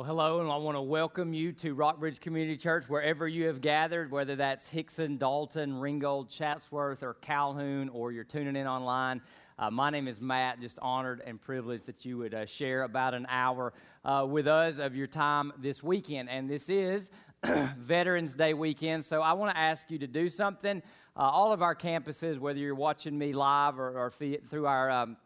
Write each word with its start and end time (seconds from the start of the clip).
Well, 0.00 0.06
hello, 0.06 0.40
and 0.40 0.50
I 0.50 0.56
want 0.56 0.78
to 0.78 0.80
welcome 0.80 1.34
you 1.34 1.52
to 1.52 1.74
Rockbridge 1.74 2.20
Community 2.20 2.56
Church, 2.56 2.84
wherever 2.88 3.28
you 3.28 3.48
have 3.48 3.60
gathered, 3.60 4.10
whether 4.10 4.34
that's 4.34 4.66
Hixson, 4.66 5.18
Dalton, 5.18 5.78
Ringgold, 5.78 6.30
Chatsworth, 6.30 7.02
or 7.02 7.18
Calhoun, 7.20 7.90
or 7.90 8.10
you're 8.10 8.24
tuning 8.24 8.56
in 8.56 8.66
online. 8.66 9.20
Uh, 9.58 9.70
my 9.70 9.90
name 9.90 10.08
is 10.08 10.18
Matt. 10.18 10.58
Just 10.58 10.78
honored 10.78 11.20
and 11.26 11.38
privileged 11.38 11.84
that 11.84 12.02
you 12.06 12.16
would 12.16 12.32
uh, 12.32 12.46
share 12.46 12.84
about 12.84 13.12
an 13.12 13.26
hour 13.28 13.74
uh, 14.06 14.24
with 14.26 14.46
us 14.48 14.78
of 14.78 14.96
your 14.96 15.06
time 15.06 15.52
this 15.58 15.82
weekend. 15.82 16.30
And 16.30 16.48
this 16.48 16.70
is 16.70 17.10
Veterans 17.76 18.34
Day 18.34 18.54
weekend, 18.54 19.04
so 19.04 19.20
I 19.20 19.34
want 19.34 19.54
to 19.54 19.60
ask 19.60 19.90
you 19.90 19.98
to 19.98 20.06
do 20.06 20.30
something. 20.30 20.82
Uh, 21.14 21.20
all 21.20 21.52
of 21.52 21.60
our 21.60 21.74
campuses, 21.74 22.38
whether 22.38 22.58
you're 22.58 22.74
watching 22.74 23.18
me 23.18 23.34
live 23.34 23.78
or, 23.78 23.90
or 23.98 24.10
through 24.48 24.64
our 24.64 24.90
um, 24.90 25.18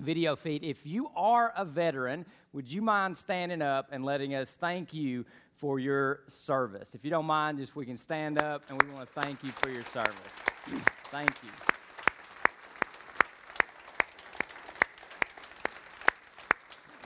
video 0.00 0.36
feed, 0.36 0.64
if 0.64 0.86
you 0.86 1.10
are 1.14 1.52
a 1.56 1.64
veteran, 1.64 2.24
would 2.52 2.70
you 2.70 2.82
mind 2.82 3.16
standing 3.16 3.62
up 3.62 3.88
and 3.92 4.04
letting 4.04 4.34
us 4.34 4.56
thank 4.60 4.92
you 4.92 5.24
for 5.56 5.78
your 5.78 6.20
service? 6.26 6.94
If 6.94 7.04
you 7.04 7.10
don't 7.10 7.26
mind, 7.26 7.58
just 7.58 7.76
we 7.76 7.86
can 7.86 7.96
stand 7.96 8.40
up 8.40 8.64
and 8.68 8.80
we 8.82 8.88
want 8.92 9.06
to 9.06 9.20
thank 9.20 9.42
you 9.44 9.50
for 9.50 9.70
your 9.70 9.84
service. 9.84 10.14
thank 11.10 11.30
you. 11.42 11.50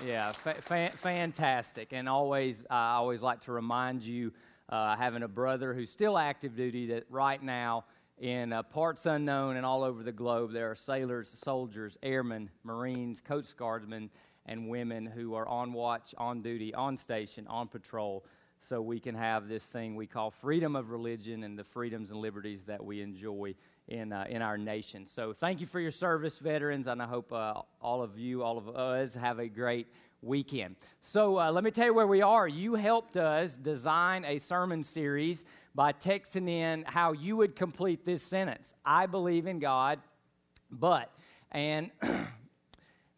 Yeah, 0.05 0.33
fa- 0.33 0.61
fa- 0.61 0.93
fantastic. 0.97 1.93
And 1.93 2.09
always, 2.09 2.67
I 2.69 2.95
always 2.95 3.23
like 3.23 3.41
to 3.43 3.53
remind 3.53 4.03
you, 4.03 4.33
uh, 4.69 4.97
having 4.97 5.23
a 5.23 5.29
brother 5.29 5.73
who's 5.73 5.91
still 5.91 6.19
active 6.19 6.57
duty, 6.57 6.87
that 6.89 7.05
right 7.11 7.43
now, 7.43 7.85
in 8.19 8.53
uh, 8.53 8.63
parts 8.63 9.07
unknown 9.07 9.57
and 9.57 9.67
all 9.67 9.83
over 9.83 10.03
the 10.03 10.13
globe, 10.13 10.53
there 10.53 10.71
are 10.71 10.77
sailors, 10.77 11.31
soldiers, 11.43 11.97
airmen, 12.03 12.51
Marines, 12.63 13.21
Coast 13.21 13.57
Guardsmen, 13.57 14.11
and 14.47 14.69
women 14.69 15.07
who 15.07 15.35
are 15.35 15.49
on 15.49 15.73
watch, 15.73 16.15
on 16.19 16.43
duty, 16.43 16.75
on 16.75 16.97
station, 16.97 17.47
on 17.49 17.67
patrol, 17.67 18.25
so 18.61 18.81
we 18.81 19.01
can 19.01 19.15
have 19.15 19.49
this 19.49 19.65
thing 19.65 19.95
we 19.95 20.07
call 20.07 20.31
freedom 20.31 20.77
of 20.77 20.91
religion 20.91 21.45
and 21.45 21.59
the 21.59 21.65
freedoms 21.65 22.11
and 22.11 22.21
liberties 22.21 22.63
that 22.65 22.83
we 22.83 23.03
enjoy 23.03 23.55
in, 23.89 24.13
uh, 24.13 24.25
in 24.29 24.41
our 24.43 24.57
nation. 24.57 25.07
So 25.07 25.33
thank 25.33 25.61
you 25.61 25.67
for 25.67 25.81
your 25.81 25.91
service, 25.91 26.39
veterans, 26.39 26.87
and 26.87 27.03
I 27.03 27.07
hope 27.07 27.33
uh, 27.33 27.63
all 27.81 28.03
of 28.03 28.19
you, 28.19 28.43
all 28.43 28.57
of 28.57 28.69
us, 28.69 29.15
have 29.15 29.39
a 29.39 29.49
great 29.49 29.87
weekend. 30.25 30.77
So 31.01 31.39
uh, 31.39 31.53
let 31.53 31.65
me 31.65 31.71
tell 31.71 31.87
you 31.87 31.95
where 31.95 32.07
we 32.07 32.23
are. 32.23 32.49
You 32.49 32.75
helped 32.75 33.17
us 33.17 33.57
design 33.57 34.25
a 34.25 34.39
sermon 34.39 34.83
series 34.83 35.45
by 35.75 35.93
texting 35.93 36.49
in 36.49 36.85
how 36.87 37.13
you 37.13 37.37
would 37.37 37.57
complete 37.57 38.05
this 38.05 38.23
sentence 38.23 38.75
I 38.85 39.07
believe 39.07 39.47
in 39.47 39.59
God, 39.59 40.01
but. 40.71 41.11
And 41.53 41.91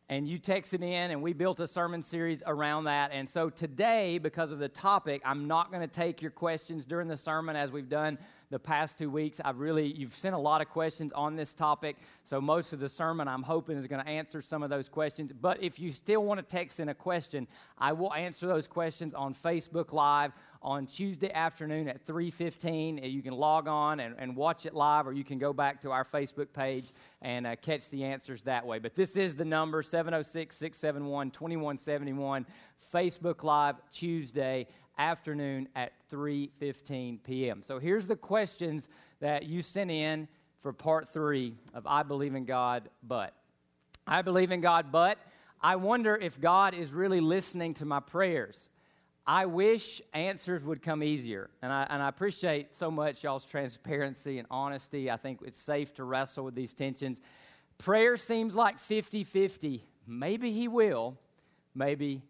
and 0.09 0.29
you 0.29 0.39
texted 0.39 0.83
in 0.83 1.11
and 1.11 1.23
we 1.23 1.33
built 1.33 1.59
a 1.61 1.67
sermon 1.67 2.03
series 2.03 2.43
around 2.47 2.85
that 2.85 3.11
and 3.13 3.29
so 3.29 3.51
today 3.51 4.19
because 4.19 4.53
of 4.53 4.59
the 4.59 4.69
topic 4.69 5.21
i'm 5.25 5.49
not 5.49 5.71
going 5.71 5.81
to 5.81 5.93
take 5.93 6.23
your 6.23 6.31
questions 6.31 6.85
during 6.85 7.09
the 7.09 7.17
sermon 7.17 7.57
as 7.57 7.73
we've 7.73 7.89
done 7.89 8.17
the 8.51 8.59
past 8.59 8.99
two 8.99 9.11
weeks 9.11 9.41
i've 9.45 9.59
really 9.59 9.93
you've 9.93 10.17
sent 10.17 10.35
a 10.35 10.39
lot 10.39 10.61
of 10.61 10.69
questions 10.69 11.13
on 11.13 11.37
this 11.37 11.53
topic 11.53 11.97
so 12.23 12.41
most 12.41 12.73
of 12.73 12.81
the 12.81 12.89
sermon 12.89 13.29
i'm 13.29 13.43
hoping 13.43 13.77
is 13.77 13.87
going 13.87 14.03
to 14.03 14.09
answer 14.09 14.41
some 14.41 14.63
of 14.63 14.71
those 14.71 14.89
questions 14.89 15.33
but 15.33 15.63
if 15.63 15.79
you 15.79 15.91
still 15.91 16.25
want 16.25 16.39
to 16.39 16.47
text 16.47 16.81
in 16.81 16.89
a 16.89 16.95
question 16.95 17.47
i 17.79 17.93
will 17.93 18.13
answer 18.15 18.47
those 18.47 18.67
questions 18.67 19.15
on 19.15 19.35
facebook 19.35 19.93
live 19.93 20.33
on 20.67 20.85
Tuesday 20.85 21.33
afternoon 21.33 21.89
at 21.89 22.05
3.15. 22.05 23.11
You 23.11 23.23
can 23.23 23.33
log 23.35 23.69
on 23.69 24.01
and, 24.01 24.17
and 24.19 24.35
watch 24.35 24.67
it 24.67 24.75
live, 24.75 25.07
or 25.07 25.13
you 25.13 25.23
can 25.23 25.39
go 25.39 25.53
back 25.53 25.81
to 25.83 25.93
our 25.93 26.05
Facebook 26.05 26.53
page 26.53 26.91
and 27.23 27.47
uh, 27.47 27.55
catch 27.57 27.89
the 27.91 28.03
answers 28.03 28.43
that 28.43 28.67
way. 28.67 28.81
But 28.81 28.97
this 28.97 29.15
is 29.17 29.37
the 29.37 29.45
number, 29.45 29.83
706-671-2171, 29.83 32.47
Facebook 32.93 33.45
Live 33.45 33.77
Tuesday 33.93 34.67
afternoon 34.99 35.69
at 35.75 35.93
3.15 36.11 37.23
p.m. 37.23 37.63
So 37.63 37.79
here's 37.79 38.07
the 38.07 38.17
questions 38.17 38.89
that 39.21 39.45
you 39.45 39.63
sent 39.63 39.91
in 39.91 40.29
for 40.61 40.73
part 40.73 41.13
three 41.13 41.55
of 41.75 41.87
I 41.87 42.03
Believe 42.03 42.35
in 42.35 42.45
God, 42.45 42.89
but. 43.03 43.35
I 44.07 44.23
believe 44.23 44.53
in 44.53 44.61
God, 44.61 44.93
but 44.93 45.19
I 45.61 45.77
wonder 45.77 46.15
if 46.15 46.41
God 46.41 46.75
is 46.75 46.93
really 46.93 47.21
listening 47.21 47.75
to 47.75 47.85
my 47.85 47.99
prayers. 47.99 48.71
I 49.27 49.47
wish 49.47 50.01
answers 50.15 50.63
would 50.63 50.81
come 50.81 51.03
easier. 51.03 51.51
And 51.61 51.73
I, 51.73 51.87
and 51.91 52.01
I 52.01 52.09
appreciate 52.09 52.75
so 52.75 52.91
much 52.91 53.25
y'all's 53.25 53.45
transparency 53.45 54.39
and 54.39 54.47
honesty. 54.49 55.11
I 55.11 55.17
think 55.17 55.41
it's 55.45 55.61
safe 55.61 55.93
to 55.95 56.05
wrestle 56.05 56.45
with 56.45 56.55
these 56.55 56.73
tensions. 56.73 57.21
Prayer 57.79 58.17
seems 58.17 58.55
like 58.55 58.79
50 58.79 59.25
50. 59.25 59.85
Maybe 60.07 60.53
he 60.53 60.69
will, 60.69 61.19
maybe 61.75 62.23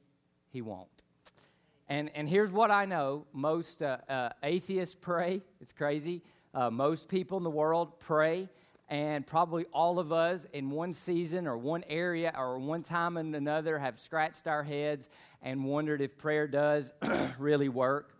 he 0.48 0.62
won't. 0.62 0.95
And, 1.88 2.10
and 2.14 2.28
here's 2.28 2.50
what 2.50 2.70
I 2.70 2.84
know 2.84 3.26
most 3.32 3.82
uh, 3.82 3.98
uh, 4.08 4.30
atheists 4.42 4.96
pray. 5.00 5.42
It's 5.60 5.72
crazy. 5.72 6.22
Uh, 6.52 6.70
most 6.70 7.08
people 7.08 7.38
in 7.38 7.44
the 7.44 7.50
world 7.50 8.00
pray 8.00 8.48
and 8.88 9.26
probably 9.26 9.64
all 9.72 9.98
of 9.98 10.12
us 10.12 10.46
in 10.52 10.70
one 10.70 10.92
season 10.92 11.46
or 11.46 11.56
one 11.56 11.84
area 11.88 12.32
or 12.36 12.58
one 12.58 12.82
time 12.82 13.16
and 13.16 13.34
another 13.34 13.78
have 13.78 14.00
scratched 14.00 14.46
our 14.46 14.62
heads 14.62 15.08
and 15.42 15.64
wondered 15.64 16.00
if 16.00 16.16
prayer 16.16 16.46
does 16.46 16.92
really 17.38 17.68
work. 17.68 18.14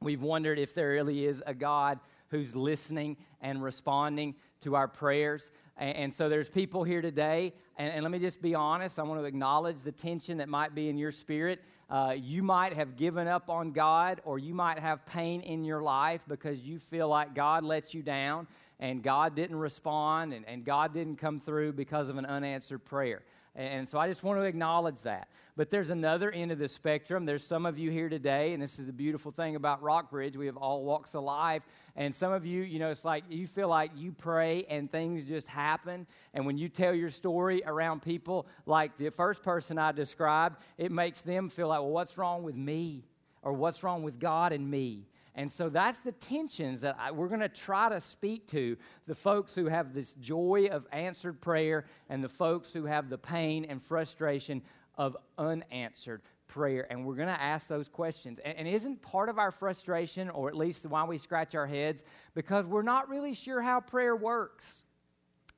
We've 0.00 0.22
wondered 0.22 0.58
if 0.58 0.74
there 0.74 0.90
really 0.90 1.24
is 1.24 1.42
a 1.46 1.54
God 1.54 2.00
who's 2.32 2.56
listening 2.56 3.16
and 3.40 3.62
responding 3.62 4.34
to 4.62 4.74
our 4.74 4.88
prayers. 4.88 5.52
And, 5.76 5.96
and 5.96 6.14
so 6.14 6.28
there's 6.28 6.48
people 6.48 6.82
here 6.82 7.00
today, 7.00 7.52
and, 7.76 7.92
and, 7.92 8.02
let 8.02 8.10
me 8.10 8.18
just 8.18 8.42
be 8.42 8.56
honest. 8.56 8.98
I 8.98 9.04
want 9.04 9.20
to 9.20 9.24
acknowledge 9.24 9.82
the 9.82 9.92
tension 9.92 10.38
that 10.38 10.48
might 10.48 10.74
be 10.74 10.88
in 10.88 10.98
your 10.98 11.12
spirit. 11.12 11.60
Uh, 11.88 12.16
you 12.18 12.42
might 12.42 12.72
have 12.72 12.96
given 12.96 13.28
up 13.28 13.48
on 13.48 13.70
God, 13.70 14.20
or 14.24 14.38
you 14.38 14.54
might 14.54 14.80
have 14.80 15.06
pain 15.06 15.42
in 15.42 15.62
your 15.62 15.82
life 15.82 16.22
because 16.26 16.58
you 16.60 16.78
feel 16.78 17.06
like 17.08 17.34
God 17.34 17.62
let 17.62 17.94
you 17.94 18.02
down 18.02 18.48
and 18.80 19.02
God 19.02 19.36
didn't 19.36 19.56
respond 19.56 20.32
and, 20.32 20.44
and 20.48 20.64
God 20.64 20.92
didn't 20.92 21.16
come 21.16 21.38
through 21.38 21.74
because 21.74 22.08
of 22.08 22.16
an 22.16 22.26
unanswered 22.26 22.84
prayer. 22.84 23.22
And 23.54 23.86
so 23.86 23.98
I 23.98 24.08
just 24.08 24.22
want 24.22 24.40
to 24.40 24.44
acknowledge 24.44 25.02
that. 25.02 25.28
But 25.56 25.68
there's 25.68 25.90
another 25.90 26.30
end 26.30 26.52
of 26.52 26.58
the 26.58 26.68
spectrum. 26.68 27.26
There's 27.26 27.44
some 27.44 27.66
of 27.66 27.78
you 27.78 27.90
here 27.90 28.08
today, 28.08 28.54
and 28.54 28.62
this 28.62 28.78
is 28.78 28.86
the 28.86 28.92
beautiful 28.92 29.30
thing 29.30 29.56
about 29.56 29.82
Rockbridge. 29.82 30.38
We 30.38 30.46
have 30.46 30.56
all 30.56 30.84
walks 30.84 31.14
of 31.14 31.24
life. 31.24 31.62
And 31.94 32.14
some 32.14 32.32
of 32.32 32.46
you, 32.46 32.62
you 32.62 32.78
know, 32.78 32.90
it's 32.90 33.04
like 33.04 33.24
you 33.28 33.46
feel 33.46 33.68
like 33.68 33.90
you 33.94 34.12
pray 34.12 34.64
and 34.70 34.90
things 34.90 35.28
just 35.28 35.46
happen. 35.48 36.06
And 36.32 36.46
when 36.46 36.56
you 36.56 36.70
tell 36.70 36.94
your 36.94 37.10
story 37.10 37.62
around 37.66 38.00
people, 38.00 38.46
like 38.64 38.96
the 38.96 39.10
first 39.10 39.42
person 39.42 39.76
I 39.76 39.92
described, 39.92 40.56
it 40.78 40.90
makes 40.90 41.20
them 41.20 41.50
feel 41.50 41.68
like, 41.68 41.80
well, 41.80 41.90
what's 41.90 42.16
wrong 42.16 42.44
with 42.44 42.56
me? 42.56 43.04
Or 43.42 43.52
what's 43.52 43.82
wrong 43.82 44.02
with 44.02 44.18
God 44.18 44.52
and 44.52 44.70
me? 44.70 45.04
And 45.34 45.50
so 45.50 45.68
that's 45.68 45.98
the 45.98 46.12
tensions 46.12 46.82
that 46.82 46.96
I, 46.98 47.10
we're 47.10 47.28
going 47.28 47.40
to 47.40 47.48
try 47.48 47.88
to 47.88 48.00
speak 48.00 48.46
to 48.48 48.76
the 49.06 49.14
folks 49.14 49.54
who 49.54 49.66
have 49.66 49.94
this 49.94 50.12
joy 50.14 50.68
of 50.70 50.86
answered 50.92 51.40
prayer 51.40 51.86
and 52.10 52.22
the 52.22 52.28
folks 52.28 52.72
who 52.72 52.84
have 52.84 53.08
the 53.08 53.18
pain 53.18 53.64
and 53.64 53.80
frustration 53.82 54.62
of 54.98 55.16
unanswered 55.38 56.20
prayer. 56.48 56.86
And 56.90 57.06
we're 57.06 57.14
going 57.14 57.28
to 57.28 57.40
ask 57.40 57.66
those 57.66 57.88
questions. 57.88 58.38
And, 58.44 58.58
and 58.58 58.68
isn't 58.68 59.00
part 59.00 59.30
of 59.30 59.38
our 59.38 59.50
frustration, 59.50 60.28
or 60.28 60.48
at 60.48 60.56
least 60.56 60.84
why 60.84 61.04
we 61.04 61.16
scratch 61.16 61.54
our 61.54 61.66
heads, 61.66 62.04
because 62.34 62.66
we're 62.66 62.82
not 62.82 63.08
really 63.08 63.32
sure 63.32 63.62
how 63.62 63.80
prayer 63.80 64.14
works? 64.14 64.82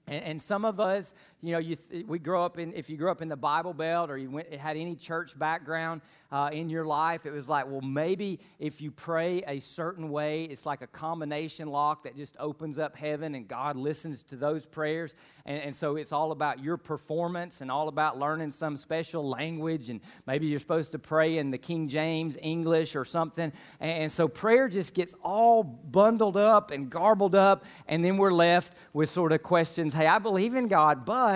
And, 0.06 0.22
and, 0.24 0.42
some 0.42 0.64
of 0.64 0.80
us, 0.80 1.14
you 1.44 1.52
know, 1.52 1.58
you 1.58 1.76
th- 1.76 2.06
we 2.06 2.18
grow 2.18 2.42
up 2.42 2.58
in, 2.58 2.72
if 2.72 2.88
you 2.88 2.96
grew 2.96 3.10
up 3.10 3.20
in 3.20 3.28
the 3.28 3.36
Bible 3.36 3.74
Belt 3.74 4.10
or 4.10 4.16
you 4.16 4.30
went, 4.30 4.50
had 4.54 4.78
any 4.78 4.96
church 4.96 5.38
background 5.38 6.00
uh, 6.32 6.48
in 6.50 6.70
your 6.70 6.86
life, 6.86 7.26
it 7.26 7.32
was 7.32 7.50
like, 7.50 7.66
well, 7.66 7.82
maybe 7.82 8.40
if 8.58 8.80
you 8.80 8.90
pray 8.90 9.44
a 9.46 9.60
certain 9.60 10.08
way, 10.08 10.44
it's 10.44 10.64
like 10.64 10.80
a 10.80 10.86
combination 10.86 11.68
lock 11.68 12.04
that 12.04 12.16
just 12.16 12.34
opens 12.40 12.78
up 12.78 12.96
heaven 12.96 13.34
and 13.34 13.46
God 13.46 13.76
listens 13.76 14.22
to 14.24 14.36
those 14.36 14.64
prayers. 14.64 15.14
And, 15.44 15.60
and 15.60 15.76
so 15.76 15.96
it's 15.96 16.12
all 16.12 16.32
about 16.32 16.64
your 16.64 16.78
performance 16.78 17.60
and 17.60 17.70
all 17.70 17.88
about 17.88 18.18
learning 18.18 18.50
some 18.50 18.78
special 18.78 19.28
language. 19.28 19.90
And 19.90 20.00
maybe 20.26 20.46
you're 20.46 20.60
supposed 20.60 20.92
to 20.92 20.98
pray 20.98 21.36
in 21.36 21.50
the 21.50 21.58
King 21.58 21.88
James 21.88 22.38
English 22.40 22.96
or 22.96 23.04
something. 23.04 23.52
And, 23.80 23.90
and 23.90 24.10
so 24.10 24.28
prayer 24.28 24.66
just 24.68 24.94
gets 24.94 25.14
all 25.22 25.62
bundled 25.62 26.38
up 26.38 26.70
and 26.70 26.88
garbled 26.88 27.34
up. 27.34 27.64
And 27.86 28.02
then 28.02 28.16
we're 28.16 28.32
left 28.32 28.72
with 28.94 29.10
sort 29.10 29.32
of 29.32 29.42
questions 29.42 29.92
hey, 29.92 30.06
I 30.06 30.18
believe 30.18 30.54
in 30.54 30.68
God, 30.68 31.04
but 31.04 31.33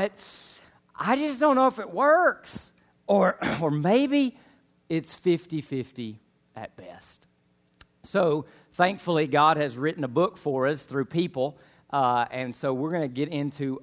I 0.98 1.16
just 1.16 1.40
don't 1.40 1.56
know 1.56 1.66
if 1.66 1.78
it 1.78 1.90
works. 1.90 2.72
Or, 3.06 3.38
or 3.60 3.70
maybe 3.70 4.38
it's 4.88 5.14
50 5.14 5.60
50 5.60 6.20
at 6.56 6.76
best. 6.76 7.26
So, 8.02 8.46
thankfully, 8.72 9.26
God 9.26 9.56
has 9.56 9.76
written 9.76 10.04
a 10.04 10.08
book 10.08 10.36
for 10.36 10.66
us 10.66 10.84
through 10.84 11.06
people. 11.06 11.58
Uh, 11.90 12.26
and 12.30 12.54
so 12.54 12.72
we're 12.74 12.90
going 12.90 13.02
to 13.02 13.08
get 13.08 13.28
into 13.28 13.82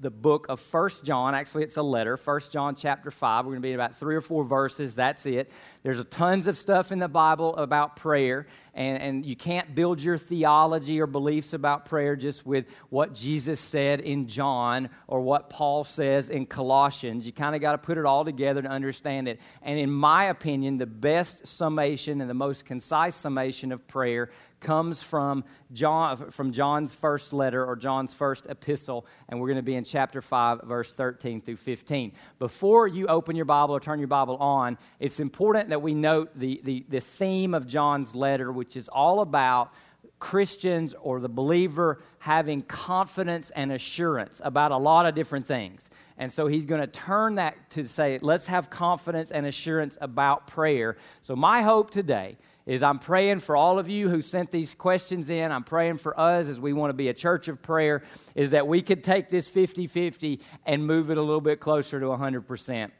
the 0.00 0.10
book 0.10 0.46
of 0.48 0.60
First 0.60 1.04
John. 1.04 1.34
Actually, 1.34 1.64
it's 1.64 1.76
a 1.76 1.82
letter, 1.82 2.16
First 2.16 2.52
John 2.52 2.74
chapter 2.74 3.10
5. 3.10 3.44
We're 3.44 3.52
going 3.52 3.62
to 3.62 3.66
be 3.66 3.70
in 3.70 3.74
about 3.74 3.96
three 3.96 4.14
or 4.14 4.20
four 4.20 4.44
verses. 4.44 4.94
That's 4.94 5.26
it. 5.26 5.50
There's 5.82 6.02
tons 6.06 6.46
of 6.46 6.58
stuff 6.58 6.92
in 6.92 6.98
the 6.98 7.08
Bible 7.08 7.56
about 7.56 7.96
prayer, 7.96 8.46
and, 8.74 9.02
and 9.02 9.26
you 9.26 9.36
can't 9.36 9.74
build 9.74 10.00
your 10.00 10.18
theology 10.18 11.00
or 11.00 11.06
beliefs 11.06 11.52
about 11.52 11.86
prayer 11.86 12.16
just 12.16 12.46
with 12.46 12.66
what 12.90 13.14
Jesus 13.14 13.60
said 13.60 14.00
in 14.00 14.28
John 14.28 14.90
or 15.06 15.20
what 15.20 15.50
Paul 15.50 15.84
says 15.84 16.30
in 16.30 16.46
Colossians. 16.46 17.26
You 17.26 17.32
kind 17.32 17.54
of 17.54 17.60
got 17.60 17.72
to 17.72 17.78
put 17.78 17.98
it 17.98 18.04
all 18.04 18.24
together 18.24 18.62
to 18.62 18.68
understand 18.68 19.28
it. 19.28 19.40
And 19.62 19.78
in 19.78 19.90
my 19.90 20.24
opinion, 20.26 20.78
the 20.78 20.86
best 20.86 21.46
summation 21.46 22.20
and 22.20 22.30
the 22.30 22.34
most 22.34 22.64
concise 22.64 23.16
summation 23.16 23.72
of 23.72 23.86
prayer 23.88 24.30
comes 24.60 25.02
from 25.02 25.44
John 25.72 26.30
from 26.30 26.52
John's 26.52 26.94
first 26.94 27.32
letter 27.32 27.64
or 27.64 27.76
John's 27.76 28.12
first 28.12 28.46
epistle 28.48 29.06
and 29.28 29.40
we're 29.40 29.46
going 29.48 29.56
to 29.56 29.62
be 29.62 29.76
in 29.76 29.84
chapter 29.88 30.22
5 30.22 30.62
verse 30.64 30.92
13 30.92 31.40
through 31.40 31.56
15. 31.56 32.12
Before 32.38 32.86
you 32.86 33.06
open 33.06 33.34
your 33.34 33.44
Bible 33.44 33.74
or 33.74 33.80
turn 33.80 33.98
your 33.98 34.08
Bible 34.08 34.36
on, 34.36 34.78
it's 35.00 35.20
important 35.20 35.70
that 35.70 35.82
we 35.82 35.94
note 35.94 36.30
the 36.38 36.60
the, 36.64 36.84
the 36.88 37.00
theme 37.00 37.54
of 37.54 37.66
John's 37.66 38.14
letter 38.14 38.52
which 38.52 38.76
is 38.76 38.88
all 38.88 39.20
about 39.20 39.72
Christians 40.18 40.94
or 41.00 41.20
the 41.20 41.28
believer 41.28 42.00
having 42.18 42.62
confidence 42.62 43.50
and 43.50 43.72
assurance 43.72 44.40
about 44.44 44.72
a 44.72 44.76
lot 44.76 45.06
of 45.06 45.14
different 45.14 45.46
things. 45.46 45.88
And 46.18 46.32
so 46.32 46.48
he's 46.48 46.66
going 46.66 46.80
to 46.80 46.88
turn 46.88 47.36
that 47.36 47.70
to 47.70 47.86
say, 47.86 48.18
let's 48.20 48.48
have 48.48 48.70
confidence 48.70 49.30
and 49.30 49.46
assurance 49.46 49.96
about 50.00 50.48
prayer. 50.48 50.96
So, 51.22 51.36
my 51.36 51.62
hope 51.62 51.90
today 51.90 52.36
is 52.68 52.82
I'm 52.82 52.98
praying 52.98 53.40
for 53.40 53.56
all 53.56 53.78
of 53.78 53.88
you 53.88 54.10
who 54.10 54.20
sent 54.20 54.50
these 54.50 54.74
questions 54.74 55.30
in. 55.30 55.50
I'm 55.50 55.64
praying 55.64 55.96
for 55.96 56.18
us 56.20 56.48
as 56.48 56.60
we 56.60 56.74
want 56.74 56.90
to 56.90 56.94
be 56.94 57.08
a 57.08 57.14
church 57.14 57.48
of 57.48 57.62
prayer, 57.62 58.02
is 58.34 58.50
that 58.50 58.68
we 58.68 58.82
could 58.82 59.02
take 59.02 59.30
this 59.30 59.48
50 59.48 59.86
50 59.86 60.40
and 60.66 60.86
move 60.86 61.10
it 61.10 61.16
a 61.16 61.22
little 61.22 61.40
bit 61.40 61.60
closer 61.60 61.98
to 61.98 62.06
100% 62.06 62.90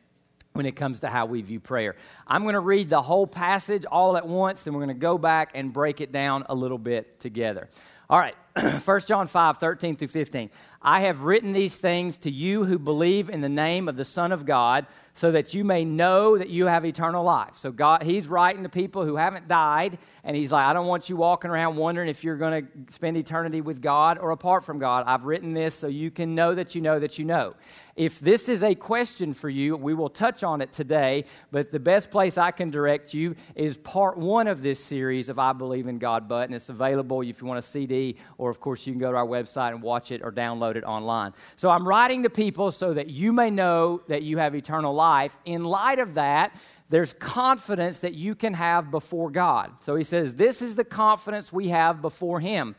when 0.55 0.65
it 0.65 0.75
comes 0.75 1.01
to 1.01 1.09
how 1.09 1.27
we 1.27 1.43
view 1.43 1.61
prayer. 1.61 1.97
I'm 2.27 2.45
going 2.45 2.55
to 2.55 2.61
read 2.61 2.89
the 2.89 3.03
whole 3.03 3.27
passage 3.27 3.85
all 3.85 4.17
at 4.17 4.27
once, 4.27 4.63
then 4.63 4.73
we're 4.73 4.85
going 4.85 4.97
to 4.97 5.01
go 5.01 5.19
back 5.19 5.51
and 5.55 5.71
break 5.71 6.01
it 6.01 6.13
down 6.13 6.47
a 6.49 6.55
little 6.55 6.79
bit 6.79 7.21
together. 7.21 7.69
All 8.11 8.19
right, 8.19 8.35
1 8.87 9.01
John 9.03 9.27
5, 9.27 9.59
13 9.59 9.97
through 9.97 10.09
15. 10.09 10.49
I 10.81 11.01
have 11.03 11.25
written 11.25 11.53
these 11.53 11.77
things 11.77 12.17
to 12.19 12.31
you 12.31 12.65
who 12.65 12.79
believe 12.79 13.29
in 13.29 13.43
the 13.43 13.51
name 13.51 13.87
of 13.87 13.97
the 13.97 14.05
Son 14.05 14.33
of 14.33 14.47
God, 14.47 14.87
so 15.13 15.31
that 15.33 15.53
you 15.53 15.63
may 15.63 15.85
know 15.85 16.39
that 16.39 16.49
you 16.49 16.65
have 16.65 16.87
eternal 16.87 17.23
life. 17.23 17.59
So 17.59 17.71
God, 17.71 18.03
He's 18.03 18.27
writing 18.27 18.63
to 18.63 18.71
people 18.71 19.05
who 19.05 19.17
haven't 19.17 19.47
died, 19.47 19.99
and 20.25 20.35
He's 20.35 20.51
like, 20.53 20.65
I 20.65 20.73
don't 20.73 20.87
want 20.87 21.11
you 21.11 21.17
walking 21.17 21.51
around 21.51 21.77
wondering 21.77 22.09
if 22.09 22.25
you're 22.25 22.39
going 22.39 22.65
to 22.65 22.93
spend 22.95 23.19
eternity 23.19 23.61
with 23.61 23.83
God 23.83 24.17
or 24.17 24.31
apart 24.31 24.65
from 24.65 24.79
God. 24.79 25.05
I've 25.07 25.25
written 25.25 25.53
this 25.53 25.75
so 25.75 25.87
you 25.87 26.11
can 26.11 26.35
know 26.35 26.55
that 26.55 26.75
you 26.75 26.81
know 26.81 26.99
that 26.99 27.19
you 27.19 27.27
know. 27.27 27.57
If 27.99 28.21
this 28.21 28.49
is 28.49 28.63
a 28.63 28.77
question 28.77 29.35
for 29.35 29.49
you, 29.49 29.77
we 29.77 29.93
will 29.93 30.09
touch 30.09 30.45
on 30.45 30.61
it 30.61 30.71
today, 30.71 31.25
but 31.51 31.73
the 31.73 31.81
best 31.81 32.13
place 32.13 32.39
I 32.39 32.53
can 32.53 32.71
direct 32.71 33.13
you 33.13 33.35
is 33.57 33.77
part 33.77 34.17
one 34.17 34.47
of 34.47 34.63
this 34.63 34.79
series 34.79 35.29
of 35.29 35.41
I 35.41 35.53
Believe 35.53 35.89
in 35.89 35.99
God 35.99 36.29
button. 36.29 36.55
It's 36.55 36.69
available 36.69 37.23
if 37.23 37.41
you 37.41 37.49
want 37.49 37.59
a 37.59 37.63
CD, 37.63 38.15
or 38.39 38.51
of 38.51 38.61
course, 38.61 38.87
you 38.87 38.93
can 38.93 39.01
go 39.01 39.11
to 39.11 39.19
our 39.19 39.27
website 39.27 39.71
and 39.73 39.83
watch 39.83 40.13
it 40.13 40.23
or 40.23 40.31
download 40.31 40.77
it 40.77 40.85
online. 40.85 41.33
So 41.57 41.71
I'm 41.71 41.89
writing 41.89 42.23
to 42.23 42.31
people 42.31 42.71
so 42.71 42.95
that 42.95 43.09
you 43.09 43.33
may 43.33 43.51
know 43.51 44.01
that 44.07 44.23
you 44.23 44.39
have 44.39 44.55
eternal 44.55 44.95
life. 44.95 45.37
In 45.45 45.65
light 45.65 45.99
of 45.99 46.15
that, 46.15 46.55
there's 46.91 47.15
confidence 47.15 47.99
that 47.99 48.15
you 48.15 48.37
can 48.37 48.55
have 48.55 48.93
before 48.93 49.29
God. 49.29 49.73
So 49.81 49.97
he 49.97 50.05
says, 50.05 50.35
This 50.35 50.63
is 50.63 50.77
the 50.77 50.85
confidence 50.85 51.53
we 51.53 51.71
have 51.71 52.01
before 52.01 52.39
Him. 52.39 52.77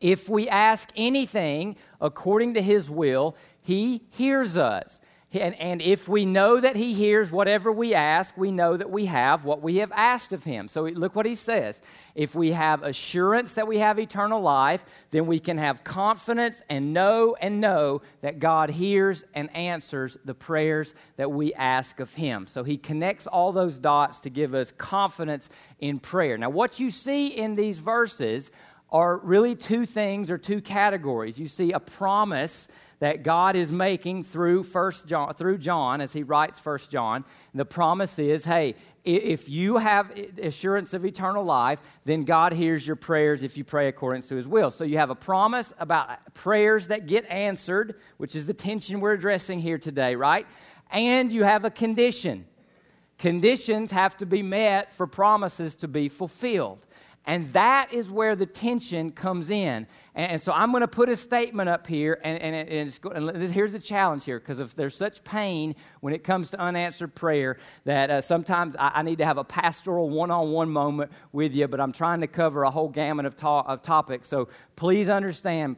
If 0.00 0.30
we 0.30 0.48
ask 0.48 0.88
anything 0.96 1.76
according 2.00 2.54
to 2.54 2.62
His 2.62 2.88
will, 2.88 3.36
he 3.62 4.02
hears 4.10 4.56
us. 4.56 5.00
And, 5.32 5.54
and 5.60 5.80
if 5.80 6.08
we 6.08 6.26
know 6.26 6.58
that 6.58 6.74
He 6.74 6.92
hears 6.92 7.30
whatever 7.30 7.70
we 7.70 7.94
ask, 7.94 8.36
we 8.36 8.50
know 8.50 8.76
that 8.76 8.90
we 8.90 9.06
have 9.06 9.44
what 9.44 9.62
we 9.62 9.76
have 9.76 9.92
asked 9.92 10.32
of 10.32 10.42
Him. 10.42 10.66
So 10.66 10.82
look 10.82 11.14
what 11.14 11.24
He 11.24 11.36
says. 11.36 11.80
If 12.16 12.34
we 12.34 12.50
have 12.50 12.82
assurance 12.82 13.52
that 13.52 13.68
we 13.68 13.78
have 13.78 14.00
eternal 14.00 14.42
life, 14.42 14.84
then 15.12 15.26
we 15.26 15.38
can 15.38 15.56
have 15.58 15.84
confidence 15.84 16.62
and 16.68 16.92
know 16.92 17.36
and 17.40 17.60
know 17.60 18.02
that 18.22 18.40
God 18.40 18.70
hears 18.70 19.24
and 19.32 19.54
answers 19.54 20.18
the 20.24 20.34
prayers 20.34 20.94
that 21.16 21.30
we 21.30 21.54
ask 21.54 22.00
of 22.00 22.12
Him. 22.14 22.48
So 22.48 22.64
He 22.64 22.76
connects 22.76 23.28
all 23.28 23.52
those 23.52 23.78
dots 23.78 24.18
to 24.20 24.30
give 24.30 24.52
us 24.52 24.72
confidence 24.72 25.48
in 25.78 26.00
prayer. 26.00 26.38
Now, 26.38 26.50
what 26.50 26.80
you 26.80 26.90
see 26.90 27.28
in 27.28 27.54
these 27.54 27.78
verses 27.78 28.50
are 28.90 29.18
really 29.18 29.54
two 29.54 29.86
things 29.86 30.28
or 30.28 30.38
two 30.38 30.60
categories. 30.60 31.38
You 31.38 31.46
see 31.46 31.70
a 31.70 31.78
promise 31.78 32.66
that 33.00 33.22
God 33.22 33.56
is 33.56 33.72
making 33.72 34.24
through 34.24 34.62
First 34.62 35.06
John, 35.06 35.34
through 35.34 35.58
John 35.58 36.00
as 36.00 36.12
he 36.12 36.22
writes 36.22 36.58
First 36.58 36.90
John. 36.90 37.24
The 37.54 37.64
promise 37.64 38.18
is, 38.18 38.44
hey, 38.44 38.76
if 39.04 39.48
you 39.48 39.78
have 39.78 40.12
assurance 40.40 40.92
of 40.92 41.06
eternal 41.06 41.42
life, 41.42 41.80
then 42.04 42.24
God 42.24 42.52
hears 42.52 42.86
your 42.86 42.96
prayers 42.96 43.42
if 43.42 43.56
you 43.56 43.64
pray 43.64 43.88
according 43.88 44.22
to 44.22 44.36
his 44.36 44.46
will. 44.46 44.70
So 44.70 44.84
you 44.84 44.98
have 44.98 45.08
a 45.08 45.14
promise 45.14 45.72
about 45.78 46.34
prayers 46.34 46.88
that 46.88 47.06
get 47.06 47.24
answered, 47.30 47.98
which 48.18 48.36
is 48.36 48.44
the 48.44 48.54
tension 48.54 49.00
we're 49.00 49.14
addressing 49.14 49.60
here 49.60 49.78
today, 49.78 50.14
right? 50.14 50.46
And 50.90 51.32
you 51.32 51.44
have 51.44 51.64
a 51.64 51.70
condition. 51.70 52.46
Conditions 53.18 53.92
have 53.92 54.16
to 54.18 54.26
be 54.26 54.42
met 54.42 54.92
for 54.92 55.06
promises 55.06 55.74
to 55.76 55.88
be 55.88 56.10
fulfilled. 56.10 56.86
And 57.26 57.52
that 57.52 57.92
is 57.92 58.10
where 58.10 58.34
the 58.34 58.46
tension 58.46 59.12
comes 59.12 59.50
in. 59.50 59.86
And, 60.14 60.40
so 60.40 60.52
I'm 60.52 60.70
going 60.72 60.80
to 60.80 60.88
put 60.88 61.08
a 61.08 61.16
statement 61.16 61.68
up 61.68 61.86
here, 61.86 62.18
and, 62.24 62.40
and, 62.42 62.68
and, 62.68 63.36
and 63.36 63.52
here's 63.52 63.72
the 63.72 63.78
challenge 63.78 64.24
here 64.24 64.40
because 64.40 64.58
if 64.58 64.74
there's 64.74 64.96
such 64.96 65.22
pain 65.22 65.76
when 66.00 66.14
it 66.14 66.24
comes 66.24 66.50
to 66.50 66.60
unanswered 66.60 67.14
prayer 67.14 67.58
that 67.84 68.10
uh, 68.10 68.20
sometimes 68.20 68.74
I, 68.76 68.92
I, 68.96 69.02
need 69.02 69.18
to 69.18 69.26
have 69.26 69.38
a 69.38 69.44
pastoral 69.44 70.08
one 70.08 70.30
on 70.30 70.50
one 70.50 70.70
moment 70.70 71.12
with 71.32 71.54
you, 71.54 71.68
but 71.68 71.78
I'm 71.78 71.92
trying 71.92 72.22
to 72.22 72.26
cover 72.26 72.64
a 72.64 72.70
whole 72.70 72.88
gamut 72.88 73.26
of, 73.26 73.36
ta- 73.36 73.60
of 73.62 73.82
topics. 73.82 74.26
So 74.28 74.48
please 74.74 75.08
understand. 75.08 75.76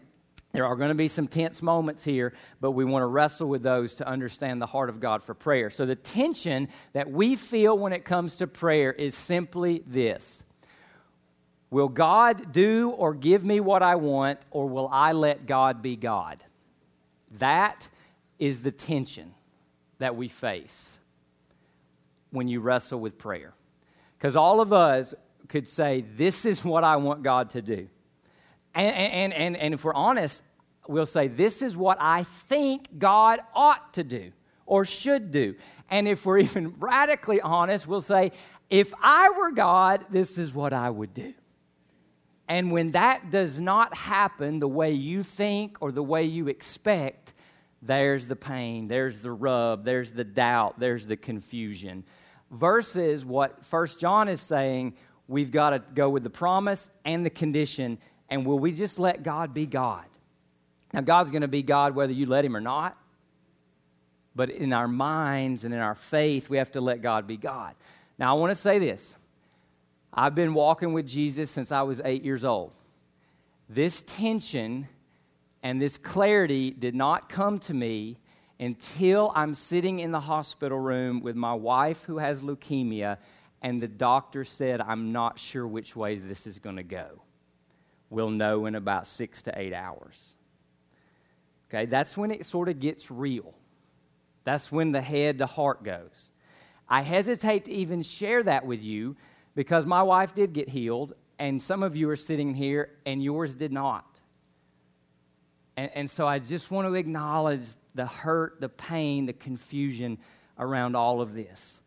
There 0.52 0.66
are 0.66 0.76
going 0.76 0.90
to 0.90 0.94
be 0.94 1.08
some 1.08 1.28
tense 1.28 1.62
moments 1.62 2.04
here, 2.04 2.34
but 2.60 2.72
we 2.72 2.84
want 2.84 3.02
to 3.02 3.06
wrestle 3.06 3.48
with 3.48 3.62
those 3.62 3.94
to 3.96 4.06
understand 4.06 4.60
the 4.60 4.66
heart 4.66 4.90
of 4.90 5.00
God 5.00 5.22
for 5.22 5.32
prayer. 5.32 5.70
So, 5.70 5.86
the 5.86 5.96
tension 5.96 6.68
that 6.92 7.10
we 7.10 7.36
feel 7.36 7.78
when 7.78 7.94
it 7.94 8.04
comes 8.04 8.36
to 8.36 8.46
prayer 8.46 8.92
is 8.92 9.14
simply 9.14 9.82
this 9.86 10.44
Will 11.72 11.88
God 11.88 12.52
do 12.52 12.90
or 12.90 13.14
give 13.14 13.46
me 13.46 13.58
what 13.58 13.82
I 13.82 13.94
want, 13.94 14.40
or 14.50 14.68
will 14.68 14.90
I 14.92 15.12
let 15.12 15.46
God 15.46 15.80
be 15.80 15.96
God? 15.96 16.44
That 17.38 17.88
is 18.38 18.60
the 18.60 18.70
tension 18.70 19.32
that 19.98 20.14
we 20.14 20.28
face 20.28 20.98
when 22.30 22.46
you 22.46 22.60
wrestle 22.60 23.00
with 23.00 23.16
prayer. 23.16 23.54
Because 24.18 24.36
all 24.36 24.60
of 24.60 24.74
us 24.74 25.14
could 25.48 25.66
say, 25.66 26.04
This 26.14 26.44
is 26.44 26.62
what 26.62 26.84
I 26.84 26.96
want 26.96 27.22
God 27.22 27.48
to 27.50 27.62
do. 27.62 27.88
And, 28.74 28.94
and, 28.94 29.32
and, 29.32 29.56
and 29.56 29.72
if 29.72 29.82
we're 29.82 29.94
honest, 29.94 30.42
we'll 30.86 31.06
say, 31.06 31.26
This 31.26 31.62
is 31.62 31.74
what 31.74 31.96
I 31.98 32.24
think 32.50 32.98
God 32.98 33.40
ought 33.54 33.94
to 33.94 34.04
do 34.04 34.32
or 34.66 34.84
should 34.84 35.32
do. 35.32 35.54
And 35.88 36.06
if 36.06 36.26
we're 36.26 36.40
even 36.40 36.74
radically 36.80 37.40
honest, 37.40 37.86
we'll 37.86 38.02
say, 38.02 38.32
If 38.68 38.92
I 39.02 39.30
were 39.30 39.52
God, 39.52 40.04
this 40.10 40.36
is 40.36 40.52
what 40.52 40.74
I 40.74 40.90
would 40.90 41.14
do. 41.14 41.32
And 42.52 42.70
when 42.70 42.90
that 42.90 43.30
does 43.30 43.58
not 43.58 43.96
happen 43.96 44.58
the 44.58 44.68
way 44.68 44.92
you 44.92 45.22
think 45.22 45.78
or 45.80 45.90
the 45.90 46.02
way 46.02 46.24
you 46.24 46.48
expect, 46.48 47.32
there's 47.80 48.26
the 48.26 48.36
pain, 48.36 48.88
there's 48.88 49.20
the 49.20 49.32
rub, 49.32 49.86
there's 49.86 50.12
the 50.12 50.22
doubt, 50.22 50.78
there's 50.78 51.06
the 51.06 51.16
confusion. 51.16 52.04
Versus 52.50 53.24
what 53.24 53.64
First 53.64 53.98
John 53.98 54.28
is 54.28 54.42
saying, 54.42 54.96
we've 55.28 55.50
got 55.50 55.70
to 55.70 55.82
go 55.94 56.10
with 56.10 56.24
the 56.24 56.30
promise 56.30 56.90
and 57.06 57.24
the 57.24 57.30
condition, 57.30 57.96
and 58.28 58.44
will 58.44 58.58
we 58.58 58.72
just 58.72 58.98
let 58.98 59.22
God 59.22 59.54
be 59.54 59.64
God? 59.64 60.04
Now, 60.92 61.00
God's 61.00 61.30
going 61.30 61.40
to 61.40 61.48
be 61.48 61.62
God 61.62 61.94
whether 61.94 62.12
you 62.12 62.26
let 62.26 62.44
Him 62.44 62.54
or 62.54 62.60
not. 62.60 62.98
But 64.34 64.50
in 64.50 64.74
our 64.74 64.88
minds 64.88 65.64
and 65.64 65.72
in 65.72 65.80
our 65.80 65.94
faith, 65.94 66.50
we 66.50 66.58
have 66.58 66.72
to 66.72 66.82
let 66.82 67.00
God 67.00 67.26
be 67.26 67.38
God. 67.38 67.74
Now, 68.18 68.36
I 68.36 68.38
want 68.38 68.50
to 68.50 68.60
say 68.60 68.78
this 68.78 69.16
I've 70.14 70.34
been 70.34 70.52
walking 70.52 70.92
with 70.92 71.06
Jesus 71.06 71.50
since 71.50 71.72
I 71.72 71.82
was 71.82 72.00
eight 72.04 72.22
years 72.22 72.44
old. 72.44 72.72
This 73.68 74.02
tension 74.02 74.88
and 75.62 75.80
this 75.80 75.96
clarity 75.96 76.70
did 76.70 76.94
not 76.94 77.28
come 77.28 77.58
to 77.60 77.74
me 77.74 78.18
until 78.60 79.32
I'm 79.34 79.54
sitting 79.54 80.00
in 80.00 80.12
the 80.12 80.20
hospital 80.20 80.78
room 80.78 81.22
with 81.22 81.34
my 81.34 81.54
wife 81.54 82.04
who 82.04 82.18
has 82.18 82.42
leukemia, 82.42 83.16
and 83.62 83.82
the 83.82 83.88
doctor 83.88 84.44
said, 84.44 84.80
I'm 84.80 85.12
not 85.12 85.38
sure 85.38 85.66
which 85.66 85.96
way 85.96 86.16
this 86.16 86.46
is 86.46 86.58
going 86.58 86.76
to 86.76 86.82
go. 86.82 87.22
We'll 88.10 88.30
know 88.30 88.66
in 88.66 88.74
about 88.74 89.06
six 89.06 89.42
to 89.42 89.58
eight 89.58 89.72
hours. 89.72 90.34
Okay, 91.68 91.86
that's 91.86 92.16
when 92.16 92.30
it 92.30 92.44
sort 92.44 92.68
of 92.68 92.78
gets 92.78 93.10
real. 93.10 93.54
That's 94.44 94.70
when 94.70 94.92
the 94.92 95.00
head 95.00 95.38
to 95.38 95.46
heart 95.46 95.82
goes. 95.82 96.30
I 96.88 97.00
hesitate 97.00 97.64
to 97.64 97.72
even 97.72 98.02
share 98.02 98.42
that 98.42 98.66
with 98.66 98.82
you 98.82 99.16
because 99.54 99.86
my 99.86 100.02
wife 100.02 100.34
did 100.34 100.52
get 100.52 100.68
healed, 100.68 101.14
and 101.38 101.62
some 101.62 101.82
of 101.82 101.96
you 101.96 102.08
are 102.08 102.16
sitting 102.16 102.54
here 102.54 102.90
and 103.04 103.22
yours 103.22 103.54
did 103.54 103.72
not. 103.72 104.20
And, 105.76 105.90
and 105.94 106.10
so 106.10 106.26
I 106.26 106.38
just 106.38 106.70
want 106.70 106.86
to 106.86 106.94
acknowledge 106.94 107.64
the 107.94 108.06
hurt, 108.06 108.60
the 108.60 108.68
pain, 108.68 109.26
the 109.26 109.32
confusion 109.32 110.18
around 110.58 110.96
all 110.96 111.20
of 111.20 111.34
this. 111.34 111.80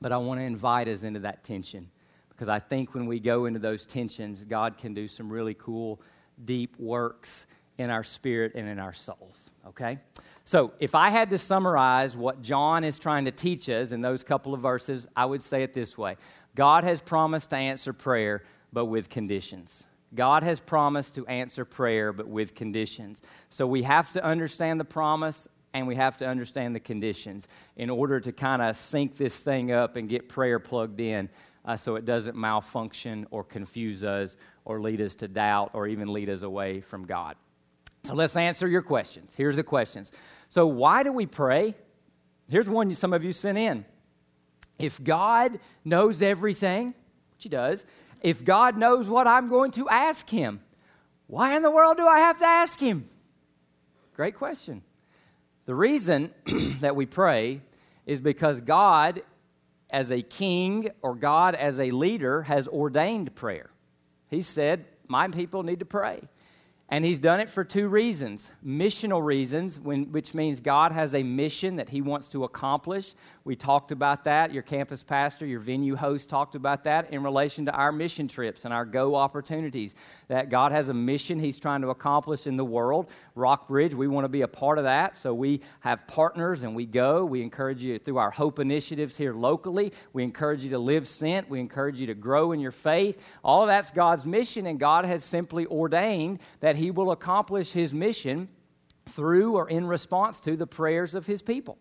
but 0.00 0.12
I 0.12 0.18
want 0.18 0.40
to 0.40 0.44
invite 0.44 0.88
us 0.88 1.02
into 1.02 1.20
that 1.20 1.44
tension 1.44 1.88
because 2.28 2.48
I 2.48 2.58
think 2.58 2.94
when 2.94 3.06
we 3.06 3.20
go 3.20 3.46
into 3.46 3.60
those 3.60 3.86
tensions, 3.86 4.44
God 4.44 4.76
can 4.76 4.92
do 4.92 5.08
some 5.08 5.32
really 5.32 5.54
cool, 5.54 6.02
deep 6.44 6.78
works 6.78 7.46
in 7.78 7.90
our 7.90 8.02
spirit 8.04 8.52
and 8.54 8.68
in 8.68 8.78
our 8.78 8.92
souls. 8.92 9.50
Okay? 9.68 9.98
So, 10.44 10.72
if 10.78 10.94
I 10.94 11.10
had 11.10 11.30
to 11.30 11.38
summarize 11.38 12.16
what 12.16 12.42
John 12.42 12.84
is 12.84 12.98
trying 12.98 13.24
to 13.24 13.30
teach 13.30 13.68
us 13.68 13.92
in 13.92 14.02
those 14.02 14.22
couple 14.22 14.52
of 14.52 14.60
verses, 14.60 15.08
I 15.16 15.24
would 15.24 15.42
say 15.42 15.62
it 15.62 15.72
this 15.72 15.96
way 15.96 16.16
God 16.54 16.84
has 16.84 17.00
promised 17.00 17.50
to 17.50 17.56
answer 17.56 17.92
prayer, 17.92 18.42
but 18.72 18.86
with 18.86 19.08
conditions. 19.08 19.84
God 20.14 20.42
has 20.42 20.60
promised 20.60 21.16
to 21.16 21.26
answer 21.26 21.64
prayer, 21.64 22.12
but 22.12 22.28
with 22.28 22.54
conditions. 22.54 23.20
So, 23.50 23.66
we 23.66 23.82
have 23.82 24.12
to 24.12 24.24
understand 24.24 24.78
the 24.78 24.84
promise 24.84 25.48
and 25.72 25.88
we 25.88 25.96
have 25.96 26.16
to 26.18 26.26
understand 26.26 26.74
the 26.74 26.80
conditions 26.80 27.48
in 27.76 27.90
order 27.90 28.20
to 28.20 28.32
kind 28.32 28.62
of 28.62 28.76
sync 28.76 29.16
this 29.16 29.36
thing 29.40 29.72
up 29.72 29.96
and 29.96 30.08
get 30.08 30.28
prayer 30.28 30.60
plugged 30.60 31.00
in 31.00 31.28
uh, 31.64 31.76
so 31.76 31.96
it 31.96 32.04
doesn't 32.04 32.36
malfunction 32.36 33.26
or 33.30 33.42
confuse 33.42 34.04
us 34.04 34.36
or 34.64 34.80
lead 34.80 35.00
us 35.00 35.14
to 35.16 35.28
doubt 35.28 35.70
or 35.74 35.88
even 35.88 36.12
lead 36.12 36.30
us 36.30 36.42
away 36.42 36.80
from 36.80 37.04
God. 37.04 37.36
So 38.04 38.14
let's 38.14 38.36
answer 38.36 38.68
your 38.68 38.82
questions. 38.82 39.34
Here's 39.36 39.56
the 39.56 39.64
questions. 39.64 40.12
So, 40.48 40.66
why 40.66 41.02
do 41.02 41.12
we 41.12 41.26
pray? 41.26 41.74
Here's 42.48 42.68
one 42.68 42.94
some 42.94 43.12
of 43.12 43.24
you 43.24 43.32
sent 43.32 43.58
in. 43.58 43.84
If 44.78 45.02
God 45.02 45.58
knows 45.84 46.22
everything, 46.22 46.88
which 46.88 47.42
He 47.44 47.48
does, 47.48 47.86
if 48.20 48.44
God 48.44 48.76
knows 48.76 49.08
what 49.08 49.26
I'm 49.26 49.48
going 49.48 49.70
to 49.72 49.88
ask 49.88 50.28
Him, 50.28 50.60
why 51.26 51.56
in 51.56 51.62
the 51.62 51.70
world 51.70 51.96
do 51.96 52.06
I 52.06 52.18
have 52.18 52.38
to 52.38 52.46
ask 52.46 52.78
Him? 52.78 53.08
Great 54.14 54.36
question. 54.36 54.82
The 55.66 55.74
reason 55.74 56.32
that 56.80 56.94
we 56.94 57.06
pray 57.06 57.60
is 58.06 58.20
because 58.20 58.60
God, 58.60 59.22
as 59.90 60.10
a 60.10 60.22
king 60.22 60.90
or 61.02 61.14
God 61.14 61.54
as 61.54 61.80
a 61.80 61.90
leader, 61.90 62.42
has 62.42 62.68
ordained 62.68 63.34
prayer. 63.34 63.70
He 64.28 64.42
said, 64.42 64.84
My 65.08 65.28
people 65.28 65.62
need 65.62 65.78
to 65.78 65.84
pray. 65.84 66.28
And 66.94 67.04
he's 67.04 67.18
done 67.18 67.40
it 67.40 67.50
for 67.50 67.64
two 67.64 67.88
reasons 67.88 68.52
missional 68.64 69.20
reasons, 69.20 69.80
when, 69.80 70.12
which 70.12 70.32
means 70.32 70.60
God 70.60 70.92
has 70.92 71.12
a 71.12 71.24
mission 71.24 71.74
that 71.74 71.88
he 71.88 72.00
wants 72.00 72.28
to 72.28 72.44
accomplish. 72.44 73.14
We 73.42 73.56
talked 73.56 73.90
about 73.90 74.22
that. 74.24 74.52
Your 74.52 74.62
campus 74.62 75.02
pastor, 75.02 75.44
your 75.44 75.58
venue 75.58 75.96
host 75.96 76.28
talked 76.28 76.54
about 76.54 76.84
that 76.84 77.12
in 77.12 77.24
relation 77.24 77.66
to 77.66 77.72
our 77.72 77.90
mission 77.90 78.28
trips 78.28 78.64
and 78.64 78.72
our 78.72 78.84
go 78.84 79.16
opportunities. 79.16 79.96
That 80.28 80.50
God 80.50 80.72
has 80.72 80.88
a 80.88 80.94
mission 80.94 81.38
he's 81.38 81.60
trying 81.60 81.82
to 81.82 81.88
accomplish 81.88 82.46
in 82.46 82.56
the 82.56 82.64
world. 82.64 83.08
Rockbridge, 83.34 83.94
we 83.94 84.08
want 84.08 84.24
to 84.24 84.28
be 84.28 84.42
a 84.42 84.48
part 84.48 84.78
of 84.78 84.84
that. 84.84 85.16
So 85.16 85.34
we 85.34 85.60
have 85.80 86.06
partners 86.06 86.62
and 86.62 86.74
we 86.74 86.86
go. 86.86 87.24
We 87.24 87.42
encourage 87.42 87.82
you 87.82 87.98
through 87.98 88.18
our 88.18 88.30
Hope 88.30 88.58
initiatives 88.58 89.16
here 89.16 89.34
locally. 89.34 89.92
We 90.12 90.22
encourage 90.22 90.62
you 90.62 90.70
to 90.70 90.78
live 90.78 91.06
sent. 91.06 91.50
We 91.50 91.60
encourage 91.60 92.00
you 92.00 92.06
to 92.08 92.14
grow 92.14 92.52
in 92.52 92.60
your 92.60 92.72
faith. 92.72 93.20
All 93.42 93.62
of 93.62 93.68
that's 93.68 93.90
God's 93.90 94.24
mission, 94.24 94.66
and 94.66 94.80
God 94.80 95.04
has 95.04 95.24
simply 95.24 95.66
ordained 95.66 96.38
that 96.60 96.76
he 96.76 96.90
will 96.90 97.10
accomplish 97.10 97.72
his 97.72 97.92
mission 97.92 98.48
through 99.06 99.52
or 99.52 99.68
in 99.68 99.86
response 99.86 100.40
to 100.40 100.56
the 100.56 100.66
prayers 100.66 101.14
of 101.14 101.26
his 101.26 101.42
people. 101.42 101.78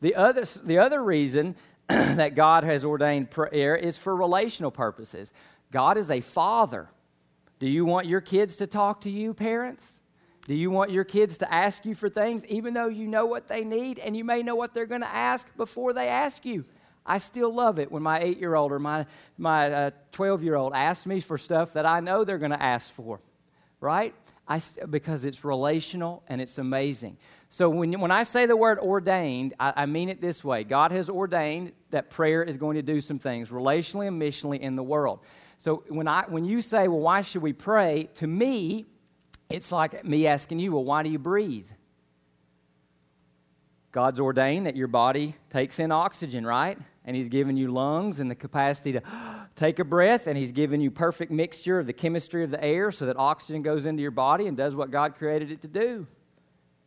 The 0.00 0.14
other, 0.14 0.44
the 0.64 0.78
other 0.78 1.02
reason 1.02 1.56
that 1.88 2.34
God 2.34 2.64
has 2.64 2.84
ordained 2.84 3.30
prayer 3.30 3.76
is 3.76 3.96
for 3.96 4.14
relational 4.14 4.70
purposes. 4.70 5.32
God 5.70 5.96
is 5.96 6.10
a 6.10 6.20
father. 6.20 6.88
Do 7.58 7.68
you 7.68 7.84
want 7.84 8.06
your 8.06 8.20
kids 8.20 8.56
to 8.56 8.66
talk 8.66 9.02
to 9.02 9.10
you, 9.10 9.32
parents? 9.32 10.00
Do 10.46 10.54
you 10.54 10.70
want 10.70 10.90
your 10.90 11.04
kids 11.04 11.38
to 11.38 11.52
ask 11.52 11.84
you 11.84 11.94
for 11.94 12.08
things, 12.08 12.44
even 12.46 12.74
though 12.74 12.88
you 12.88 13.08
know 13.08 13.26
what 13.26 13.48
they 13.48 13.64
need 13.64 13.98
and 13.98 14.16
you 14.16 14.24
may 14.24 14.42
know 14.42 14.54
what 14.54 14.74
they're 14.74 14.86
going 14.86 15.00
to 15.00 15.12
ask 15.12 15.48
before 15.56 15.92
they 15.92 16.08
ask 16.08 16.44
you? 16.44 16.64
I 17.04 17.18
still 17.18 17.52
love 17.52 17.78
it 17.78 17.90
when 17.90 18.02
my 18.02 18.20
eight 18.20 18.38
year 18.38 18.54
old 18.54 18.72
or 18.72 18.78
my 18.78 19.04
12 19.04 19.10
my, 19.38 19.72
uh, 19.72 19.90
year 20.42 20.54
old 20.54 20.72
asks 20.74 21.06
me 21.06 21.20
for 21.20 21.38
stuff 21.38 21.72
that 21.74 21.86
I 21.86 22.00
know 22.00 22.24
they're 22.24 22.38
going 22.38 22.50
to 22.50 22.62
ask 22.62 22.90
for, 22.92 23.20
right? 23.80 24.14
I, 24.48 24.60
because 24.88 25.24
it's 25.24 25.44
relational 25.44 26.22
and 26.28 26.40
it's 26.40 26.58
amazing. 26.58 27.16
So 27.50 27.68
when, 27.70 27.98
when 28.00 28.10
I 28.10 28.24
say 28.24 28.46
the 28.46 28.56
word 28.56 28.78
ordained, 28.78 29.54
I, 29.58 29.72
I, 29.76 29.86
mean 29.86 30.08
it 30.08 30.20
this 30.20 30.44
way 30.44 30.62
God 30.62 30.92
has 30.92 31.08
ordained 31.08 31.72
that 31.90 32.10
prayer 32.10 32.42
is 32.42 32.56
going 32.56 32.76
to 32.76 32.82
do 32.82 33.00
some 33.00 33.18
things 33.18 33.50
relationally 33.50 34.08
and 34.08 34.20
missionally 34.20 34.60
in 34.60 34.76
the 34.76 34.82
world. 34.82 35.20
So 35.58 35.84
when, 35.88 36.06
I, 36.08 36.24
when 36.28 36.44
you 36.44 36.62
say, 36.62 36.88
well, 36.88 37.00
why 37.00 37.22
should 37.22 37.42
we 37.42 37.52
pray? 37.52 38.08
To 38.14 38.26
me, 38.26 38.86
it's 39.48 39.72
like 39.72 40.04
me 40.04 40.26
asking 40.26 40.58
you, 40.58 40.72
well, 40.72 40.84
why 40.84 41.02
do 41.02 41.08
you 41.08 41.18
breathe? 41.18 41.68
God's 43.92 44.20
ordained 44.20 44.66
that 44.66 44.76
your 44.76 44.88
body 44.88 45.36
takes 45.48 45.78
in 45.78 45.90
oxygen, 45.90 46.44
right? 46.44 46.78
And 47.06 47.16
He's 47.16 47.30
given 47.30 47.56
you 47.56 47.72
lungs 47.72 48.20
and 48.20 48.30
the 48.30 48.34
capacity 48.34 48.92
to 48.92 49.02
take 49.56 49.78
a 49.78 49.84
breath, 49.84 50.26
and 50.26 50.36
He's 50.36 50.52
given 50.52 50.82
you 50.82 50.90
perfect 50.90 51.32
mixture 51.32 51.78
of 51.78 51.86
the 51.86 51.94
chemistry 51.94 52.44
of 52.44 52.50
the 52.50 52.62
air 52.62 52.92
so 52.92 53.06
that 53.06 53.16
oxygen 53.16 53.62
goes 53.62 53.86
into 53.86 54.02
your 54.02 54.10
body 54.10 54.48
and 54.48 54.56
does 54.56 54.76
what 54.76 54.90
God 54.90 55.14
created 55.14 55.50
it 55.50 55.62
to 55.62 55.68
do. 55.68 56.06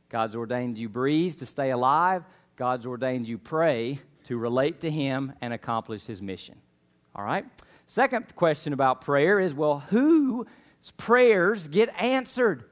God's 0.10 0.36
ordained 0.36 0.78
you 0.78 0.88
breathe 0.90 1.36
to 1.40 1.46
stay 1.46 1.72
alive. 1.72 2.24
God's 2.58 2.86
ordained 2.86 3.28
you 3.28 3.38
pray 3.38 4.00
to 4.26 4.38
relate 4.38 4.82
to 4.82 4.92
Him 4.92 5.34
and 5.42 5.54
accomplish 5.54 6.06
His 6.06 6.22
mission. 6.22 6.58
All 7.16 7.24
right? 7.24 7.46
Second 7.90 8.36
question 8.36 8.72
about 8.72 9.02
prayer 9.02 9.40
is 9.40 9.52
well, 9.52 9.80
whose 9.90 10.46
prayers 10.96 11.68
get 11.68 11.90
answered? 12.00 12.66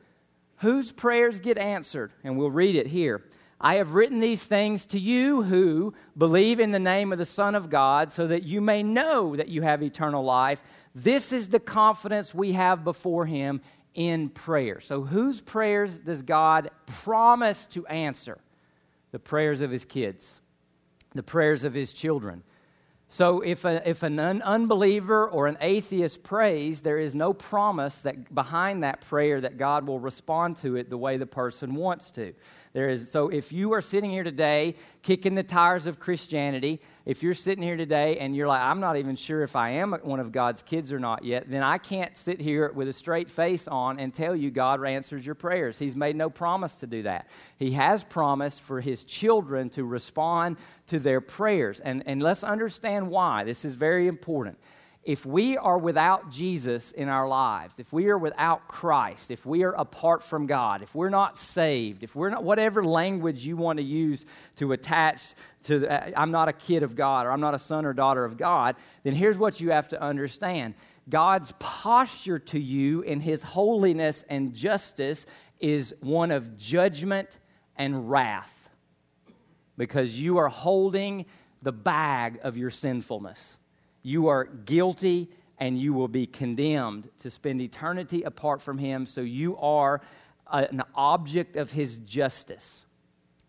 Whose 0.57 0.91
prayers 0.91 1.39
get 1.39 1.57
answered? 1.57 2.11
And 2.23 2.37
we'll 2.37 2.51
read 2.51 2.75
it 2.75 2.85
here. 2.85 3.23
I 3.59 3.77
have 3.77 3.95
written 3.95 4.19
these 4.19 4.43
things 4.43 4.85
to 4.85 4.99
you 4.99 5.41
who 5.41 5.95
believe 6.15 6.59
in 6.59 6.69
the 6.69 6.77
name 6.77 7.11
of 7.11 7.17
the 7.17 7.25
Son 7.25 7.55
of 7.55 7.67
God, 7.67 8.11
so 8.11 8.27
that 8.27 8.43
you 8.43 8.61
may 8.61 8.83
know 8.83 9.35
that 9.35 9.47
you 9.47 9.63
have 9.63 9.81
eternal 9.81 10.23
life. 10.23 10.61
This 10.93 11.31
is 11.31 11.47
the 11.47 11.59
confidence 11.59 12.31
we 12.31 12.51
have 12.51 12.83
before 12.83 13.25
Him 13.25 13.61
in 13.95 14.29
prayer. 14.29 14.79
So, 14.79 15.01
whose 15.01 15.41
prayers 15.41 15.97
does 15.97 16.21
God 16.21 16.69
promise 16.85 17.65
to 17.71 17.87
answer? 17.87 18.37
The 19.09 19.19
prayers 19.19 19.61
of 19.63 19.71
His 19.71 19.83
kids, 19.83 20.41
the 21.15 21.23
prayers 21.23 21.63
of 21.63 21.73
His 21.73 21.91
children. 21.91 22.43
So, 23.09 23.39
if, 23.39 23.63
a, 23.63 23.87
if 23.89 24.03
an 24.03 24.19
un- 24.19 24.41
unbeliever 24.41 25.29
or 25.29 25.47
an 25.47 25.57
atheist 25.61 26.23
prays, 26.23 26.81
there 26.81 26.99
is 26.99 27.15
no 27.15 27.33
promise 27.33 28.01
that 28.01 28.35
behind 28.35 28.83
that 28.83 28.99
prayer 29.01 29.39
that 29.39 29.57
God 29.57 29.87
will 29.87 29.99
respond 29.99 30.57
to 30.57 30.75
it 30.75 30.89
the 30.89 30.97
way 30.97 31.15
the 31.15 31.25
person 31.25 31.73
wants 31.75 32.11
to. 32.11 32.33
There 32.77 32.89
is, 32.89 33.09
so 33.09 33.29
if 33.29 33.51
you 33.51 33.73
are 33.73 33.81
sitting 33.81 34.11
here 34.11 34.23
today 34.23 34.75
kicking 35.01 35.33
the 35.33 35.41
tires 35.41 35.87
of 35.87 35.99
Christianity, 35.99 36.79
if 37.07 37.23
you're 37.23 37.33
sitting 37.33 37.63
here 37.63 37.75
today 37.75 38.19
and 38.19 38.35
you're 38.35 38.47
like, 38.47 38.61
I'm 38.61 38.79
not 38.79 38.97
even 38.97 39.15
sure 39.15 39.41
if 39.41 39.55
I 39.55 39.71
am 39.71 39.93
one 40.03 40.19
of 40.19 40.31
God's 40.31 40.61
kids 40.61 40.93
or 40.93 40.99
not 40.99 41.25
yet, 41.25 41.49
then 41.49 41.63
I 41.63 41.79
can't 41.79 42.15
sit 42.15 42.39
here 42.39 42.71
with 42.71 42.87
a 42.87 42.93
straight 42.93 43.31
face 43.31 43.67
on 43.67 43.99
and 43.99 44.13
tell 44.13 44.35
you 44.35 44.51
God 44.51 44.85
answers 44.85 45.25
your 45.25 45.33
prayers. 45.33 45.79
He's 45.79 45.95
made 45.95 46.15
no 46.15 46.29
promise 46.29 46.75
to 46.75 46.85
do 46.85 47.01
that. 47.01 47.27
He 47.57 47.71
has 47.71 48.03
promised 48.03 48.61
for 48.61 48.79
His 48.79 49.03
children 49.03 49.71
to 49.71 49.83
respond 49.83 50.57
to 50.85 50.99
their 50.99 51.19
prayers. 51.19 51.79
And, 51.79 52.03
and 52.05 52.21
let's 52.21 52.43
understand 52.43 53.09
why. 53.09 53.43
This 53.43 53.65
is 53.65 53.73
very 53.73 54.05
important 54.05 54.59
if 55.07 55.25
we 55.25 55.57
are 55.57 55.77
without 55.77 56.29
Jesus 56.29 56.91
in 56.91 57.07
our 57.07 57.29
lives, 57.29 57.79
if 57.79 57.93
we 57.93 58.09
are 58.09 58.17
without 58.17 58.67
Christ, 58.67 59.31
if 59.31 59.45
we 59.45 59.63
are 59.63 59.71
apart 59.71 60.21
from 60.21 60.47
God, 60.47 60.81
if 60.81 60.93
we're 60.93 61.07
not 61.07 61.37
saved, 61.37 62.03
if 62.03 62.13
we're 62.13 62.29
not, 62.29 62.43
whatever 62.43 62.83
language 62.83 63.45
you 63.45 63.55
want 63.55 63.77
to 63.77 63.83
use 63.83 64.25
to 64.57 64.73
attach 64.73 65.33
to, 65.63 65.79
the, 65.79 65.89
uh, 65.89 66.11
I'm 66.17 66.31
not 66.31 66.49
a 66.49 66.53
kid 66.53 66.83
of 66.83 66.93
God 66.93 67.25
or 67.25 67.31
I'm 67.31 67.39
not 67.39 67.53
a 67.53 67.59
son 67.59 67.85
or 67.85 67.93
daughter 67.93 68.25
of 68.25 68.35
God, 68.35 68.75
then 69.03 69.15
here's 69.15 69.37
what 69.37 69.61
you 69.61 69.71
have 69.71 69.87
to 69.89 70.01
understand 70.01 70.73
God's 71.07 71.53
posture 71.57 72.39
to 72.39 72.59
you 72.59 73.01
in 73.01 73.21
his 73.21 73.41
holiness 73.43 74.25
and 74.27 74.53
justice 74.53 75.25
is 75.61 75.95
one 76.01 76.31
of 76.31 76.57
judgment 76.57 77.39
and 77.77 78.11
wrath 78.11 78.67
because 79.77 80.19
you 80.19 80.37
are 80.37 80.49
holding 80.49 81.27
the 81.61 81.71
bag 81.71 82.41
of 82.43 82.57
your 82.57 82.69
sinfulness. 82.69 83.55
You 84.03 84.27
are 84.27 84.45
guilty 84.45 85.29
and 85.57 85.79
you 85.79 85.93
will 85.93 86.07
be 86.07 86.27
condemned 86.27 87.09
to 87.19 87.29
spend 87.29 87.61
eternity 87.61 88.23
apart 88.23 88.61
from 88.61 88.77
Him. 88.77 89.05
So 89.05 89.21
you 89.21 89.57
are 89.57 90.01
an 90.51 90.83
object 90.95 91.55
of 91.55 91.71
His 91.71 91.97
justice 91.97 92.85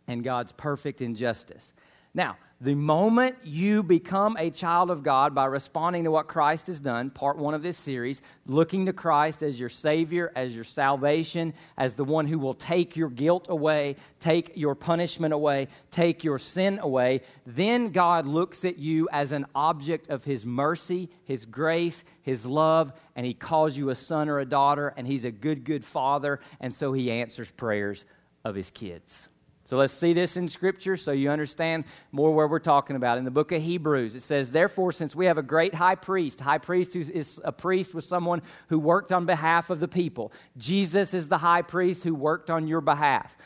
and 0.06 0.24
God's 0.24 0.52
perfect 0.52 1.00
injustice. 1.00 1.72
Now, 2.14 2.36
the 2.60 2.74
moment 2.74 3.36
you 3.44 3.84
become 3.84 4.36
a 4.36 4.50
child 4.50 4.90
of 4.90 5.04
God 5.04 5.32
by 5.32 5.44
responding 5.44 6.02
to 6.04 6.10
what 6.10 6.26
Christ 6.26 6.66
has 6.66 6.80
done, 6.80 7.08
part 7.08 7.38
one 7.38 7.54
of 7.54 7.62
this 7.62 7.78
series, 7.78 8.20
looking 8.46 8.86
to 8.86 8.92
Christ 8.92 9.44
as 9.44 9.60
your 9.60 9.68
Savior, 9.68 10.32
as 10.34 10.56
your 10.56 10.64
salvation, 10.64 11.54
as 11.76 11.94
the 11.94 12.02
one 12.02 12.26
who 12.26 12.36
will 12.40 12.54
take 12.54 12.96
your 12.96 13.10
guilt 13.10 13.46
away, 13.48 13.94
take 14.18 14.56
your 14.56 14.74
punishment 14.74 15.32
away, 15.32 15.68
take 15.92 16.24
your 16.24 16.40
sin 16.40 16.80
away, 16.82 17.20
then 17.46 17.90
God 17.92 18.26
looks 18.26 18.64
at 18.64 18.76
you 18.76 19.08
as 19.12 19.30
an 19.30 19.46
object 19.54 20.10
of 20.10 20.24
His 20.24 20.44
mercy, 20.44 21.10
His 21.24 21.44
grace, 21.44 22.02
His 22.22 22.44
love, 22.44 22.92
and 23.14 23.24
He 23.24 23.34
calls 23.34 23.76
you 23.76 23.90
a 23.90 23.94
son 23.94 24.28
or 24.28 24.40
a 24.40 24.44
daughter, 24.44 24.92
and 24.96 25.06
He's 25.06 25.24
a 25.24 25.30
good, 25.30 25.62
good 25.62 25.84
Father, 25.84 26.40
and 26.58 26.74
so 26.74 26.92
He 26.92 27.12
answers 27.12 27.52
prayers 27.52 28.04
of 28.44 28.56
His 28.56 28.72
kids. 28.72 29.28
So 29.68 29.76
let's 29.76 29.92
see 29.92 30.14
this 30.14 30.38
in 30.38 30.48
Scripture 30.48 30.96
so 30.96 31.12
you 31.12 31.30
understand 31.30 31.84
more 32.10 32.34
where 32.34 32.48
we're 32.48 32.58
talking 32.58 32.96
about. 32.96 33.18
In 33.18 33.26
the 33.26 33.30
book 33.30 33.52
of 33.52 33.60
Hebrews, 33.60 34.14
it 34.14 34.22
says, 34.22 34.50
Therefore, 34.50 34.92
since 34.92 35.14
we 35.14 35.26
have 35.26 35.36
a 35.36 35.42
great 35.42 35.74
high 35.74 35.94
priest, 35.94 36.40
high 36.40 36.56
priest 36.56 36.94
who 36.94 37.00
is 37.00 37.38
a 37.44 37.52
priest 37.52 37.92
was 37.92 38.06
someone 38.06 38.40
who 38.68 38.78
worked 38.78 39.12
on 39.12 39.26
behalf 39.26 39.68
of 39.68 39.78
the 39.78 39.86
people. 39.86 40.32
Jesus 40.56 41.12
is 41.12 41.28
the 41.28 41.36
high 41.36 41.60
priest 41.60 42.02
who 42.02 42.14
worked 42.14 42.48
on 42.48 42.66
your 42.66 42.80
behalf 42.80 43.36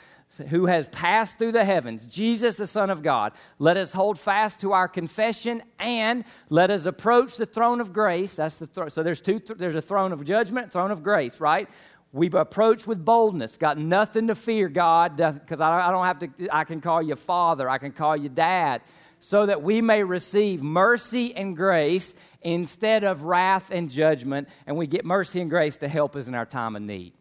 who 0.48 0.64
has 0.64 0.88
passed 0.88 1.36
through 1.36 1.52
the 1.52 1.64
heavens, 1.64 2.06
Jesus, 2.06 2.56
the 2.56 2.66
Son 2.66 2.88
of 2.88 3.02
God. 3.02 3.32
Let 3.58 3.76
us 3.76 3.92
hold 3.92 4.18
fast 4.18 4.60
to 4.60 4.72
our 4.72 4.88
confession 4.88 5.62
and 5.78 6.24
let 6.48 6.70
us 6.70 6.86
approach 6.86 7.36
the 7.36 7.44
throne 7.44 7.82
of 7.82 7.92
grace. 7.92 8.36
That's 8.36 8.56
the 8.56 8.66
thr- 8.66 8.88
so 8.88 9.02
there's 9.02 9.20
two. 9.20 9.40
Th- 9.40 9.58
there's 9.58 9.74
a 9.74 9.82
throne 9.82 10.10
of 10.10 10.24
judgment, 10.24 10.72
throne 10.72 10.90
of 10.90 11.02
grace, 11.02 11.38
right? 11.38 11.68
We 12.12 12.28
approach 12.28 12.86
with 12.86 13.02
boldness. 13.04 13.56
Got 13.56 13.78
nothing 13.78 14.26
to 14.26 14.34
fear, 14.34 14.68
God, 14.68 15.16
because 15.16 15.60
I, 15.62 15.90
don't 15.90 16.04
have 16.04 16.18
to. 16.18 16.48
I 16.54 16.64
can 16.64 16.80
call 16.82 17.00
you 17.00 17.16
Father. 17.16 17.68
I 17.68 17.78
can 17.78 17.92
call 17.92 18.16
you 18.16 18.28
Dad, 18.28 18.82
so 19.18 19.46
that 19.46 19.62
we 19.62 19.80
may 19.80 20.02
receive 20.02 20.62
mercy 20.62 21.34
and 21.34 21.56
grace 21.56 22.14
instead 22.42 23.02
of 23.02 23.22
wrath 23.22 23.70
and 23.70 23.88
judgment, 23.90 24.48
and 24.66 24.76
we 24.76 24.86
get 24.86 25.06
mercy 25.06 25.40
and 25.40 25.48
grace 25.48 25.78
to 25.78 25.88
help 25.88 26.14
us 26.14 26.28
in 26.28 26.34
our 26.34 26.44
time 26.44 26.76
of 26.76 26.82
need. 26.82 27.14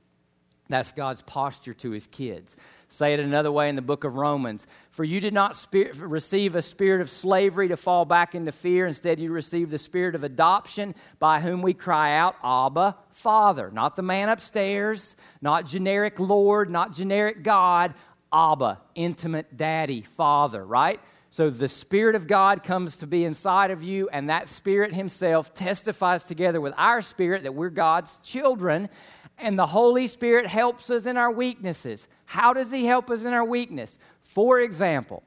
That's 0.67 0.91
God's 0.91 1.21
posture 1.21 1.73
to 1.75 1.91
His 1.91 2.07
kids. 2.07 2.57
Say 2.91 3.13
it 3.13 3.21
another 3.21 3.53
way 3.53 3.69
in 3.69 3.77
the 3.77 3.81
book 3.81 4.03
of 4.03 4.17
Romans. 4.17 4.67
For 4.89 5.05
you 5.05 5.21
did 5.21 5.33
not 5.33 5.55
spirit, 5.55 5.95
receive 5.95 6.57
a 6.57 6.61
spirit 6.61 6.99
of 6.99 7.09
slavery 7.09 7.69
to 7.69 7.77
fall 7.77 8.03
back 8.03 8.35
into 8.35 8.51
fear. 8.51 8.85
Instead, 8.85 9.17
you 9.17 9.31
received 9.31 9.71
the 9.71 9.77
spirit 9.77 10.13
of 10.13 10.25
adoption 10.25 10.93
by 11.17 11.39
whom 11.39 11.61
we 11.61 11.73
cry 11.73 12.17
out, 12.17 12.35
Abba, 12.43 12.97
Father. 13.13 13.71
Not 13.71 13.95
the 13.95 14.01
man 14.01 14.27
upstairs, 14.27 15.15
not 15.41 15.65
generic 15.65 16.19
Lord, 16.19 16.69
not 16.69 16.93
generic 16.93 17.43
God. 17.43 17.93
Abba, 18.33 18.81
intimate 18.93 19.55
daddy, 19.55 20.01
father, 20.01 20.65
right? 20.65 20.99
So 21.29 21.49
the 21.49 21.69
Spirit 21.69 22.15
of 22.15 22.27
God 22.27 22.61
comes 22.61 22.97
to 22.97 23.07
be 23.07 23.23
inside 23.23 23.71
of 23.71 23.81
you, 23.81 24.09
and 24.09 24.29
that 24.29 24.49
Spirit 24.49 24.93
Himself 24.93 25.53
testifies 25.53 26.25
together 26.25 26.59
with 26.59 26.73
our 26.75 27.01
spirit 27.01 27.43
that 27.43 27.55
we're 27.55 27.69
God's 27.69 28.17
children. 28.17 28.89
And 29.37 29.57
the 29.57 29.65
Holy 29.65 30.07
Spirit 30.07 30.47
helps 30.47 30.89
us 30.89 31.05
in 31.05 31.17
our 31.17 31.31
weaknesses. 31.31 32.07
How 32.25 32.53
does 32.53 32.71
He 32.71 32.85
help 32.85 33.09
us 33.09 33.25
in 33.25 33.33
our 33.33 33.45
weakness? 33.45 33.97
For 34.21 34.59
example, 34.59 35.23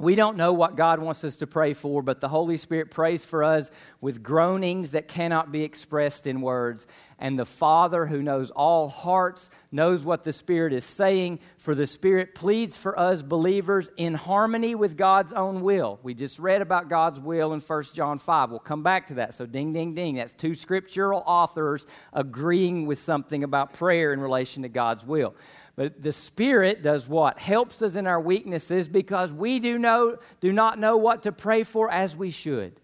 we 0.00 0.14
don't 0.14 0.36
know 0.36 0.52
what 0.52 0.76
God 0.76 1.00
wants 1.00 1.24
us 1.24 1.34
to 1.36 1.46
pray 1.46 1.74
for, 1.74 2.02
but 2.02 2.20
the 2.20 2.28
Holy 2.28 2.56
Spirit 2.56 2.90
prays 2.90 3.24
for 3.24 3.42
us 3.42 3.70
with 4.00 4.22
groanings 4.22 4.92
that 4.92 5.08
cannot 5.08 5.50
be 5.50 5.64
expressed 5.64 6.26
in 6.26 6.40
words. 6.40 6.86
And 7.20 7.36
the 7.36 7.44
Father, 7.44 8.06
who 8.06 8.22
knows 8.22 8.50
all 8.50 8.88
hearts, 8.88 9.50
knows 9.72 10.04
what 10.04 10.22
the 10.22 10.32
Spirit 10.32 10.72
is 10.72 10.84
saying, 10.84 11.40
for 11.56 11.74
the 11.74 11.86
Spirit 11.86 12.34
pleads 12.34 12.76
for 12.76 12.96
us 12.96 13.22
believers 13.22 13.90
in 13.96 14.14
harmony 14.14 14.76
with 14.76 14.96
God's 14.96 15.32
own 15.32 15.62
will. 15.62 15.98
We 16.04 16.14
just 16.14 16.38
read 16.38 16.62
about 16.62 16.88
God's 16.88 17.18
will 17.18 17.52
in 17.52 17.60
1 17.60 17.82
John 17.92 18.18
5. 18.18 18.50
We'll 18.50 18.60
come 18.60 18.84
back 18.84 19.08
to 19.08 19.14
that. 19.14 19.34
So, 19.34 19.46
ding, 19.46 19.72
ding, 19.72 19.94
ding. 19.94 20.14
That's 20.14 20.32
two 20.32 20.54
scriptural 20.54 21.24
authors 21.26 21.86
agreeing 22.12 22.86
with 22.86 23.00
something 23.00 23.42
about 23.42 23.72
prayer 23.72 24.12
in 24.12 24.20
relation 24.20 24.62
to 24.62 24.68
God's 24.68 25.04
will. 25.04 25.34
But 25.74 26.00
the 26.00 26.12
Spirit 26.12 26.82
does 26.82 27.08
what? 27.08 27.38
Helps 27.38 27.82
us 27.82 27.96
in 27.96 28.06
our 28.06 28.20
weaknesses 28.20 28.86
because 28.86 29.32
we 29.32 29.58
do, 29.58 29.76
know, 29.76 30.18
do 30.40 30.52
not 30.52 30.78
know 30.78 30.96
what 30.96 31.24
to 31.24 31.32
pray 31.32 31.64
for 31.64 31.90
as 31.90 32.14
we 32.14 32.30
should. 32.30 32.80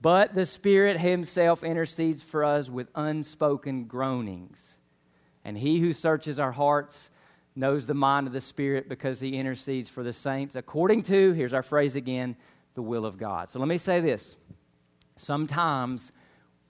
But 0.00 0.34
the 0.34 0.46
Spirit 0.46 1.00
Himself 1.00 1.64
intercedes 1.64 2.22
for 2.22 2.44
us 2.44 2.68
with 2.68 2.88
unspoken 2.94 3.84
groanings. 3.84 4.78
And 5.44 5.58
He 5.58 5.80
who 5.80 5.92
searches 5.92 6.38
our 6.38 6.52
hearts 6.52 7.10
knows 7.56 7.86
the 7.86 7.94
mind 7.94 8.26
of 8.26 8.32
the 8.32 8.40
Spirit 8.40 8.88
because 8.88 9.20
He 9.20 9.36
intercedes 9.36 9.88
for 9.88 10.04
the 10.04 10.12
saints 10.12 10.54
according 10.54 11.02
to, 11.04 11.32
here's 11.32 11.54
our 11.54 11.62
phrase 11.62 11.96
again, 11.96 12.36
the 12.74 12.82
will 12.82 13.04
of 13.04 13.18
God. 13.18 13.50
So 13.50 13.58
let 13.58 13.66
me 13.66 13.78
say 13.78 14.00
this. 14.00 14.36
Sometimes 15.16 16.12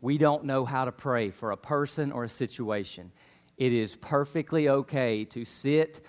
we 0.00 0.16
don't 0.16 0.44
know 0.44 0.64
how 0.64 0.86
to 0.86 0.92
pray 0.92 1.30
for 1.30 1.50
a 1.50 1.56
person 1.56 2.12
or 2.12 2.24
a 2.24 2.28
situation. 2.28 3.12
It 3.58 3.72
is 3.72 3.96
perfectly 3.96 4.68
okay 4.68 5.24
to 5.26 5.44
sit 5.44 6.00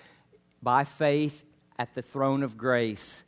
by 0.62 0.84
faith 0.84 1.44
at 1.78 1.94
the 1.94 2.02
throne 2.02 2.42
of 2.42 2.56
grace 2.56 3.24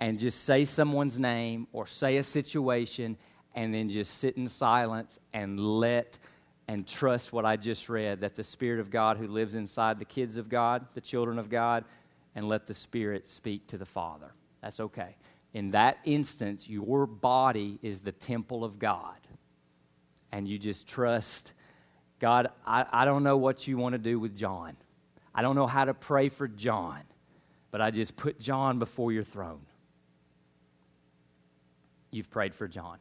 and 0.00 0.18
just 0.18 0.44
say 0.44 0.64
someone's 0.64 1.18
name 1.18 1.68
or 1.72 1.86
say 1.86 2.16
a 2.16 2.22
situation 2.22 3.16
and 3.56 3.74
then 3.74 3.88
just 3.88 4.18
sit 4.18 4.36
in 4.36 4.46
silence 4.48 5.18
and 5.32 5.58
let 5.58 6.18
and 6.68 6.86
trust 6.86 7.32
what 7.32 7.44
I 7.44 7.56
just 7.56 7.88
read 7.88 8.20
that 8.20 8.36
the 8.36 8.44
Spirit 8.44 8.80
of 8.80 8.90
God 8.90 9.16
who 9.16 9.26
lives 9.26 9.54
inside 9.54 9.98
the 9.98 10.04
kids 10.04 10.36
of 10.36 10.48
God, 10.48 10.86
the 10.94 11.00
children 11.00 11.38
of 11.38 11.48
God, 11.48 11.84
and 12.34 12.48
let 12.48 12.66
the 12.66 12.74
Spirit 12.74 13.26
speak 13.26 13.66
to 13.68 13.78
the 13.78 13.86
Father. 13.86 14.32
That's 14.62 14.80
okay. 14.80 15.16
In 15.54 15.70
that 15.70 15.98
instance, 16.04 16.68
your 16.68 17.06
body 17.06 17.78
is 17.82 18.00
the 18.00 18.12
temple 18.12 18.62
of 18.62 18.78
God. 18.78 19.16
And 20.32 20.46
you 20.46 20.58
just 20.58 20.86
trust 20.86 21.52
God, 22.18 22.50
I, 22.66 22.84
I 22.90 23.04
don't 23.04 23.22
know 23.22 23.36
what 23.36 23.66
you 23.66 23.76
want 23.76 23.92
to 23.92 23.98
do 23.98 24.18
with 24.18 24.36
John. 24.36 24.76
I 25.34 25.42
don't 25.42 25.54
know 25.54 25.66
how 25.66 25.84
to 25.84 25.94
pray 25.94 26.28
for 26.28 26.48
John, 26.48 27.00
but 27.70 27.80
I 27.80 27.90
just 27.90 28.16
put 28.16 28.40
John 28.40 28.78
before 28.78 29.12
your 29.12 29.22
throne. 29.22 29.60
You've 32.10 32.30
prayed 32.30 32.54
for 32.54 32.66
John. 32.66 32.98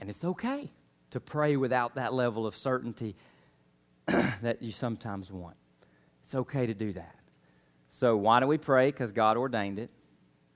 And 0.00 0.10
it's 0.10 0.24
okay 0.24 0.72
to 1.10 1.20
pray 1.20 1.56
without 1.56 1.94
that 1.94 2.12
level 2.14 2.46
of 2.46 2.56
certainty 2.56 3.14
that 4.06 4.62
you 4.62 4.72
sometimes 4.72 5.30
want. 5.30 5.56
It's 6.24 6.34
okay 6.34 6.66
to 6.66 6.74
do 6.74 6.92
that. 6.94 7.14
So, 7.88 8.16
why 8.16 8.40
do 8.40 8.46
we 8.46 8.56
pray? 8.56 8.86
Because 8.86 9.12
God 9.12 9.36
ordained 9.36 9.78
it. 9.78 9.90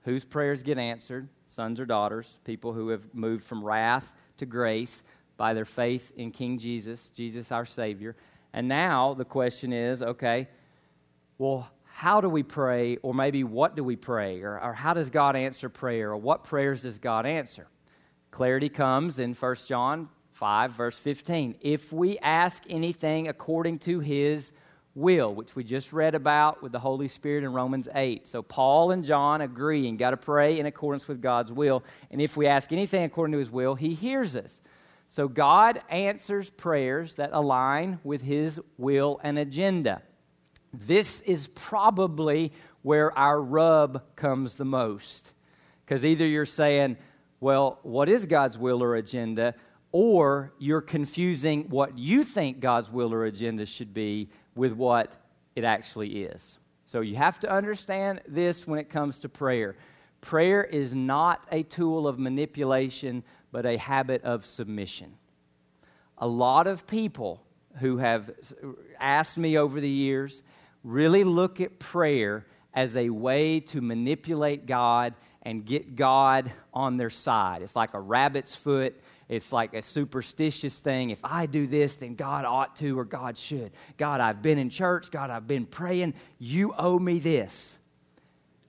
Whose 0.05 0.25
prayers 0.25 0.63
get 0.63 0.79
answered? 0.79 1.29
Sons 1.47 1.79
or 1.79 1.85
daughters, 1.85 2.39
people 2.45 2.73
who 2.73 2.89
have 2.89 3.15
moved 3.15 3.45
from 3.45 3.63
wrath 3.63 4.13
to 4.39 4.47
grace 4.47 5.03
by 5.37 5.53
their 5.53 5.65
faith 5.65 6.13
in 6.17 6.31
King 6.31 6.59
Jesus, 6.59 7.11
Jesus 7.11 7.53
our 7.53 7.67
Savior. 7.67 8.17
And 8.53 8.69
now 8.69 9.15
the 9.15 9.25
question 9.25 9.73
is 9.73 10.01
okay, 10.01 10.49
well, 11.39 11.69
how 11.85 12.21
do 12.21 12.29
we 12.29 12.43
pray? 12.43 12.97
Or 12.99 13.15
maybe 13.15 13.45
what 13.45 13.77
do 13.77 13.85
we 13.85 13.97
pray? 13.97 14.43
Or, 14.43 14.61
or 14.61 14.73
how 14.73 14.95
does 14.95 15.11
God 15.11 15.37
answer 15.37 15.69
prayer? 15.69 16.11
Or 16.11 16.17
what 16.17 16.45
prayers 16.45 16.83
does 16.83 16.99
God 16.99 17.27
answer? 17.27 17.67
Clarity 18.35 18.69
comes 18.69 19.21
in 19.21 19.33
1 19.33 19.55
John 19.65 20.09
5, 20.33 20.73
verse 20.73 20.99
15. 20.99 21.55
If 21.61 21.93
we 21.93 22.19
ask 22.19 22.65
anything 22.69 23.29
according 23.29 23.79
to 23.79 24.01
his 24.01 24.51
will, 24.97 25.33
which 25.33 25.55
we 25.55 25.63
just 25.63 25.93
read 25.93 26.17
about 26.17 26.61
with 26.61 26.73
the 26.73 26.81
Holy 26.81 27.07
Spirit 27.07 27.45
in 27.45 27.53
Romans 27.53 27.89
8. 27.95 28.27
So 28.27 28.43
Paul 28.43 28.91
and 28.91 29.05
John 29.05 29.41
agree 29.41 29.89
and 29.89 29.97
got 29.97 30.11
to 30.11 30.17
pray 30.17 30.59
in 30.59 30.67
accordance 30.67 31.07
with 31.07 31.23
God's 31.23 31.53
will. 31.53 31.85
And 32.11 32.21
if 32.21 32.37
we 32.37 32.49
ask 32.49 32.73
anything 32.73 33.05
according 33.05 33.35
to 33.35 33.39
his 33.39 33.53
will, 33.53 33.77
he 33.77 33.95
hears 33.95 34.35
us. 34.35 34.61
So 35.09 35.29
God 35.29 35.81
answers 35.89 36.51
prayers 36.51 37.15
that 37.15 37.31
align 37.33 38.01
with 38.03 38.23
his 38.23 38.61
will 38.77 39.21
and 39.23 39.39
agenda. 39.39 40.03
This 40.73 41.21
is 41.21 41.47
probably 41.47 42.53
where 42.83 43.17
our 43.17 43.41
rub 43.41 44.03
comes 44.17 44.57
the 44.57 44.65
most. 44.65 45.35
Because 45.87 46.05
either 46.05 46.27
you're 46.27 46.47
saying, 46.47 46.97
well, 47.45 47.79
what 47.83 48.09
is 48.09 48.25
God's 48.25 48.57
will 48.57 48.83
or 48.83 48.97
agenda? 48.97 49.55
Or 49.93 50.55
you're 50.59 50.81
confusing 50.81 51.69
what 51.69 51.99
you 51.99 52.25
think 52.25 52.59
God's 52.59 52.91
will 52.91 53.13
or 53.13 53.27
agenda 53.27 53.67
should 53.67 53.93
be 53.93 54.31
with 54.55 54.73
what 54.73 55.15
it 55.55 55.63
actually 55.63 56.25
is. 56.25 56.57
So 56.87 57.03
you 57.03 57.17
have 57.17 57.39
to 57.41 57.53
understand 57.53 58.23
this 58.27 58.67
when 58.67 58.79
it 58.79 58.89
comes 58.89 59.19
to 59.19 59.29
prayer. 59.29 59.77
Prayer 60.23 60.65
is 60.65 60.95
not 60.95 61.47
a 61.53 61.65
tool 61.65 62.09
of 62.09 62.19
manipulation, 62.19 63.23
but 63.53 63.67
a 63.67 63.77
habit 63.77 64.25
of 64.25 64.47
submission. 64.47 65.13
A 66.17 66.27
lot 66.27 66.67
of 66.67 66.87
people 66.87 67.43
who 67.79 67.99
have 67.99 68.31
asked 68.99 69.37
me 69.37 69.59
over 69.59 69.83
the 69.83 69.87
years 69.87 70.43
really 70.83 71.25
look 71.25 71.61
at 71.61 71.79
prayer 71.79 72.47
as 72.75 72.97
a 72.97 73.09
way 73.09 73.61
to 73.61 73.81
manipulate 73.81 74.67
God 74.67 75.15
and 75.43 75.65
get 75.65 75.95
God 75.95 76.53
on 76.73 76.97
their 76.97 77.11
side. 77.11 77.63
It's 77.63 77.77
like 77.77 77.95
a 77.95 78.01
rabbit's 78.01 78.57
foot. 78.57 79.01
It's 79.29 79.53
like 79.53 79.75
a 79.75 79.83
superstitious 79.83 80.79
thing. 80.79 81.11
If 81.11 81.25
I 81.25 81.47
do 81.47 81.67
this, 81.67 81.97
then 81.97 82.15
God 82.15 82.45
ought 82.45 82.77
to 82.77 82.99
or 82.99 83.05
God 83.05 83.39
should. 83.39 83.73
God, 83.97 84.21
I've 84.21 84.43
been 84.43 84.59
in 84.59 84.71
church. 84.71 85.11
God, 85.11 85.31
I've 85.31 85.47
been 85.47 85.67
praying. 85.67 86.15
You 86.39 86.75
owe 86.77 86.99
me 86.99 87.19
this. 87.21 87.79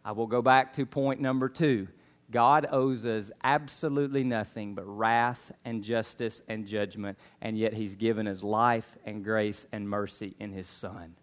I 0.04 0.12
will 0.12 0.28
go 0.28 0.42
back 0.42 0.74
to 0.74 0.86
point 0.86 1.20
number 1.20 1.50
two. 1.50 1.88
God 2.32 2.68
owes 2.72 3.06
us 3.06 3.32
absolutely 3.44 4.24
nothing 4.24 4.76
but 4.76 4.86
wrath 4.86 5.52
and 5.64 5.84
justice 5.84 6.42
and 6.48 6.66
judgment, 6.66 7.18
and 7.42 7.58
yet 7.58 7.74
He's 7.74 7.96
given 7.96 8.28
us 8.28 8.44
life 8.44 8.98
and 9.06 9.24
grace 9.24 9.66
and 9.72 9.88
mercy 9.90 10.36
in 10.40 10.52
His 10.52 10.68
Son. 10.68 11.16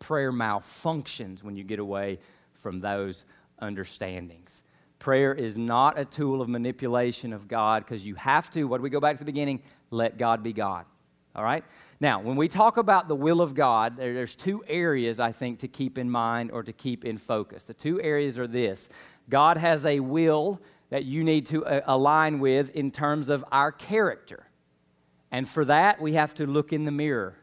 Prayer 0.00 0.32
malfunctions 0.32 1.44
when 1.44 1.56
you 1.56 1.62
get 1.62 1.78
away 1.78 2.18
from 2.54 2.80
those 2.80 3.24
understandings. 3.60 4.64
Prayer 4.98 5.32
is 5.32 5.56
not 5.56 5.98
a 5.98 6.04
tool 6.04 6.42
of 6.42 6.48
manipulation 6.48 7.32
of 7.32 7.48
God 7.48 7.84
because 7.84 8.04
you 8.06 8.16
have 8.16 8.50
to, 8.50 8.64
what 8.64 8.78
do 8.78 8.82
we 8.82 8.90
go 8.90 9.00
back 9.00 9.14
to 9.14 9.20
the 9.20 9.24
beginning? 9.24 9.62
Let 9.90 10.18
God 10.18 10.42
be 10.42 10.52
God. 10.52 10.84
All 11.34 11.44
right? 11.44 11.64
Now, 12.00 12.20
when 12.20 12.36
we 12.36 12.48
talk 12.48 12.76
about 12.76 13.08
the 13.08 13.14
will 13.14 13.40
of 13.40 13.54
God, 13.54 13.96
there, 13.96 14.12
there's 14.12 14.34
two 14.34 14.64
areas 14.66 15.20
I 15.20 15.32
think 15.32 15.60
to 15.60 15.68
keep 15.68 15.96
in 15.96 16.10
mind 16.10 16.50
or 16.50 16.62
to 16.62 16.72
keep 16.72 17.04
in 17.04 17.18
focus. 17.18 17.62
The 17.62 17.74
two 17.74 18.00
areas 18.00 18.38
are 18.38 18.46
this 18.46 18.88
God 19.28 19.56
has 19.56 19.86
a 19.86 20.00
will 20.00 20.60
that 20.90 21.04
you 21.04 21.22
need 21.22 21.46
to 21.46 21.64
uh, 21.64 21.80
align 21.86 22.40
with 22.40 22.70
in 22.70 22.90
terms 22.90 23.28
of 23.28 23.44
our 23.52 23.70
character. 23.70 24.46
And 25.30 25.48
for 25.48 25.64
that, 25.66 26.00
we 26.00 26.14
have 26.14 26.34
to 26.34 26.46
look 26.46 26.72
in 26.72 26.84
the 26.84 26.90
mirror. 26.90 27.36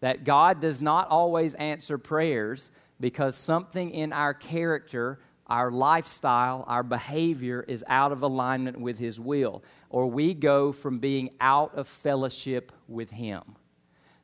That 0.00 0.24
God 0.24 0.60
does 0.60 0.80
not 0.80 1.08
always 1.08 1.54
answer 1.54 1.98
prayers 1.98 2.70
because 3.00 3.36
something 3.36 3.90
in 3.90 4.12
our 4.12 4.34
character, 4.34 5.18
our 5.46 5.70
lifestyle, 5.70 6.64
our 6.66 6.82
behavior 6.82 7.64
is 7.66 7.84
out 7.88 8.12
of 8.12 8.22
alignment 8.22 8.80
with 8.80 8.98
His 8.98 9.18
will, 9.18 9.62
or 9.90 10.06
we 10.06 10.34
go 10.34 10.72
from 10.72 10.98
being 10.98 11.30
out 11.40 11.74
of 11.74 11.88
fellowship 11.88 12.72
with 12.86 13.10
Him. 13.10 13.42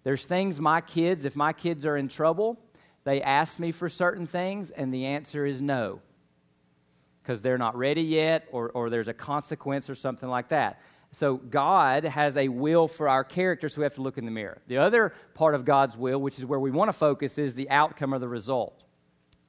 There's 0.02 0.26
things 0.26 0.60
my 0.60 0.80
kids, 0.80 1.24
if 1.24 1.34
my 1.34 1.52
kids 1.52 1.86
are 1.86 1.96
in 1.96 2.08
trouble, 2.08 2.58
they 3.04 3.22
ask 3.22 3.58
me 3.58 3.72
for 3.72 3.88
certain 3.88 4.26
things, 4.26 4.70
and 4.70 4.92
the 4.92 5.06
answer 5.06 5.46
is 5.46 5.60
no 5.60 6.00
because 7.22 7.40
they're 7.40 7.56
not 7.56 7.74
ready 7.74 8.02
yet, 8.02 8.46
or, 8.52 8.68
or 8.70 8.90
there's 8.90 9.08
a 9.08 9.14
consequence 9.14 9.88
or 9.88 9.94
something 9.94 10.28
like 10.28 10.50
that. 10.50 10.78
So, 11.14 11.36
God 11.36 12.02
has 12.02 12.36
a 12.36 12.48
will 12.48 12.88
for 12.88 13.08
our 13.08 13.22
character, 13.22 13.68
so 13.68 13.80
we 13.80 13.84
have 13.84 13.94
to 13.94 14.02
look 14.02 14.18
in 14.18 14.24
the 14.24 14.32
mirror. 14.32 14.58
The 14.66 14.78
other 14.78 15.14
part 15.34 15.54
of 15.54 15.64
God's 15.64 15.96
will, 15.96 16.20
which 16.20 16.40
is 16.40 16.44
where 16.44 16.58
we 16.58 16.72
want 16.72 16.88
to 16.88 16.92
focus, 16.92 17.38
is 17.38 17.54
the 17.54 17.70
outcome 17.70 18.12
or 18.12 18.18
the 18.18 18.26
result. 18.26 18.82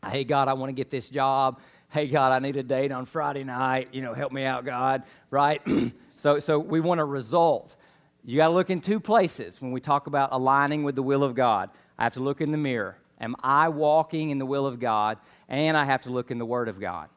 Hey, 0.08 0.23
God, 0.25 0.47
I 0.47 0.54
want 0.54 0.69
to 0.69 0.73
get 0.73 0.91
this 0.91 1.10
job. 1.10 1.60
Hey, 1.89 2.08
God, 2.08 2.32
I 2.32 2.38
need 2.38 2.56
a 2.58 2.62
date 2.62 2.91
on 2.91 3.08
Friday 3.08 3.43
night. 3.43 3.89
You 3.93 4.04
know, 4.04 4.13
help 4.13 4.32
me 4.32 4.43
out, 4.43 4.63
God, 4.63 5.04
right? 5.32 5.60
so, 6.17 6.39
so, 6.39 6.60
we 6.60 6.80
want 6.80 7.01
a 7.01 7.06
result. 7.06 7.75
You 8.23 8.38
got 8.38 8.49
to 8.49 8.54
look 8.54 8.69
in 8.69 8.80
two 8.80 8.99
places 8.99 9.60
when 9.60 9.71
we 9.71 9.82
talk 9.82 10.06
about 10.06 10.30
aligning 10.34 10.84
with 10.84 10.95
the 10.95 11.04
will 11.04 11.23
of 11.23 11.34
God. 11.34 11.71
I 11.97 12.04
have 12.04 12.13
to 12.13 12.19
look 12.19 12.41
in 12.41 12.51
the 12.51 12.60
mirror. 12.60 12.95
Am 13.19 13.36
I 13.41 13.69
walking 13.69 14.30
in 14.30 14.38
the 14.38 14.45
will 14.45 14.67
of 14.67 14.80
God? 14.80 15.17
And 15.49 15.75
I 15.75 15.86
have 15.86 16.04
to 16.04 16.12
look 16.12 16.30
in 16.30 16.38
the 16.38 16.45
Word 16.45 16.67
of 16.67 16.80
God 16.80 17.10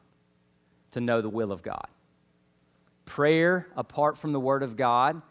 to 0.91 1.01
know 1.01 1.21
the 1.21 1.29
will 1.29 1.51
of 1.51 1.61
God. 1.61 1.87
Prayer 3.09 3.65
apart 3.75 4.19
from 4.19 4.33
the 4.33 4.39
Word 4.39 4.61
of 4.61 4.77
God 4.77 5.23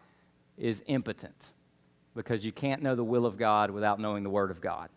is 0.56 0.82
impotent 0.88 1.50
because 2.16 2.44
you 2.44 2.50
can't 2.50 2.82
know 2.82 2.96
the 2.96 3.04
will 3.04 3.24
of 3.24 3.38
God 3.38 3.70
without 3.70 4.00
knowing 4.00 4.24
the 4.24 4.30
Word 4.30 4.50
of 4.50 4.60
God. 4.60 4.88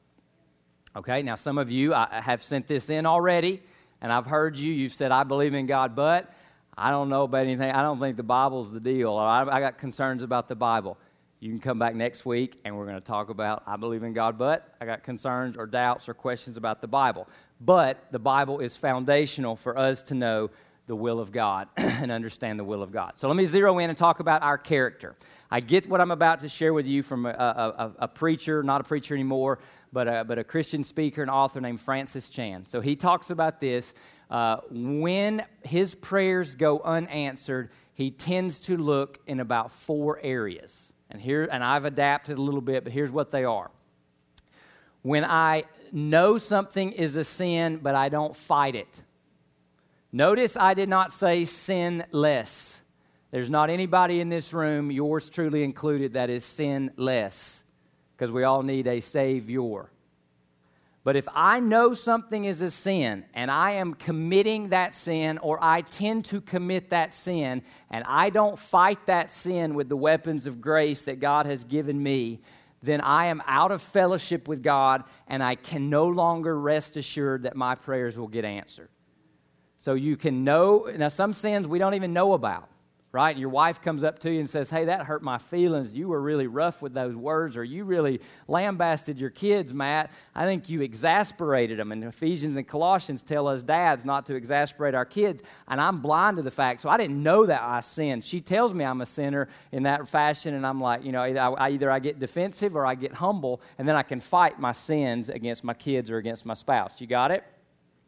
Okay, 0.95 1.21
now 1.21 1.35
some 1.35 1.59
of 1.59 1.69
you 1.69 1.93
I 1.93 2.21
have 2.25 2.41
sent 2.41 2.65
this 2.65 2.89
in 2.89 3.05
already, 3.05 3.61
and 4.01 4.11
I've 4.11 4.25
heard 4.25 4.57
you. 4.57 4.73
You've 4.73 4.95
said, 4.95 5.11
I 5.11 5.23
believe 5.23 5.53
in 5.53 5.67
God, 5.67 5.95
but 5.95 6.33
I 6.75 6.89
don't 6.89 7.07
know 7.07 7.21
about 7.21 7.45
anything. 7.45 7.69
I 7.69 7.83
don't 7.83 7.99
think 7.99 8.17
the 8.17 8.23
Bible's 8.23 8.71
the 8.71 8.79
deal. 8.79 9.15
I, 9.15 9.43
I 9.43 9.59
got 9.59 9.77
concerns 9.77 10.23
about 10.23 10.47
the 10.47 10.55
Bible. 10.55 10.97
You 11.39 11.51
can 11.51 11.59
come 11.59 11.77
back 11.77 11.93
next 11.93 12.25
week 12.25 12.59
and 12.65 12.75
we're 12.75 12.85
going 12.85 12.97
to 12.97 13.05
talk 13.05 13.29
about 13.29 13.61
I 13.67 13.75
believe 13.75 14.01
in 14.01 14.13
God, 14.13 14.39
but 14.39 14.73
I 14.81 14.87
got 14.87 15.03
concerns 15.03 15.55
or 15.55 15.67
doubts 15.67 16.09
or 16.09 16.15
questions 16.15 16.57
about 16.57 16.81
the 16.81 16.87
Bible. 16.87 17.27
But 17.59 18.03
the 18.09 18.17
Bible 18.17 18.59
is 18.59 18.75
foundational 18.75 19.55
for 19.55 19.77
us 19.77 20.01
to 20.03 20.15
know 20.15 20.49
the 20.91 20.95
will 20.97 21.21
of 21.21 21.31
God 21.31 21.69
and 21.77 22.11
understand 22.11 22.59
the 22.59 22.65
will 22.65 22.83
of 22.83 22.91
God. 22.91 23.13
So 23.15 23.29
let 23.29 23.37
me 23.37 23.45
zero 23.45 23.79
in 23.79 23.89
and 23.89 23.97
talk 23.97 24.19
about 24.19 24.43
our 24.43 24.57
character. 24.57 25.15
I 25.49 25.61
get 25.61 25.87
what 25.87 26.01
I'm 26.01 26.11
about 26.11 26.41
to 26.41 26.49
share 26.49 26.73
with 26.73 26.85
you 26.85 27.01
from 27.01 27.25
a, 27.25 27.29
a, 27.29 27.91
a 27.99 28.07
preacher, 28.09 28.61
not 28.61 28.81
a 28.81 28.83
preacher 28.83 29.13
anymore, 29.13 29.59
but 29.93 30.09
a, 30.09 30.25
but 30.25 30.37
a 30.37 30.43
Christian 30.43 30.83
speaker 30.83 31.21
and 31.21 31.31
author 31.31 31.61
named 31.61 31.79
Francis 31.79 32.27
Chan. 32.27 32.65
So 32.65 32.81
he 32.81 32.97
talks 32.97 33.29
about 33.29 33.61
this. 33.61 33.93
Uh, 34.29 34.57
when 34.69 35.45
his 35.63 35.95
prayers 35.95 36.55
go 36.55 36.81
unanswered, 36.81 37.69
he 37.93 38.11
tends 38.11 38.59
to 38.59 38.75
look 38.75 39.19
in 39.27 39.39
about 39.39 39.71
four 39.71 40.19
areas. 40.21 40.91
And 41.09 41.21
here, 41.21 41.47
and 41.49 41.63
I've 41.63 41.85
adapted 41.85 42.37
a 42.37 42.41
little 42.41 42.59
bit, 42.59 42.83
but 42.83 42.91
here's 42.91 43.11
what 43.11 43.31
they 43.31 43.45
are. 43.45 43.71
When 45.03 45.23
I 45.23 45.63
know 45.93 46.37
something 46.37 46.91
is 46.91 47.15
a 47.15 47.23
sin, 47.23 47.79
but 47.81 47.95
I 47.95 48.09
don't 48.09 48.35
fight 48.35 48.75
it. 48.75 49.01
Notice 50.11 50.57
I 50.57 50.73
did 50.73 50.89
not 50.89 51.13
say 51.13 51.45
sin 51.45 52.03
less. 52.11 52.81
There's 53.31 53.49
not 53.49 53.69
anybody 53.69 54.19
in 54.19 54.27
this 54.27 54.51
room, 54.53 54.91
yours 54.91 55.29
truly 55.29 55.63
included, 55.63 56.13
that 56.13 56.29
is 56.29 56.43
sin 56.43 56.91
less, 56.97 57.63
because 58.15 58.31
we 58.31 58.43
all 58.43 58.61
need 58.61 58.87
a 58.87 58.99
Savior. 58.99 59.89
But 61.03 61.15
if 61.15 61.27
I 61.33 61.59
know 61.59 61.93
something 61.93 62.45
is 62.45 62.61
a 62.61 62.69
sin 62.69 63.25
and 63.33 63.49
I 63.49 63.71
am 63.71 63.95
committing 63.95 64.69
that 64.69 64.93
sin 64.93 65.39
or 65.39 65.57
I 65.63 65.81
tend 65.81 66.25
to 66.25 66.41
commit 66.41 66.91
that 66.91 67.13
sin 67.13 67.63
and 67.89 68.03
I 68.07 68.29
don't 68.29 68.59
fight 68.59 69.07
that 69.07 69.31
sin 69.31 69.73
with 69.73 69.89
the 69.89 69.97
weapons 69.97 70.45
of 70.45 70.61
grace 70.61 71.01
that 71.03 71.19
God 71.19 71.47
has 71.47 71.63
given 71.63 72.01
me, 72.01 72.41
then 72.83 73.01
I 73.01 73.27
am 73.27 73.41
out 73.47 73.71
of 73.71 73.81
fellowship 73.81 74.47
with 74.47 74.61
God 74.61 75.03
and 75.27 75.41
I 75.41 75.55
can 75.55 75.89
no 75.89 76.07
longer 76.07 76.59
rest 76.59 76.97
assured 76.97 77.43
that 77.43 77.55
my 77.55 77.73
prayers 77.73 78.15
will 78.15 78.27
get 78.27 78.45
answered. 78.45 78.89
So 79.81 79.95
you 79.95 80.15
can 80.15 80.43
know, 80.43 80.87
now 80.95 81.07
some 81.07 81.33
sins 81.33 81.67
we 81.67 81.79
don't 81.79 81.95
even 81.95 82.13
know 82.13 82.33
about 82.33 82.69
right? 83.13 83.35
Your 83.35 83.49
wife 83.49 83.81
comes 83.81 84.05
up 84.05 84.19
to 84.19 84.31
you 84.31 84.39
and 84.39 84.49
says, 84.49 84.69
Hey, 84.69 84.85
that 84.85 85.05
hurt 85.05 85.21
my 85.21 85.37
feelings. 85.37 85.91
You 85.91 86.07
were 86.07 86.21
really 86.21 86.47
rough 86.47 86.81
with 86.81 86.93
those 86.93 87.13
words, 87.13 87.57
or 87.57 87.63
you 87.65 87.83
really 87.83 88.21
lambasted 88.47 89.19
your 89.19 89.29
kids, 89.29 89.73
Matt. 89.73 90.11
I 90.33 90.45
think 90.45 90.69
you 90.69 90.79
exasperated 90.79 91.77
them. 91.77 91.91
And 91.91 92.05
Ephesians 92.05 92.55
and 92.55 92.65
Colossians 92.65 93.21
tell 93.21 93.49
us 93.49 93.63
dads 93.63 94.05
not 94.05 94.27
to 94.27 94.35
exasperate 94.35 94.95
our 94.95 95.03
kids. 95.03 95.41
And 95.67 95.81
I'm 95.81 95.99
blind 95.99 96.37
to 96.37 96.43
the 96.43 96.51
fact, 96.51 96.79
so 96.79 96.87
I 96.87 96.95
didn't 96.95 97.21
know 97.21 97.45
that 97.47 97.61
I 97.61 97.81
sinned. 97.81 98.23
She 98.23 98.39
tells 98.39 98.73
me 98.73 98.85
I'm 98.85 99.01
a 99.01 99.05
sinner 99.05 99.49
in 99.73 99.83
that 99.83 100.07
fashion, 100.07 100.53
and 100.53 100.65
I'm 100.65 100.79
like, 100.79 101.03
you 101.03 101.11
know, 101.11 101.23
either 101.23 101.41
I, 101.41 101.69
either 101.69 101.91
I 101.91 101.99
get 101.99 102.17
defensive 102.17 102.77
or 102.77 102.85
I 102.85 102.95
get 102.95 103.11
humble, 103.11 103.59
and 103.77 103.85
then 103.85 103.97
I 103.97 104.03
can 104.03 104.21
fight 104.21 104.57
my 104.57 104.71
sins 104.71 105.27
against 105.27 105.65
my 105.65 105.73
kids 105.73 106.09
or 106.09 106.17
against 106.17 106.45
my 106.45 106.53
spouse. 106.53 107.01
You 107.01 107.07
got 107.07 107.31
it? 107.31 107.43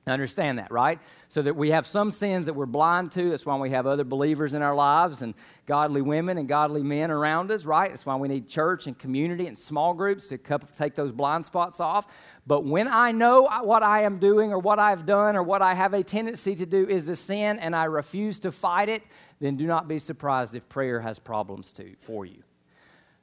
Understand 0.06 0.60
that, 0.60 0.70
right? 0.70 1.00
So 1.30 1.42
that 1.42 1.56
we 1.56 1.72
have 1.72 1.88
some 1.88 2.12
sins 2.12 2.48
that 2.48 2.54
we're 2.54 2.66
blind 2.66 3.14
to. 3.14 3.30
That's 3.30 3.46
why 3.46 3.56
we 3.56 3.70
have 3.70 3.88
other 3.88 4.04
believers 4.04 4.54
in 4.54 4.62
our 4.62 4.76
lives 4.76 5.22
and 5.22 5.34
godly 5.66 6.02
women 6.02 6.38
and 6.38 6.48
godly 6.48 6.84
men 6.84 7.10
around 7.10 7.50
us, 7.52 7.64
right? 7.64 7.90
That's 7.90 8.06
why 8.06 8.18
we 8.18 8.28
need 8.28 8.50
church 8.50 8.86
and 8.86 9.00
community 9.00 9.48
and 9.48 9.58
small 9.58 9.94
groups 9.94 10.28
to 10.28 10.38
take 10.78 10.96
those 10.96 11.14
blind 11.14 11.46
spots 11.46 11.80
off. 11.80 12.08
But 12.46 12.66
when 12.66 12.90
I 12.90 13.14
know 13.14 13.48
what 13.62 13.82
I 13.82 14.02
am 14.02 14.20
doing 14.20 14.52
or 14.52 14.60
what 14.60 14.78
I've 14.78 15.06
done 15.06 15.38
or 15.38 15.44
what 15.44 15.62
I 15.62 15.74
have 15.74 15.94
a 15.94 16.04
tendency 16.04 16.54
to 16.56 16.66
do 16.66 16.86
is 16.86 17.08
a 17.08 17.16
sin 17.16 17.58
and 17.60 17.74
I 17.74 17.86
refuse 17.86 18.40
to 18.40 18.52
fight 18.52 18.90
it, 18.90 19.04
then 19.40 19.56
do 19.56 19.66
not 19.66 19.88
be 19.88 20.00
surprised 20.00 20.54
if 20.54 20.68
prayer 20.68 21.00
has 21.00 21.18
problems 21.18 21.72
too 21.72 21.96
for 22.00 22.26
you. 22.26 22.44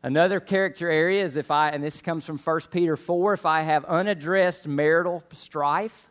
Another 0.02 0.40
character 0.40 0.88
area 0.88 1.22
is 1.22 1.36
if 1.36 1.50
I, 1.50 1.68
and 1.68 1.84
this 1.84 2.00
comes 2.00 2.24
from 2.24 2.38
1 2.38 2.60
Peter 2.70 2.96
4, 2.96 3.34
if 3.34 3.44
I 3.44 3.60
have 3.60 3.84
unaddressed 3.84 4.66
marital 4.66 5.22
strife, 5.34 6.09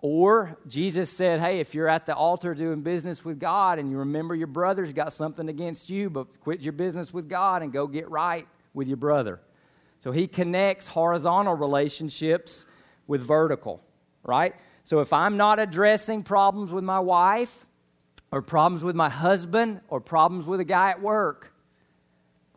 or 0.00 0.58
Jesus 0.66 1.10
said, 1.10 1.40
Hey, 1.40 1.60
if 1.60 1.74
you're 1.74 1.88
at 1.88 2.06
the 2.06 2.14
altar 2.14 2.54
doing 2.54 2.82
business 2.82 3.24
with 3.24 3.40
God 3.40 3.78
and 3.78 3.90
you 3.90 3.98
remember 3.98 4.34
your 4.34 4.46
brother's 4.46 4.92
got 4.92 5.12
something 5.12 5.48
against 5.48 5.88
you, 5.88 6.10
but 6.10 6.40
quit 6.40 6.60
your 6.60 6.72
business 6.72 7.12
with 7.12 7.28
God 7.28 7.62
and 7.62 7.72
go 7.72 7.86
get 7.86 8.10
right 8.10 8.46
with 8.74 8.88
your 8.88 8.98
brother. 8.98 9.40
So 9.98 10.12
he 10.12 10.28
connects 10.28 10.86
horizontal 10.86 11.54
relationships 11.54 12.66
with 13.06 13.22
vertical, 13.22 13.82
right? 14.22 14.54
So 14.84 15.00
if 15.00 15.12
I'm 15.12 15.36
not 15.36 15.58
addressing 15.58 16.22
problems 16.22 16.70
with 16.70 16.84
my 16.84 17.00
wife, 17.00 17.66
or 18.32 18.42
problems 18.42 18.82
with 18.82 18.96
my 18.96 19.08
husband, 19.08 19.80
or 19.88 20.00
problems 20.00 20.46
with 20.46 20.60
a 20.60 20.64
guy 20.64 20.90
at 20.90 21.00
work, 21.00 21.52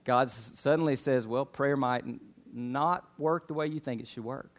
God 0.03 0.29
suddenly 0.29 0.95
says, 0.95 1.25
Well, 1.25 1.45
prayer 1.45 1.77
might 1.77 2.03
not 2.51 3.07
work 3.17 3.47
the 3.47 3.53
way 3.53 3.67
you 3.67 3.79
think 3.79 4.01
it 4.01 4.07
should 4.07 4.23
work. 4.23 4.58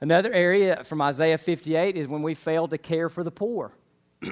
Another 0.00 0.32
area 0.32 0.84
from 0.84 1.02
Isaiah 1.02 1.38
58 1.38 1.96
is 1.96 2.06
when 2.06 2.22
we 2.22 2.34
fail 2.34 2.68
to 2.68 2.78
care 2.78 3.08
for 3.08 3.24
the 3.24 3.30
poor. 3.30 3.72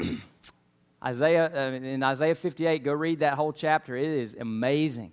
Isaiah 1.05 1.51
uh, 1.55 1.73
in 1.73 2.03
Isaiah 2.03 2.35
58, 2.35 2.85
go 2.85 2.93
read 2.93 3.21
that 3.21 3.35
whole 3.35 3.53
chapter. 3.53 3.97
It 3.97 4.09
is 4.09 4.37
amazing. 4.39 5.13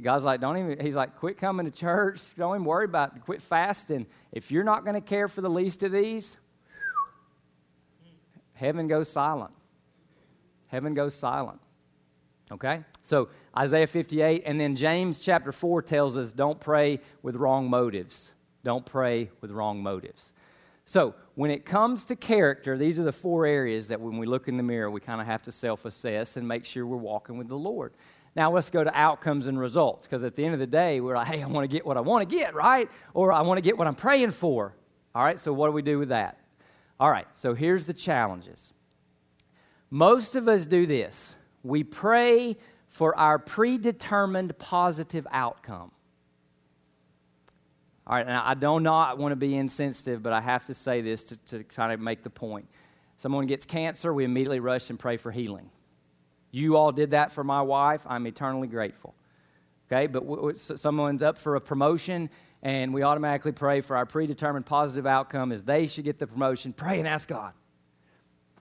God's 0.00 0.24
like, 0.24 0.40
don't 0.40 0.58
even. 0.58 0.84
He's 0.84 0.96
like, 0.96 1.16
quit 1.16 1.38
coming 1.38 1.66
to 1.66 1.72
church. 1.72 2.20
Don't 2.36 2.56
even 2.56 2.64
worry 2.64 2.84
about. 2.84 3.16
It. 3.16 3.22
Quit 3.22 3.40
fasting. 3.40 4.06
If 4.32 4.50
you're 4.50 4.64
not 4.64 4.84
going 4.84 4.94
to 4.94 5.00
care 5.00 5.28
for 5.28 5.40
the 5.40 5.50
least 5.50 5.82
of 5.82 5.92
these, 5.92 6.36
heaven 8.54 8.88
goes 8.88 9.08
silent. 9.08 9.52
Heaven 10.66 10.94
goes 10.94 11.14
silent. 11.14 11.60
Okay? 12.50 12.84
So 13.02 13.28
Isaiah 13.56 13.86
58, 13.86 14.42
and 14.44 14.60
then 14.60 14.74
James 14.74 15.20
chapter 15.20 15.52
4 15.52 15.82
tells 15.82 16.16
us 16.16 16.32
don't 16.32 16.60
pray 16.60 17.00
with 17.22 17.36
wrong 17.36 17.70
motives. 17.70 18.32
Don't 18.64 18.84
pray 18.84 19.30
with 19.40 19.52
wrong 19.52 19.80
motives. 19.82 20.32
So, 20.86 21.14
when 21.34 21.50
it 21.50 21.64
comes 21.64 22.04
to 22.06 22.16
character, 22.16 22.76
these 22.76 22.98
are 22.98 23.04
the 23.04 23.12
four 23.12 23.46
areas 23.46 23.88
that 23.88 24.00
when 24.00 24.18
we 24.18 24.26
look 24.26 24.48
in 24.48 24.56
the 24.56 24.62
mirror, 24.62 24.90
we 24.90 25.00
kind 25.00 25.20
of 25.20 25.26
have 25.26 25.42
to 25.44 25.52
self 25.52 25.84
assess 25.84 26.36
and 26.36 26.46
make 26.46 26.64
sure 26.64 26.86
we're 26.86 26.96
walking 26.96 27.38
with 27.38 27.48
the 27.48 27.56
Lord. 27.56 27.94
Now, 28.36 28.52
let's 28.52 28.68
go 28.68 28.82
to 28.82 28.90
outcomes 28.98 29.46
and 29.46 29.58
results, 29.58 30.06
because 30.06 30.24
at 30.24 30.34
the 30.34 30.44
end 30.44 30.54
of 30.54 30.60
the 30.60 30.66
day, 30.66 31.00
we're 31.00 31.16
like, 31.16 31.28
hey, 31.28 31.42
I 31.42 31.46
want 31.46 31.64
to 31.64 31.74
get 31.74 31.86
what 31.86 31.96
I 31.96 32.00
want 32.00 32.28
to 32.28 32.36
get, 32.36 32.54
right? 32.54 32.90
Or 33.14 33.32
I 33.32 33.42
want 33.42 33.58
to 33.58 33.62
get 33.62 33.78
what 33.78 33.86
I'm 33.86 33.94
praying 33.94 34.32
for. 34.32 34.74
All 35.14 35.22
right, 35.22 35.38
so 35.38 35.52
what 35.52 35.68
do 35.68 35.72
we 35.72 35.82
do 35.82 35.98
with 35.98 36.08
that? 36.08 36.38
All 36.98 37.10
right, 37.10 37.26
so 37.34 37.54
here's 37.54 37.86
the 37.86 37.94
challenges. 37.94 38.72
Most 39.90 40.34
of 40.34 40.48
us 40.48 40.66
do 40.66 40.86
this 40.86 41.36
we 41.62 41.82
pray 41.82 42.56
for 42.88 43.16
our 43.18 43.38
predetermined 43.38 44.56
positive 44.58 45.26
outcome. 45.32 45.90
All 48.06 48.16
right, 48.16 48.26
now 48.26 48.42
I 48.44 48.54
do 48.54 48.80
not 48.80 49.18
want 49.18 49.32
to 49.32 49.36
be 49.36 49.54
insensitive, 49.56 50.22
but 50.22 50.32
I 50.32 50.40
have 50.40 50.66
to 50.66 50.74
say 50.74 51.00
this 51.00 51.24
to, 51.24 51.36
to 51.36 51.62
try 51.62 51.94
to 51.94 51.96
make 51.96 52.22
the 52.22 52.30
point. 52.30 52.68
Someone 53.18 53.46
gets 53.46 53.64
cancer, 53.64 54.12
we 54.12 54.24
immediately 54.24 54.60
rush 54.60 54.90
and 54.90 54.98
pray 54.98 55.16
for 55.16 55.30
healing. 55.30 55.70
You 56.50 56.76
all 56.76 56.92
did 56.92 57.12
that 57.12 57.32
for 57.32 57.42
my 57.42 57.62
wife. 57.62 58.02
I'm 58.06 58.26
eternally 58.26 58.68
grateful. 58.68 59.14
Okay, 59.88 60.06
but 60.06 60.20
w- 60.20 60.36
w- 60.36 60.56
someone's 60.56 61.22
up 61.22 61.38
for 61.38 61.56
a 61.56 61.60
promotion, 61.60 62.30
and 62.62 62.92
we 62.92 63.02
automatically 63.02 63.52
pray 63.52 63.80
for 63.80 63.96
our 63.96 64.06
predetermined 64.06 64.66
positive 64.66 65.06
outcome 65.06 65.52
as 65.52 65.64
they 65.64 65.86
should 65.86 66.04
get 66.04 66.18
the 66.18 66.26
promotion. 66.26 66.72
Pray 66.72 66.98
and 66.98 67.08
ask 67.08 67.28
God. 67.28 67.52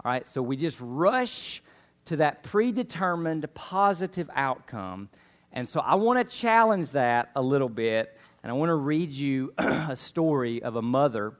All 0.03 0.11
right, 0.11 0.27
so 0.27 0.41
we 0.41 0.57
just 0.57 0.77
rush 0.81 1.61
to 2.05 2.17
that 2.17 2.43
predetermined 2.43 3.51
positive 3.53 4.29
outcome. 4.33 5.09
And 5.51 5.67
so 5.67 5.79
I 5.79 5.95
want 5.95 6.17
to 6.17 6.37
challenge 6.37 6.91
that 6.91 7.31
a 7.35 7.41
little 7.41 7.69
bit, 7.69 8.17
and 8.43 8.51
I 8.51 8.53
want 8.53 8.69
to 8.69 8.75
read 8.75 9.11
you 9.11 9.53
a 9.57 9.95
story 9.95 10.61
of 10.61 10.75
a 10.75 10.81
mother 10.81 11.33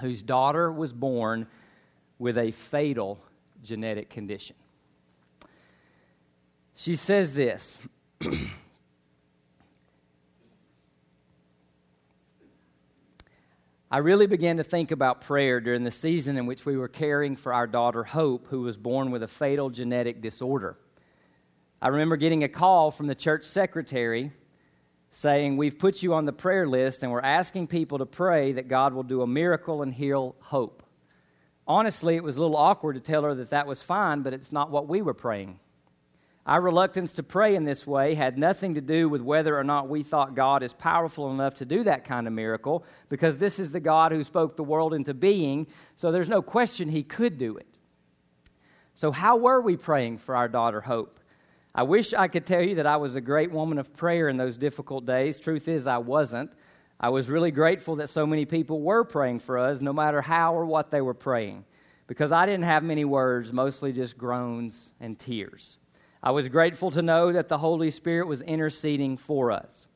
whose 0.00 0.20
daughter 0.20 0.70
was 0.70 0.92
born 0.92 1.46
with 2.18 2.36
a 2.36 2.50
fatal 2.50 3.20
genetic 3.62 4.10
condition. 4.10 4.56
She 6.74 6.96
says 6.96 7.32
this 7.34 7.78
I 13.90 13.98
really 13.98 14.26
began 14.26 14.56
to 14.56 14.64
think 14.64 14.90
about 14.90 15.20
prayer 15.20 15.60
during 15.60 15.84
the 15.84 15.90
season 15.92 16.36
in 16.36 16.46
which 16.46 16.66
we 16.66 16.76
were 16.76 16.88
caring 16.88 17.36
for 17.36 17.54
our 17.54 17.68
daughter 17.68 18.02
Hope, 18.02 18.48
who 18.48 18.62
was 18.62 18.76
born 18.76 19.12
with 19.12 19.22
a 19.22 19.28
fatal 19.28 19.70
genetic 19.70 20.20
disorder. 20.20 20.76
I 21.80 21.88
remember 21.88 22.16
getting 22.16 22.42
a 22.42 22.48
call 22.48 22.90
from 22.90 23.06
the 23.06 23.14
church 23.14 23.44
secretary 23.44 24.32
saying, 25.14 25.56
We've 25.56 25.78
put 25.78 26.02
you 26.02 26.12
on 26.14 26.24
the 26.24 26.32
prayer 26.32 26.66
list 26.66 27.02
and 27.02 27.12
we're 27.12 27.20
asking 27.20 27.68
people 27.68 27.98
to 27.98 28.06
pray 28.06 28.52
that 28.52 28.66
God 28.66 28.92
will 28.92 29.04
do 29.04 29.22
a 29.22 29.26
miracle 29.26 29.82
and 29.82 29.94
heal 29.94 30.34
Hope. 30.40 30.82
Honestly, 31.68 32.16
it 32.16 32.24
was 32.24 32.36
a 32.36 32.40
little 32.40 32.56
awkward 32.56 32.94
to 32.94 33.00
tell 33.00 33.22
her 33.22 33.34
that 33.36 33.50
that 33.50 33.66
was 33.66 33.80
fine, 33.80 34.22
but 34.22 34.34
it's 34.34 34.50
not 34.50 34.70
what 34.70 34.88
we 34.88 35.00
were 35.00 35.14
praying. 35.14 35.60
Our 36.46 36.60
reluctance 36.60 37.12
to 37.12 37.22
pray 37.22 37.54
in 37.54 37.64
this 37.64 37.86
way 37.86 38.14
had 38.14 38.36
nothing 38.36 38.74
to 38.74 38.82
do 38.82 39.08
with 39.08 39.22
whether 39.22 39.56
or 39.56 39.64
not 39.64 39.88
we 39.88 40.02
thought 40.02 40.34
God 40.34 40.62
is 40.62 40.74
powerful 40.74 41.30
enough 41.30 41.54
to 41.54 41.64
do 41.64 41.84
that 41.84 42.04
kind 42.04 42.26
of 42.26 42.34
miracle, 42.34 42.84
because 43.08 43.38
this 43.38 43.58
is 43.58 43.70
the 43.70 43.80
God 43.80 44.12
who 44.12 44.22
spoke 44.22 44.56
the 44.56 44.64
world 44.64 44.92
into 44.92 45.14
being, 45.14 45.66
so 45.94 46.12
there's 46.12 46.28
no 46.28 46.42
question 46.42 46.88
he 46.88 47.02
could 47.02 47.38
do 47.38 47.56
it. 47.56 47.78
So, 48.94 49.10
how 49.10 49.36
were 49.36 49.60
we 49.62 49.76
praying 49.76 50.18
for 50.18 50.36
our 50.36 50.48
daughter 50.48 50.82
Hope? 50.82 51.18
I 51.74 51.82
wish 51.82 52.14
I 52.14 52.28
could 52.28 52.46
tell 52.46 52.62
you 52.62 52.76
that 52.76 52.86
I 52.86 52.96
was 52.96 53.16
a 53.16 53.20
great 53.20 53.50
woman 53.50 53.78
of 53.78 53.96
prayer 53.96 54.28
in 54.28 54.36
those 54.36 54.56
difficult 54.56 55.06
days. 55.06 55.40
Truth 55.40 55.66
is, 55.66 55.88
I 55.88 55.98
wasn't. 55.98 56.52
I 57.00 57.08
was 57.08 57.28
really 57.28 57.50
grateful 57.50 57.96
that 57.96 58.08
so 58.08 58.26
many 58.26 58.44
people 58.44 58.80
were 58.80 59.02
praying 59.02 59.40
for 59.40 59.58
us, 59.58 59.80
no 59.80 59.92
matter 59.92 60.20
how 60.20 60.54
or 60.54 60.64
what 60.64 60.92
they 60.92 61.00
were 61.00 61.14
praying, 61.14 61.64
because 62.06 62.30
I 62.30 62.46
didn't 62.46 62.64
have 62.64 62.84
many 62.84 63.04
words, 63.04 63.52
mostly 63.52 63.92
just 63.92 64.16
groans 64.16 64.90
and 65.00 65.18
tears. 65.18 65.78
I 66.22 66.30
was 66.30 66.48
grateful 66.48 66.92
to 66.92 67.02
know 67.02 67.32
that 67.32 67.48
the 67.48 67.58
Holy 67.58 67.90
Spirit 67.90 68.28
was 68.28 68.40
interceding 68.40 69.16
for 69.16 69.50
us. 69.50 69.88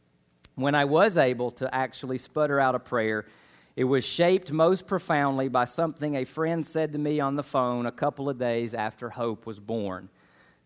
When 0.56 0.74
I 0.74 0.84
was 0.84 1.16
able 1.16 1.52
to 1.52 1.72
actually 1.72 2.18
sputter 2.18 2.58
out 2.58 2.74
a 2.74 2.80
prayer, 2.80 3.24
it 3.76 3.84
was 3.84 4.04
shaped 4.04 4.50
most 4.50 4.88
profoundly 4.88 5.46
by 5.46 5.64
something 5.64 6.16
a 6.16 6.24
friend 6.24 6.66
said 6.66 6.90
to 6.90 6.98
me 6.98 7.20
on 7.20 7.36
the 7.36 7.44
phone 7.44 7.86
a 7.86 7.92
couple 7.92 8.28
of 8.28 8.36
days 8.36 8.74
after 8.74 9.10
Hope 9.10 9.46
was 9.46 9.60
born. 9.60 10.08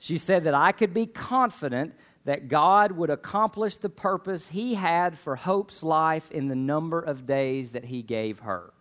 She 0.03 0.19
said 0.19 0.43
that 0.45 0.55
I 0.55 0.73
could 0.73 0.93
be 0.93 1.07
confident 1.07 1.95
that 2.25 2.49
God 2.49 2.91
would 2.91 3.09
accomplish 3.09 3.77
the 3.77 3.89
purpose 3.89 4.49
He 4.49 4.75
had 4.75 5.17
for 5.17 5.37
Hope's 5.37 5.85
life 5.85 6.29
in 6.33 6.49
the 6.49 6.57
number 6.57 7.01
of 7.01 7.25
days 7.25 7.71
that 7.71 7.85
He 7.85 8.03
gave 8.03 8.41
her. 8.41 8.73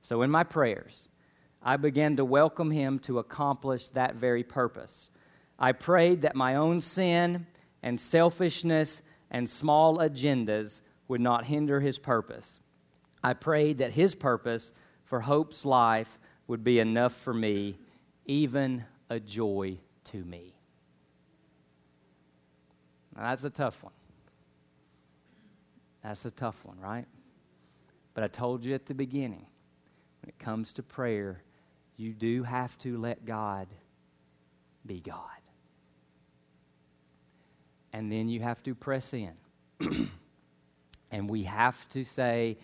So, 0.00 0.22
in 0.22 0.30
my 0.30 0.44
prayers, 0.44 1.08
I 1.60 1.76
began 1.76 2.14
to 2.18 2.24
welcome 2.24 2.70
Him 2.70 3.00
to 3.00 3.18
accomplish 3.18 3.88
that 3.88 4.14
very 4.14 4.44
purpose. 4.44 5.10
I 5.58 5.72
prayed 5.72 6.22
that 6.22 6.36
my 6.36 6.54
own 6.54 6.80
sin 6.80 7.48
and 7.82 7.98
selfishness 7.98 9.02
and 9.28 9.50
small 9.50 9.98
agendas 9.98 10.82
would 11.08 11.20
not 11.20 11.46
hinder 11.46 11.80
his 11.80 11.98
purpose. 11.98 12.60
I 13.24 13.34
prayed 13.34 13.78
that 13.78 13.94
his 13.94 14.14
purpose 14.14 14.72
for 15.04 15.22
Hope's 15.22 15.64
life 15.64 16.20
would 16.46 16.62
be 16.62 16.78
enough 16.78 17.12
for 17.12 17.34
me, 17.34 17.80
even 18.24 18.84
a 19.10 19.18
joy 19.18 19.78
to 20.04 20.24
me. 20.24 20.54
Now, 23.14 23.30
that's 23.30 23.44
a 23.44 23.50
tough 23.50 23.82
one. 23.82 23.92
That's 26.02 26.24
a 26.24 26.30
tough 26.30 26.64
one, 26.64 26.80
right? 26.80 27.06
But 28.14 28.24
I 28.24 28.28
told 28.28 28.64
you 28.64 28.74
at 28.74 28.86
the 28.86 28.94
beginning 28.94 29.46
when 30.22 30.28
it 30.28 30.38
comes 30.38 30.72
to 30.74 30.82
prayer, 30.82 31.42
you 31.96 32.12
do 32.12 32.42
have 32.42 32.76
to 32.78 32.98
let 32.98 33.24
God 33.24 33.68
be 34.84 35.00
God 35.00 35.42
and 37.92 38.10
then 38.10 38.28
you 38.28 38.40
have 38.40 38.62
to 38.62 38.74
press 38.74 39.12
in. 39.12 39.32
and 41.10 41.28
we 41.28 41.44
have 41.44 41.88
to 41.90 42.04
say, 42.04 42.56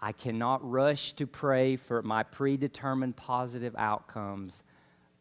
I 0.00 0.12
cannot 0.12 0.68
rush 0.68 1.12
to 1.14 1.26
pray 1.26 1.76
for 1.76 2.02
my 2.02 2.22
predetermined 2.22 3.16
positive 3.16 3.74
outcomes. 3.76 4.62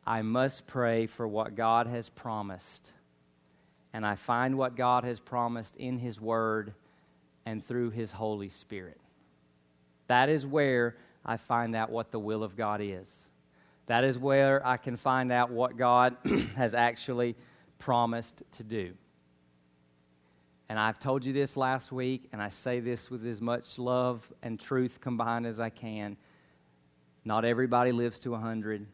I 0.06 0.22
must 0.22 0.68
pray 0.68 1.08
for 1.08 1.28
what 1.28 1.56
God 1.56 1.88
has 1.88 2.10
promised. 2.10 2.92
And 3.94 4.06
I 4.06 4.16
find 4.16 4.58
what 4.58 4.76
God 4.76 5.04
has 5.04 5.20
promised 5.20 5.76
in 5.78 6.00
His 6.00 6.20
Word 6.20 6.74
and 7.46 7.66
through 7.66 7.92
His 7.92 8.12
Holy 8.12 8.50
Spirit. 8.50 9.00
That 10.08 10.30
is 10.30 10.46
where 10.46 10.98
I 11.26 11.38
find 11.38 11.76
out 11.76 11.90
what 11.90 12.12
the 12.12 12.20
will 12.20 12.44
of 12.44 12.58
God 12.58 12.82
is. 12.82 13.30
That 13.88 14.04
is 14.04 14.18
where 14.18 14.66
I 14.66 14.78
can 14.78 14.98
find 14.98 15.32
out 15.32 15.52
what 15.52 15.78
God 15.78 16.16
has 16.56 16.74
actually 16.74 17.36
promised 17.80 18.44
to 18.54 18.64
do. 18.64 18.94
And 20.70 20.80
I've 20.80 21.00
told 21.00 21.26
you 21.26 21.34
this 21.34 21.56
last 21.56 21.92
week, 21.92 22.30
and 22.32 22.42
I 22.42 22.50
say 22.50 22.80
this 22.80 23.12
with 23.12 23.26
as 23.26 23.42
much 23.42 23.78
love 23.78 24.32
and 24.42 24.60
truth 24.60 25.00
combined 25.02 25.46
as 25.46 25.60
I 25.60 25.70
can. 25.70 26.18
Not 27.26 27.46
everybody 27.46 27.92
lives 27.92 28.20
to 28.20 28.32
100. 28.32 28.88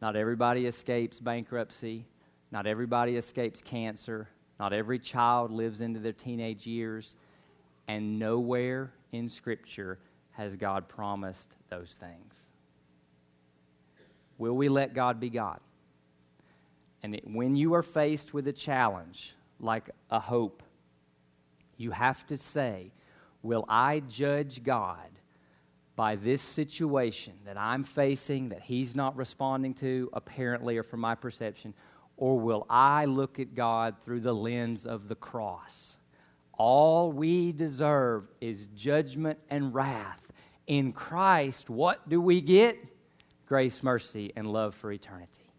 Not 0.00 0.16
everybody 0.16 0.66
escapes 0.66 1.20
bankruptcy. 1.20 2.06
Not 2.50 2.66
everybody 2.66 3.16
escapes 3.16 3.60
cancer. 3.60 4.28
Not 4.58 4.72
every 4.72 4.98
child 4.98 5.50
lives 5.50 5.80
into 5.80 6.00
their 6.00 6.12
teenage 6.12 6.66
years. 6.66 7.16
And 7.86 8.18
nowhere 8.18 8.92
in 9.12 9.28
Scripture 9.28 9.98
has 10.32 10.56
God 10.56 10.88
promised 10.88 11.56
those 11.68 11.96
things. 11.98 12.50
Will 14.38 14.56
we 14.56 14.68
let 14.68 14.94
God 14.94 15.20
be 15.20 15.28
God? 15.28 15.60
And 17.02 17.14
it, 17.14 17.24
when 17.26 17.56
you 17.56 17.74
are 17.74 17.82
faced 17.82 18.32
with 18.32 18.48
a 18.48 18.52
challenge 18.52 19.34
like 19.58 19.90
a 20.10 20.18
hope, 20.20 20.62
you 21.76 21.90
have 21.90 22.24
to 22.26 22.36
say, 22.36 22.92
Will 23.42 23.64
I 23.68 24.00
judge 24.00 24.62
God 24.62 25.08
by 26.00 26.16
this 26.16 26.40
situation 26.40 27.34
that 27.44 27.58
I'm 27.58 27.84
facing 27.84 28.48
that 28.48 28.62
He's 28.62 28.96
not 28.96 29.18
responding 29.18 29.74
to, 29.74 30.08
apparently, 30.14 30.78
or 30.78 30.82
from 30.82 31.00
my 31.00 31.14
perception? 31.14 31.74
Or 32.16 32.40
will 32.40 32.64
I 32.70 33.04
look 33.04 33.38
at 33.38 33.54
God 33.54 33.96
through 34.02 34.20
the 34.20 34.32
lens 34.32 34.86
of 34.86 35.08
the 35.08 35.14
cross? 35.14 35.98
All 36.54 37.12
we 37.12 37.52
deserve 37.52 38.28
is 38.40 38.68
judgment 38.74 39.40
and 39.50 39.74
wrath. 39.74 40.32
In 40.66 40.94
Christ, 40.94 41.68
what 41.68 42.08
do 42.08 42.18
we 42.18 42.40
get? 42.40 42.78
Grace, 43.44 43.82
mercy, 43.82 44.32
and 44.36 44.50
love 44.50 44.74
for 44.74 44.90
eternity. 44.90 45.52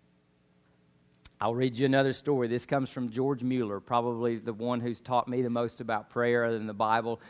I'll 1.40 1.54
read 1.54 1.78
you 1.78 1.86
another 1.86 2.14
story. 2.14 2.48
This 2.48 2.66
comes 2.66 2.90
from 2.90 3.12
George 3.12 3.44
Mueller, 3.44 3.80
probably 3.80 4.38
the 4.38 4.54
one 4.54 4.80
who's 4.80 5.02
taught 5.02 5.28
me 5.28 5.44
the 5.44 5.52
most 5.52 5.82
about 5.82 6.10
prayer 6.10 6.46
other 6.46 6.58
than 6.58 6.66
the 6.66 6.74
Bible. 6.74 7.22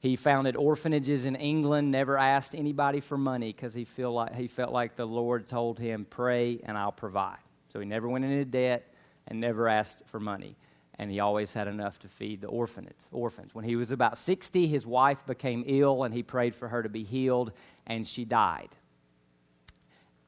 He 0.00 0.16
founded 0.16 0.56
orphanages 0.56 1.26
in 1.26 1.36
England, 1.36 1.90
never 1.90 2.18
asked 2.18 2.54
anybody 2.54 3.00
for 3.00 3.16
money 3.16 3.52
because 3.52 3.74
he, 3.74 3.86
like, 4.04 4.34
he 4.34 4.46
felt 4.46 4.72
like 4.72 4.96
the 4.96 5.06
Lord 5.06 5.48
told 5.48 5.78
him, 5.78 6.06
Pray 6.08 6.60
and 6.64 6.76
I'll 6.76 6.92
provide. 6.92 7.38
So 7.68 7.80
he 7.80 7.86
never 7.86 8.08
went 8.08 8.24
into 8.24 8.44
debt 8.44 8.92
and 9.26 9.40
never 9.40 9.68
asked 9.68 10.02
for 10.06 10.20
money. 10.20 10.56
And 10.98 11.10
he 11.10 11.20
always 11.20 11.52
had 11.52 11.68
enough 11.68 11.98
to 12.00 12.08
feed 12.08 12.40
the 12.40 12.46
orphans. 12.46 13.08
orphans. 13.10 13.54
When 13.54 13.64
he 13.64 13.76
was 13.76 13.90
about 13.90 14.16
60, 14.16 14.66
his 14.66 14.86
wife 14.86 15.26
became 15.26 15.64
ill 15.66 16.04
and 16.04 16.14
he 16.14 16.22
prayed 16.22 16.54
for 16.54 16.68
her 16.68 16.82
to 16.82 16.88
be 16.88 17.02
healed, 17.02 17.52
and 17.86 18.06
she 18.06 18.24
died. 18.24 18.70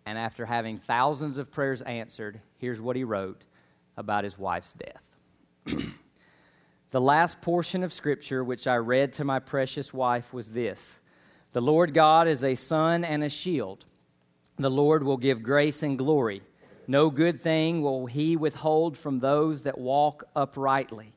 And 0.05 0.19
after 0.19 0.47
having 0.47 0.79
thousands 0.79 1.39
of 1.39 1.51
prayers 1.51 1.83
answered, 1.83 2.41
here's 2.59 2.81
what 2.81 2.97
he 2.97 3.05
wrote 3.05 3.45
about 3.97 4.25
his 4.25 4.39
wife's 4.39 4.75
death. 4.75 5.85
the 6.91 7.01
last 7.01 7.41
portion 7.41 7.83
of 7.83 7.93
Scripture 7.93 8.43
which 8.43 8.67
I 8.67 8.77
read 8.77 9.13
to 9.15 9.25
my 9.25 9.39
precious 9.39 9.93
wife 9.93 10.33
was 10.33 10.51
this 10.51 11.01
The 11.53 11.61
Lord 11.61 11.95
God 11.95 12.29
is 12.29 12.43
a 12.43 12.55
sun 12.55 13.05
and 13.05 13.23
a 13.23 13.29
shield. 13.29 13.85
The 14.57 14.71
Lord 14.71 15.05
will 15.05 15.19
give 15.19 15.43
grace 15.43 15.83
and 15.83 15.97
glory. 15.99 16.43
No 16.87 17.11
good 17.11 17.41
thing 17.41 17.83
will 17.83 18.07
he 18.07 18.37
withhold 18.37 18.97
from 18.97 19.21
those 19.21 19.65
that 19.65 19.79
walk 19.79 20.25
uprightly. 20.35 21.13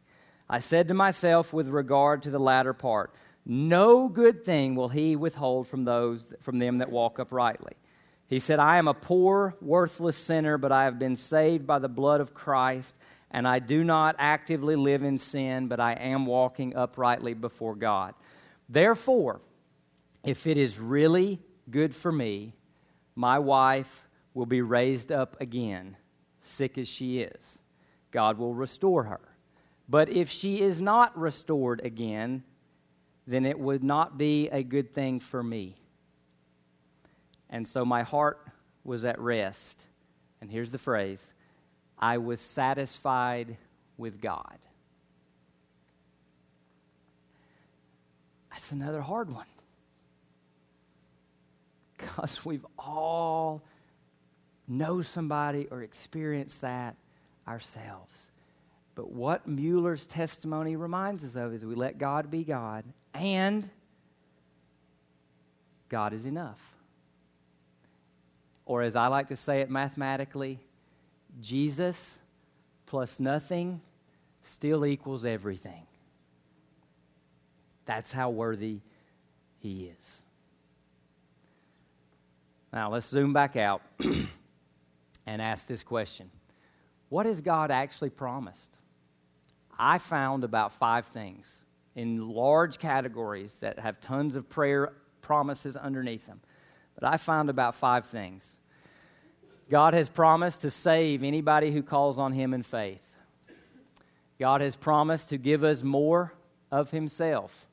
I 0.49 0.59
said 0.59 0.89
to 0.89 0.93
myself 0.93 1.53
with 1.53 1.69
regard 1.69 2.23
to 2.23 2.29
the 2.29 2.39
latter 2.39 2.73
part, 2.73 3.15
no 3.45 4.09
good 4.09 4.43
thing 4.43 4.75
will 4.75 4.89
he 4.89 5.15
withhold 5.15 5.67
from 5.67 5.85
those 5.85 6.27
from 6.41 6.59
them 6.59 6.79
that 6.79 6.91
walk 6.91 7.19
uprightly. 7.19 7.73
He 8.27 8.39
said, 8.39 8.59
I 8.59 8.77
am 8.77 8.87
a 8.87 8.93
poor, 8.93 9.55
worthless 9.61 10.17
sinner, 10.17 10.57
but 10.57 10.71
I 10.71 10.85
have 10.85 10.99
been 10.99 11.15
saved 11.15 11.65
by 11.65 11.79
the 11.79 11.89
blood 11.89 12.21
of 12.21 12.33
Christ, 12.33 12.97
and 13.31 13.47
I 13.47 13.59
do 13.59 13.83
not 13.83 14.15
actively 14.19 14.75
live 14.75 15.03
in 15.03 15.17
sin, 15.17 15.67
but 15.67 15.79
I 15.79 15.93
am 15.93 16.25
walking 16.25 16.75
uprightly 16.75 17.33
before 17.33 17.75
God. 17.75 18.13
Therefore, 18.67 19.41
if 20.23 20.45
it 20.45 20.57
is 20.57 20.77
really 20.77 21.39
good 21.69 21.95
for 21.95 22.11
me, 22.11 22.53
my 23.15 23.39
wife 23.39 24.07
will 24.33 24.45
be 24.45 24.61
raised 24.61 25.11
up 25.11 25.39
again, 25.41 25.97
sick 26.39 26.77
as 26.77 26.87
she 26.87 27.19
is. 27.19 27.59
God 28.11 28.37
will 28.37 28.53
restore 28.53 29.03
her. 29.05 29.21
But 29.87 30.09
if 30.09 30.29
she 30.29 30.61
is 30.61 30.81
not 30.81 31.17
restored 31.17 31.81
again, 31.83 32.43
then 33.25 33.45
it 33.45 33.59
would 33.59 33.83
not 33.83 34.17
be 34.17 34.49
a 34.49 34.63
good 34.63 34.93
thing 34.93 35.19
for 35.19 35.41
me. 35.41 35.77
And 37.49 37.67
so 37.67 37.83
my 37.85 38.03
heart 38.03 38.45
was 38.83 39.05
at 39.05 39.19
rest. 39.19 39.87
And 40.39 40.49
here's 40.49 40.71
the 40.71 40.77
phrase 40.77 41.33
I 42.01 42.17
was 42.17 42.41
satisfied 42.41 43.57
with 43.97 44.19
God. 44.19 44.57
That's 48.51 48.71
another 48.71 49.01
hard 49.01 49.31
one. 49.31 49.45
Because 51.97 52.43
we've 52.43 52.65
all 52.79 53.61
know 54.67 55.01
somebody 55.01 55.67
or 55.69 55.83
experienced 55.83 56.61
that 56.61 56.95
ourselves. 57.47 58.31
But 58.95 59.11
what 59.11 59.47
Mueller's 59.47 60.07
testimony 60.07 60.75
reminds 60.75 61.23
us 61.23 61.35
of 61.35 61.53
is 61.53 61.65
we 61.65 61.75
let 61.75 61.97
God 61.97 62.31
be 62.31 62.43
God 62.43 62.83
and 63.13 63.69
God 65.89 66.13
is 66.13 66.25
enough. 66.25 66.59
Or 68.65 68.81
as 68.81 68.95
I 68.95 69.07
like 69.07 69.27
to 69.27 69.35
say 69.35 69.61
it 69.61 69.69
mathematically, 69.69 70.59
Jesus 71.39 72.17
plus 72.85 73.19
nothing 73.19 73.81
still 74.43 74.85
equals 74.85 75.23
everything. 75.23 75.83
That's 77.85 78.11
how 78.11 78.29
worthy 78.29 78.79
he 79.59 79.91
is. 79.97 80.21
Now 82.73 82.89
let's 82.91 83.07
zoom 83.07 83.33
back 83.33 83.55
out 83.55 83.81
and 85.25 85.41
ask 85.41 85.67
this 85.67 85.83
question 85.83 86.29
What 87.09 87.25
has 87.25 87.41
God 87.41 87.71
actually 87.71 88.09
promised? 88.09 88.77
I 89.77 89.97
found 89.97 90.43
about 90.43 90.73
five 90.73 91.07
things 91.07 91.65
in 91.95 92.29
large 92.29 92.77
categories 92.77 93.55
that 93.55 93.79
have 93.79 93.99
tons 93.99 94.35
of 94.35 94.47
prayer 94.47 94.93
promises 95.21 95.75
underneath 95.75 96.27
them. 96.27 96.39
But 96.95 97.05
I 97.05 97.17
found 97.17 97.49
about 97.49 97.75
five 97.75 98.05
things. 98.05 98.57
God 99.71 99.93
has 99.93 100.09
promised 100.09 100.61
to 100.61 100.69
save 100.69 101.23
anybody 101.23 101.71
who 101.71 101.81
calls 101.81 102.19
on 102.19 102.33
Him 102.33 102.53
in 102.53 102.61
faith. 102.61 102.99
God 104.37 104.59
has 104.59 104.75
promised 104.75 105.29
to 105.29 105.37
give 105.37 105.63
us 105.63 105.81
more 105.81 106.33
of 106.73 106.91
Himself. 106.91 107.67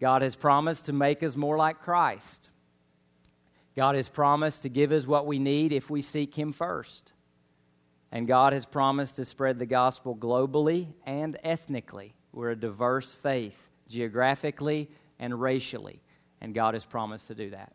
God 0.00 0.22
has 0.22 0.36
promised 0.36 0.86
to 0.86 0.92
make 0.92 1.24
us 1.24 1.34
more 1.34 1.56
like 1.56 1.80
Christ. 1.80 2.50
God 3.74 3.96
has 3.96 4.08
promised 4.08 4.62
to 4.62 4.68
give 4.68 4.92
us 4.92 5.08
what 5.08 5.26
we 5.26 5.40
need 5.40 5.72
if 5.72 5.90
we 5.90 6.02
seek 6.02 6.38
Him 6.38 6.52
first. 6.52 7.14
And 8.12 8.28
God 8.28 8.52
has 8.52 8.64
promised 8.64 9.16
to 9.16 9.24
spread 9.24 9.58
the 9.58 9.66
gospel 9.66 10.14
globally 10.14 10.86
and 11.04 11.36
ethnically. 11.42 12.14
We're 12.32 12.50
a 12.50 12.56
diverse 12.56 13.10
faith, 13.10 13.58
geographically 13.88 14.88
and 15.18 15.40
racially. 15.40 16.00
And 16.40 16.54
God 16.54 16.74
has 16.74 16.84
promised 16.84 17.26
to 17.26 17.34
do 17.34 17.50
that. 17.50 17.72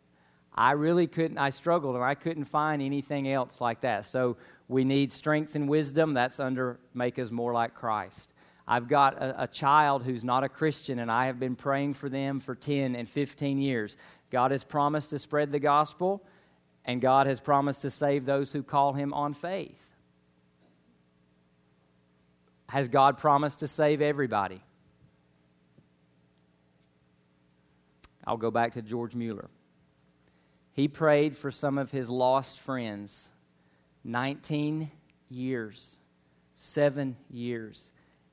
I 0.56 0.72
really 0.72 1.06
couldn't, 1.06 1.38
I 1.38 1.50
struggled 1.50 1.96
and 1.96 2.04
I 2.04 2.14
couldn't 2.14 2.46
find 2.46 2.80
anything 2.80 3.30
else 3.30 3.60
like 3.60 3.82
that. 3.82 4.06
So 4.06 4.36
we 4.68 4.84
need 4.84 5.12
strength 5.12 5.54
and 5.54 5.68
wisdom. 5.68 6.14
That's 6.14 6.40
under 6.40 6.78
make 6.94 7.18
us 7.18 7.30
more 7.30 7.52
like 7.52 7.74
Christ. 7.74 8.32
I've 8.66 8.88
got 8.88 9.22
a, 9.22 9.44
a, 9.44 9.46
child 9.46 10.02
who's 10.02 10.24
not 10.24 10.42
a 10.42 10.48
Christian, 10.48 10.98
and 10.98 11.10
I 11.10 11.26
have 11.26 11.38
been 11.38 11.54
praying 11.54 11.94
for 11.94 12.08
them 12.08 12.40
for 12.40 12.56
10 12.56 12.96
and 12.96 13.08
15 13.08 13.58
years. 13.58 13.96
God 14.30 14.50
has 14.50 14.64
promised 14.64 15.10
to 15.10 15.20
spread 15.20 15.52
the 15.52 15.60
gospel, 15.60 16.24
and 16.84 17.00
God 17.00 17.28
has 17.28 17.38
promised 17.38 17.82
to 17.82 17.90
save 17.90 18.26
those 18.26 18.52
who 18.52 18.64
call 18.64 18.92
him 18.92 19.14
on 19.14 19.34
faith. 19.34 19.80
Has 22.68 22.88
God 22.88 23.18
promised 23.18 23.60
to 23.60 23.68
save 23.68 24.02
everybody? 24.02 24.60
I'll 28.26 28.36
go 28.36 28.50
back 28.50 28.72
to 28.72 28.82
George 28.82 29.14
Mueller. 29.14 29.48
He 30.76 30.88
prayed 30.88 31.34
for 31.34 31.50
some 31.50 31.78
of 31.78 31.90
his 31.90 32.10
lost 32.10 32.60
friends 32.60 33.32
19 34.04 34.90
years, 35.30 35.96
seven 36.52 37.16
years, 37.30 37.90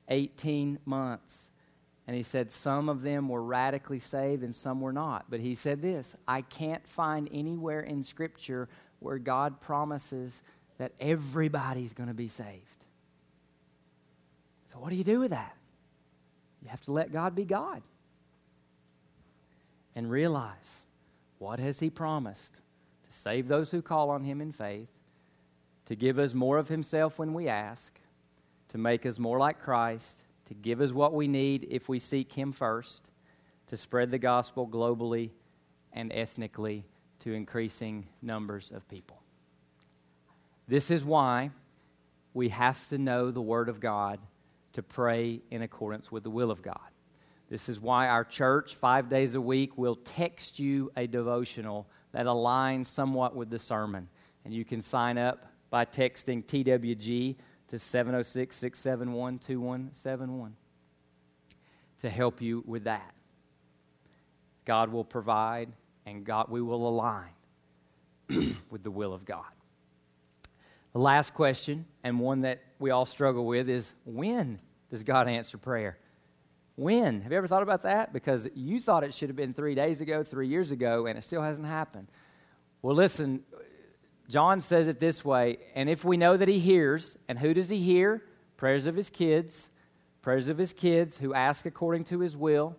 18 0.08 0.78
months. 0.84 1.48
And 2.06 2.14
he 2.14 2.22
said 2.22 2.50
some 2.50 2.90
of 2.90 3.00
them 3.00 3.30
were 3.30 3.42
radically 3.42 3.98
saved 3.98 4.42
and 4.42 4.54
some 4.54 4.82
were 4.82 4.92
not. 4.92 5.24
But 5.30 5.40
he 5.40 5.54
said 5.54 5.80
this 5.80 6.14
I 6.28 6.42
can't 6.42 6.86
find 6.86 7.30
anywhere 7.32 7.80
in 7.80 8.02
Scripture 8.02 8.68
where 9.00 9.18
God 9.18 9.62
promises 9.62 10.42
that 10.76 10.92
everybody's 11.00 11.94
going 11.94 12.08
to 12.08 12.14
be 12.14 12.28
saved. 12.28 12.84
So, 14.66 14.78
what 14.78 14.90
do 14.90 14.96
you 14.96 15.04
do 15.04 15.20
with 15.20 15.30
that? 15.30 15.56
You 16.62 16.68
have 16.68 16.82
to 16.82 16.92
let 16.92 17.10
God 17.10 17.34
be 17.34 17.44
God 17.46 17.80
and 19.94 20.10
realize 20.10 20.83
what 21.44 21.58
has 21.58 21.80
He 21.80 21.90
promised 21.90 22.54
to 22.54 23.12
save 23.12 23.48
those 23.48 23.70
who 23.70 23.82
call 23.82 24.08
on 24.08 24.24
Him 24.24 24.40
in 24.40 24.50
faith, 24.50 24.88
to 25.84 25.94
give 25.94 26.18
us 26.18 26.32
more 26.32 26.56
of 26.56 26.68
Himself 26.68 27.18
when 27.18 27.34
we 27.34 27.48
ask, 27.48 28.00
to 28.68 28.78
make 28.78 29.04
us 29.04 29.18
more 29.18 29.38
like 29.38 29.58
Christ, 29.58 30.22
to 30.46 30.54
give 30.54 30.80
us 30.80 30.90
what 30.90 31.12
we 31.12 31.28
need 31.28 31.66
if 31.70 31.86
we 31.86 31.98
seek 31.98 32.32
Him 32.32 32.50
first, 32.50 33.10
to 33.66 33.76
spread 33.76 34.10
the 34.10 34.18
gospel 34.18 34.66
globally 34.66 35.32
and 35.92 36.10
ethnically 36.14 36.82
to 37.20 37.34
increasing 37.34 38.06
numbers 38.22 38.72
of 38.74 38.88
people. 38.88 39.20
This 40.66 40.90
is 40.90 41.04
why 41.04 41.50
we 42.32 42.48
have 42.48 42.88
to 42.88 42.96
know 42.96 43.30
the 43.30 43.42
Word 43.42 43.68
of 43.68 43.80
God 43.80 44.18
to 44.72 44.82
pray 44.82 45.42
in 45.50 45.60
accordance 45.60 46.10
with 46.10 46.22
the 46.22 46.30
will 46.30 46.50
of 46.50 46.62
God. 46.62 46.80
This 47.54 47.68
is 47.68 47.78
why 47.78 48.08
our 48.08 48.24
church, 48.24 48.74
five 48.74 49.08
days 49.08 49.36
a 49.36 49.40
week, 49.40 49.78
will 49.78 49.94
text 49.94 50.58
you 50.58 50.90
a 50.96 51.06
devotional 51.06 51.86
that 52.10 52.26
aligns 52.26 52.86
somewhat 52.86 53.36
with 53.36 53.48
the 53.48 53.60
sermon. 53.60 54.08
And 54.44 54.52
you 54.52 54.64
can 54.64 54.82
sign 54.82 55.18
up 55.18 55.46
by 55.70 55.84
texting 55.84 56.44
TWG 56.44 57.36
to 57.68 57.78
706 57.78 58.56
671 58.56 59.38
2171 59.38 60.56
to 62.00 62.10
help 62.10 62.42
you 62.42 62.64
with 62.66 62.82
that. 62.82 63.14
God 64.64 64.90
will 64.90 65.04
provide, 65.04 65.68
and 66.06 66.24
God, 66.24 66.46
we 66.48 66.60
will 66.60 66.88
align 66.88 67.30
with 68.68 68.82
the 68.82 68.90
will 68.90 69.14
of 69.14 69.24
God. 69.24 69.44
The 70.92 70.98
last 70.98 71.34
question, 71.34 71.86
and 72.02 72.18
one 72.18 72.40
that 72.40 72.64
we 72.80 72.90
all 72.90 73.06
struggle 73.06 73.46
with, 73.46 73.68
is 73.68 73.94
when 74.04 74.58
does 74.90 75.04
God 75.04 75.28
answer 75.28 75.56
prayer? 75.56 75.98
When? 76.76 77.20
Have 77.20 77.30
you 77.30 77.38
ever 77.38 77.46
thought 77.46 77.62
about 77.62 77.82
that? 77.84 78.12
Because 78.12 78.48
you 78.54 78.80
thought 78.80 79.04
it 79.04 79.14
should 79.14 79.28
have 79.28 79.36
been 79.36 79.54
three 79.54 79.74
days 79.74 80.00
ago, 80.00 80.22
three 80.22 80.48
years 80.48 80.72
ago, 80.72 81.06
and 81.06 81.16
it 81.16 81.22
still 81.22 81.42
hasn't 81.42 81.66
happened. 81.66 82.08
Well, 82.82 82.96
listen, 82.96 83.44
John 84.28 84.60
says 84.60 84.88
it 84.88 84.98
this 84.98 85.24
way 85.24 85.58
and 85.74 85.88
if 85.88 86.04
we 86.04 86.16
know 86.16 86.36
that 86.36 86.48
he 86.48 86.58
hears, 86.58 87.18
and 87.28 87.38
who 87.38 87.54
does 87.54 87.68
he 87.68 87.78
hear? 87.78 88.22
Prayers 88.56 88.86
of 88.86 88.96
his 88.96 89.10
kids, 89.10 89.70
prayers 90.22 90.48
of 90.48 90.58
his 90.58 90.72
kids 90.72 91.18
who 91.18 91.34
ask 91.34 91.66
according 91.66 92.04
to 92.04 92.20
his 92.20 92.36
will. 92.36 92.76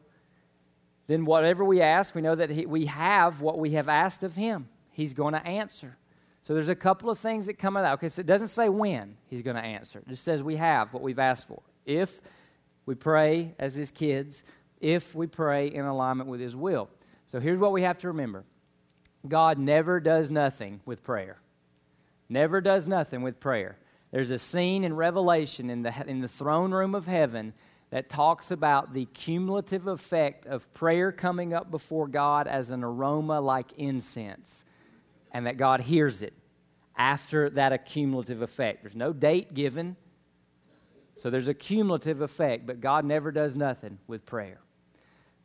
Then, 1.08 1.26
whatever 1.26 1.64
we 1.64 1.82
ask, 1.82 2.16
we 2.16 2.22
know 2.22 2.34
that 2.34 2.50
he, 2.50 2.66
we 2.66 2.88
have 2.88 3.40
what 3.40 3.60
we 3.60 3.72
have 3.72 3.88
asked 3.88 4.24
of 4.24 4.34
him. 4.34 4.68
He's 4.92 5.14
going 5.14 5.34
to 5.34 5.46
answer. 5.46 5.98
So 6.42 6.54
there's 6.54 6.70
a 6.70 6.76
couple 6.76 7.10
of 7.10 7.20
things 7.20 7.46
that 7.46 7.60
come 7.60 7.78
out. 7.78 7.86
Okay, 7.96 8.10
so 8.10 8.22
it 8.22 8.26
doesn't 8.26 8.48
say 8.48 8.70
when 8.70 9.18
he's 9.28 9.42
going 9.42 9.56
to 9.56 9.62
answer. 9.62 10.00
It 10.00 10.08
just 10.08 10.24
says 10.24 10.42
we 10.42 10.56
have 10.56 10.94
what 10.94 11.04
we've 11.04 11.20
asked 11.20 11.48
for. 11.48 11.62
If 11.86 12.22
we 12.86 12.96
pray 12.96 13.56
as 13.60 13.76
his 13.76 13.92
kids, 13.92 14.44
if 14.80 15.16
we 15.16 15.28
pray 15.28 15.68
in 15.68 15.86
alignment 15.86 16.30
with 16.30 16.40
his 16.40 16.56
will. 16.56 16.90
So 17.26 17.40
here's 17.40 17.60
what 17.60 17.72
we 17.72 17.82
have 17.82 17.98
to 18.00 18.08
remember 18.08 18.44
God 19.28 19.58
never 19.58 20.00
does 20.00 20.30
nothing 20.30 20.82
with 20.86 21.04
prayer. 21.04 21.38
Never 22.30 22.62
does 22.62 22.88
nothing 22.88 23.22
with 23.22 23.40
prayer. 23.40 23.78
There's 24.12 24.32
a 24.32 24.40
scene 24.40 24.84
in 24.84 24.96
Revelation 24.96 25.70
in 25.70 25.84
the, 25.84 25.94
in 26.08 26.22
the 26.22 26.28
throne 26.28 26.72
room 26.72 26.96
of 26.96 27.06
heaven 27.08 27.54
that 27.90 28.10
talks 28.10 28.50
about 28.52 28.94
the 28.94 29.06
cumulative 29.06 29.88
effect 29.88 30.46
of 30.46 30.74
prayer 30.74 31.12
coming 31.12 31.54
up 31.54 31.70
before 31.70 32.08
God 32.08 32.48
as 32.48 32.70
an 32.70 32.84
aroma 32.84 33.40
like 33.42 33.72
incense 33.78 34.64
and 35.32 35.46
that 35.46 35.58
God 35.58 35.82
hears 35.82 36.22
it. 36.22 36.34
after 36.98 37.50
that 37.52 37.74
accumulative 37.74 38.42
effect. 38.42 38.82
There's 38.82 38.96
no 38.96 39.14
date 39.14 39.54
given, 39.54 39.96
so 41.18 41.30
there's 41.30 41.48
a 41.48 41.54
cumulative 41.54 42.22
effect, 42.22 42.66
but 42.68 42.82
God 42.82 43.06
never 43.06 43.32
does 43.32 43.56
nothing 43.56 44.00
with 44.08 44.26
prayer. 44.26 44.60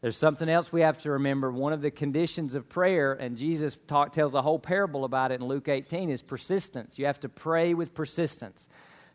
There's 0.00 0.16
something 0.16 0.48
else 0.48 0.72
we 0.72 0.80
have 0.80 1.00
to 1.02 1.10
remember. 1.10 1.50
One 1.50 1.72
of 1.72 1.82
the 1.82 1.90
conditions 1.90 2.54
of 2.54 2.68
prayer, 2.68 3.12
and 3.12 3.36
Jesus 3.36 3.76
talk, 3.86 4.12
tells 4.12 4.34
a 4.34 4.40
whole 4.40 4.58
parable 4.58 5.04
about 5.04 5.30
it 5.30 5.40
in 5.40 5.46
Luke 5.46 5.68
18, 5.68 6.08
is 6.08 6.22
persistence. 6.22 6.98
You 6.98 7.06
have 7.06 7.20
to 7.20 7.28
pray 7.28 7.74
with 7.74 7.94
persistence. 7.94 8.66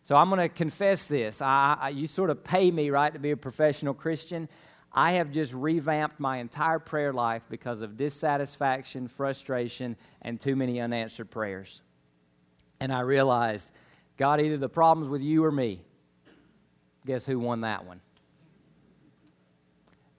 So 0.03 0.15
I'm 0.15 0.29
going 0.29 0.39
to 0.39 0.49
confess 0.49 1.05
this. 1.05 1.41
I, 1.41 1.77
I, 1.81 1.89
you 1.89 2.05
sort 2.05 2.29
of 2.29 2.43
pay 2.43 2.69
me, 2.69 2.91
right, 2.91 3.11
to 3.11 3.19
be 3.19 3.31
a 3.31 3.37
professional 3.37 3.95
Christian. 3.95 4.47
I 4.93 5.13
have 5.13 5.31
just 5.31 5.51
revamped 5.53 6.19
my 6.19 6.37
entire 6.37 6.77
prayer 6.77 7.11
life 7.11 7.41
because 7.49 7.81
of 7.81 7.97
dissatisfaction, 7.97 9.07
frustration, 9.07 9.97
and 10.21 10.39
too 10.39 10.55
many 10.55 10.79
unanswered 10.79 11.31
prayers. 11.31 11.81
And 12.79 12.93
I 12.93 12.99
realized, 12.99 13.71
God, 14.17 14.39
either 14.39 14.57
the 14.57 14.69
problem's 14.69 15.09
with 15.09 15.23
you 15.23 15.43
or 15.43 15.51
me. 15.51 15.81
Guess 17.05 17.25
who 17.25 17.39
won 17.39 17.61
that 17.61 17.85
one? 17.85 18.01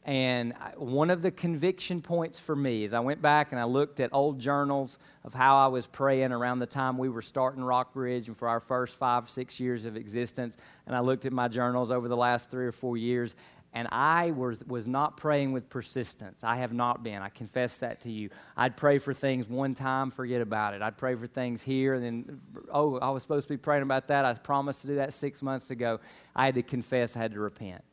And 0.07 0.55
one 0.77 1.11
of 1.11 1.21
the 1.21 1.33
conviction 1.33 2.01
points 2.01 2.39
for 2.39 2.55
me 2.55 2.85
is 2.85 2.95
I 2.95 3.01
went 3.01 3.21
back 3.21 3.51
and 3.51 3.61
I 3.61 3.65
looked 3.65 3.99
at 3.99 4.11
old 4.13 4.39
journals 4.39 4.99
of 5.25 5.35
how 5.35 5.57
I 5.57 5.67
was 5.67 5.89
praying 5.89 6.31
around 6.31 6.61
the 6.61 6.67
time 6.67 6.97
we 6.97 7.09
were 7.09 7.23
starting 7.23 7.65
Rockbridge 7.65 8.29
and 8.29 8.39
for 8.39 8.47
our 8.47 8.61
first 8.61 8.95
five, 8.95 9.29
six 9.29 9.59
years 9.59 9.85
of 9.85 9.97
existence. 9.97 10.57
And 10.87 10.95
I 10.95 11.01
looked 11.01 11.25
at 11.25 11.33
my 11.33 11.49
journals 11.49 11.91
over 11.91 12.07
the 12.07 12.17
last 12.17 12.53
three 12.53 12.67
or 12.67 12.73
four 12.73 12.97
years, 12.97 13.35
and 13.77 13.87
I 13.93 14.31
was, 14.31 14.59
was 14.67 14.89
not 14.89 15.19
praying 15.19 15.53
with 15.53 15.69
persistence. 15.69 16.43
I 16.43 16.57
have 16.57 16.73
not 16.73 17.03
been. 17.03 17.21
I 17.21 17.29
confess 17.29 17.77
that 17.79 18.01
to 18.01 18.11
you. 18.11 18.31
I'd 18.57 18.75
pray 18.75 18.97
for 18.97 19.13
things 19.13 19.51
one 19.51 19.75
time, 19.75 20.11
forget 20.11 20.41
about 20.41 20.73
it. 20.73 20.81
I'd 20.81 20.97
pray 20.97 21.15
for 21.15 21.27
things 21.27 21.61
here, 21.61 21.93
and 21.93 22.03
then, 22.03 22.41
oh, 22.73 22.99
I 22.99 23.11
was 23.11 23.21
supposed 23.23 23.49
to 23.49 23.53
be 23.53 23.59
praying 23.59 23.83
about 23.83 24.09
that. 24.09 24.25
I 24.25 24.33
promised 24.33 24.81
to 24.81 24.87
do 24.87 24.95
that 24.95 25.13
six 25.13 25.43
months 25.43 25.69
ago. 25.69 26.01
I 26.35 26.47
had 26.47 26.55
to 26.55 26.63
confess, 26.63 27.17
I 27.17 27.19
had 27.19 27.33
to 27.33 27.39
repent. 27.39 27.85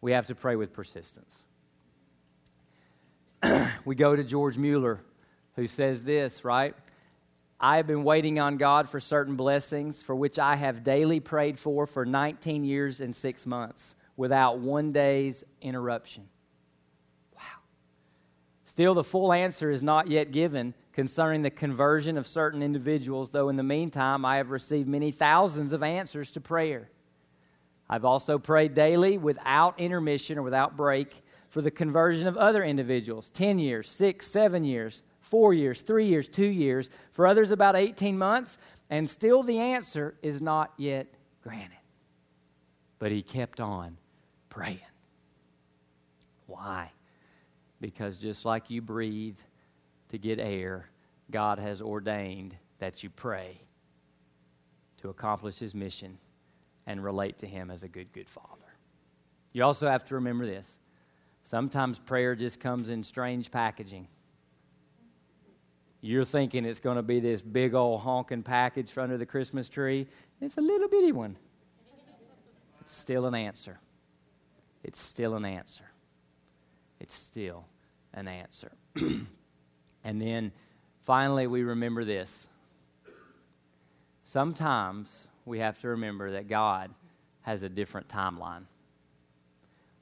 We 0.00 0.12
have 0.12 0.28
to 0.28 0.34
pray 0.34 0.56
with 0.56 0.72
persistence. 0.72 1.44
we 3.84 3.96
go 3.96 4.16
to 4.16 4.24
George 4.24 4.56
Mueller, 4.56 5.00
who 5.56 5.66
says 5.66 6.04
this, 6.04 6.42
right? 6.42 6.74
I 7.60 7.76
have 7.76 7.86
been 7.86 8.02
waiting 8.02 8.38
on 8.40 8.56
God 8.56 8.88
for 8.88 9.00
certain 9.00 9.36
blessings 9.36 10.02
for 10.02 10.16
which 10.16 10.38
I 10.38 10.56
have 10.56 10.82
daily 10.82 11.20
prayed 11.20 11.58
for 11.58 11.86
for 11.86 12.06
19 12.06 12.64
years 12.64 13.02
and 13.02 13.14
six 13.14 13.44
months 13.44 13.94
without 14.16 14.58
one 14.58 14.92
day's 14.92 15.44
interruption. 15.60 16.28
Wow. 17.34 17.60
Still, 18.64 18.94
the 18.94 19.04
full 19.04 19.32
answer 19.32 19.70
is 19.70 19.82
not 19.82 20.08
yet 20.08 20.32
given 20.32 20.74
concerning 20.92 21.42
the 21.42 21.50
conversion 21.50 22.16
of 22.16 22.26
certain 22.26 22.62
individuals, 22.62 23.30
though 23.30 23.48
in 23.50 23.56
the 23.56 23.62
meantime 23.62 24.24
I 24.24 24.38
have 24.38 24.50
received 24.50 24.88
many 24.88 25.10
thousands 25.10 25.72
of 25.72 25.82
answers 25.82 26.30
to 26.32 26.40
prayer. 26.40 26.90
I've 27.88 28.04
also 28.04 28.38
prayed 28.38 28.74
daily 28.74 29.18
without 29.18 29.78
intermission 29.78 30.38
or 30.38 30.42
without 30.42 30.76
break 30.76 31.22
for 31.48 31.62
the 31.62 31.70
conversion 31.70 32.26
of 32.26 32.36
other 32.36 32.64
individuals 32.64 33.30
10 33.30 33.58
years, 33.58 33.88
6, 33.90 34.26
7 34.26 34.64
years, 34.64 35.02
4 35.20 35.54
years, 35.54 35.80
3 35.82 36.06
years, 36.06 36.28
2 36.28 36.46
years, 36.46 36.90
for 37.12 37.26
others 37.26 37.50
about 37.50 37.76
18 37.76 38.18
months, 38.18 38.58
and 38.90 39.08
still 39.08 39.42
the 39.42 39.58
answer 39.58 40.14
is 40.22 40.42
not 40.42 40.72
yet 40.76 41.06
granted. 41.42 41.78
But 42.98 43.12
he 43.12 43.22
kept 43.22 43.60
on 43.60 43.98
praying. 44.56 44.80
Why? 46.46 46.90
Because 47.78 48.16
just 48.16 48.46
like 48.46 48.70
you 48.70 48.80
breathe 48.80 49.36
to 50.08 50.16
get 50.16 50.38
air, 50.38 50.88
God 51.30 51.58
has 51.58 51.82
ordained 51.82 52.56
that 52.78 53.02
you 53.02 53.10
pray 53.10 53.60
to 55.02 55.10
accomplish 55.10 55.58
his 55.58 55.74
mission 55.74 56.16
and 56.86 57.04
relate 57.04 57.36
to 57.38 57.46
Him 57.46 57.70
as 57.70 57.82
a 57.82 57.88
good, 57.88 58.10
good 58.12 58.30
Father. 58.30 58.46
You 59.52 59.62
also 59.64 59.88
have 59.88 60.04
to 60.06 60.14
remember 60.14 60.46
this 60.46 60.78
sometimes 61.44 61.98
prayer 61.98 62.34
just 62.34 62.58
comes 62.58 62.88
in 62.88 63.02
strange 63.04 63.50
packaging. 63.50 64.08
You're 66.00 66.24
thinking 66.24 66.64
it's 66.64 66.80
going 66.80 66.96
to 66.96 67.02
be 67.02 67.20
this 67.20 67.42
big 67.42 67.74
old 67.74 68.00
honking 68.00 68.42
package 68.42 68.96
under 68.96 69.18
the 69.18 69.26
Christmas 69.26 69.68
tree. 69.68 70.06
It's 70.40 70.56
a 70.56 70.60
little 70.60 70.88
bitty 70.88 71.12
one. 71.12 71.36
It's 72.80 72.96
still 72.96 73.26
an 73.26 73.34
answer. 73.34 73.78
It's 74.86 75.00
still 75.00 75.34
an 75.34 75.44
answer. 75.44 75.90
It's 77.00 77.12
still 77.12 77.64
an 78.14 78.28
answer. 78.28 78.70
and 80.04 80.22
then 80.22 80.52
finally, 81.04 81.48
we 81.48 81.64
remember 81.64 82.04
this. 82.04 82.48
Sometimes 84.22 85.26
we 85.44 85.58
have 85.58 85.80
to 85.80 85.88
remember 85.88 86.30
that 86.30 86.46
God 86.46 86.94
has 87.42 87.64
a 87.64 87.68
different 87.68 88.06
timeline. 88.06 88.66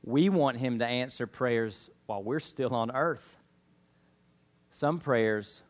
We 0.03 0.29
want 0.29 0.59
Him 0.59 0.79
to 0.81 0.87
answer 0.87 1.27
prayers 1.27 1.89
while 2.05 2.23
we're 2.23 2.39
still 2.39 2.75
on 2.75 2.91
earth. 2.95 3.39
Some 4.71 5.01
prayers 5.01 5.63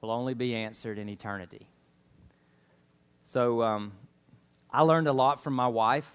will 0.00 0.10
only 0.10 0.32
be 0.32 0.54
answered 0.54 0.98
in 0.98 1.10
eternity. 1.10 1.68
So 3.26 3.60
um, 3.60 3.92
I 4.70 4.80
learned 4.80 5.06
a 5.06 5.12
lot 5.12 5.42
from 5.42 5.52
my 5.52 5.68
wife 5.68 6.10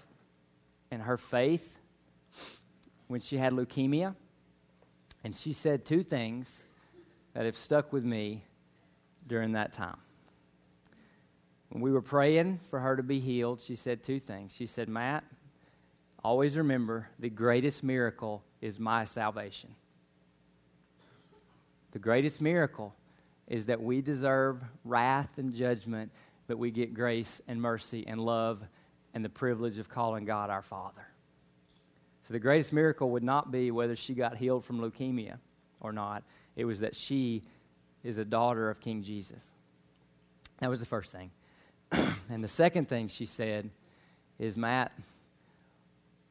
and 0.90 1.02
her 1.02 1.16
faith 1.16 1.78
when 3.06 3.20
she 3.20 3.36
had 3.36 3.52
leukemia. 3.52 4.14
And 5.22 5.36
she 5.36 5.52
said 5.52 5.84
two 5.84 6.02
things 6.02 6.62
that 7.34 7.44
have 7.44 7.56
stuck 7.56 7.92
with 7.92 8.04
me 8.04 8.44
during 9.26 9.52
that 9.52 9.72
time. 9.72 9.98
When 11.68 11.82
we 11.82 11.92
were 11.92 12.02
praying 12.02 12.58
for 12.70 12.80
her 12.80 12.96
to 12.96 13.02
be 13.02 13.20
healed, 13.20 13.60
she 13.60 13.76
said 13.76 14.02
two 14.02 14.18
things. 14.18 14.52
She 14.54 14.66
said, 14.66 14.88
Matt, 14.88 15.24
always 16.24 16.56
remember 16.56 17.08
the 17.18 17.30
greatest 17.30 17.84
miracle 17.84 18.42
is 18.60 18.80
my 18.80 19.04
salvation. 19.04 19.74
The 21.92 21.98
greatest 21.98 22.40
miracle 22.40 22.94
is 23.46 23.66
that 23.66 23.82
we 23.82 24.00
deserve 24.00 24.62
wrath 24.84 25.38
and 25.38 25.54
judgment, 25.54 26.10
but 26.46 26.58
we 26.58 26.70
get 26.70 26.94
grace 26.94 27.40
and 27.46 27.60
mercy 27.60 28.04
and 28.06 28.20
love 28.20 28.62
and 29.14 29.24
the 29.24 29.28
privilege 29.28 29.78
of 29.78 29.88
calling 29.88 30.24
God 30.24 30.50
our 30.50 30.62
Father. 30.62 31.06
So 32.22 32.32
the 32.32 32.38
greatest 32.38 32.72
miracle 32.72 33.10
would 33.10 33.22
not 33.22 33.50
be 33.50 33.70
whether 33.70 33.96
she 33.96 34.14
got 34.14 34.36
healed 34.36 34.64
from 34.64 34.80
leukemia 34.80 35.38
or 35.80 35.92
not, 35.92 36.22
it 36.56 36.64
was 36.64 36.80
that 36.80 36.94
she 36.94 37.42
is 38.04 38.18
a 38.18 38.24
daughter 38.24 38.70
of 38.70 38.80
King 38.80 39.02
Jesus. 39.02 39.44
That 40.60 40.70
was 40.70 40.80
the 40.80 40.86
first 40.86 41.12
thing. 41.12 41.30
and 42.30 42.44
the 42.44 42.48
second 42.48 42.88
thing 42.88 43.08
she 43.08 43.26
said 43.26 43.70
is, 44.38 44.56
Matt, 44.56 44.92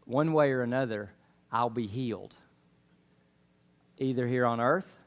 one 0.05 0.33
way 0.33 0.51
or 0.51 0.61
another, 0.61 1.11
I'll 1.51 1.69
be 1.69 1.87
healed, 1.87 2.33
either 3.97 4.27
here 4.27 4.45
on 4.45 4.61
earth 4.61 4.97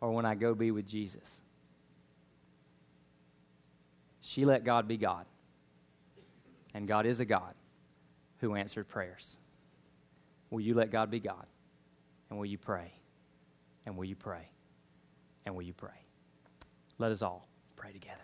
or 0.00 0.12
when 0.12 0.24
I 0.24 0.34
go 0.34 0.54
be 0.54 0.70
with 0.70 0.86
Jesus. 0.86 1.40
She 4.20 4.44
let 4.44 4.64
God 4.64 4.88
be 4.88 4.96
God. 4.96 5.26
And 6.76 6.86
God 6.86 7.06
is 7.06 7.20
a 7.20 7.24
God 7.24 7.54
who 8.40 8.54
answered 8.54 8.86
prayers. 8.86 9.38
Will 10.50 10.60
you 10.60 10.74
let 10.74 10.90
God 10.90 11.10
be 11.10 11.18
God? 11.18 11.46
And 12.28 12.38
will 12.38 12.44
you 12.44 12.58
pray? 12.58 12.92
And 13.86 13.96
will 13.96 14.04
you 14.04 14.14
pray? 14.14 14.50
And 15.46 15.54
will 15.54 15.62
you 15.62 15.72
pray? 15.72 16.04
Let 16.98 17.12
us 17.12 17.22
all 17.22 17.48
pray 17.76 17.92
together. 17.92 18.20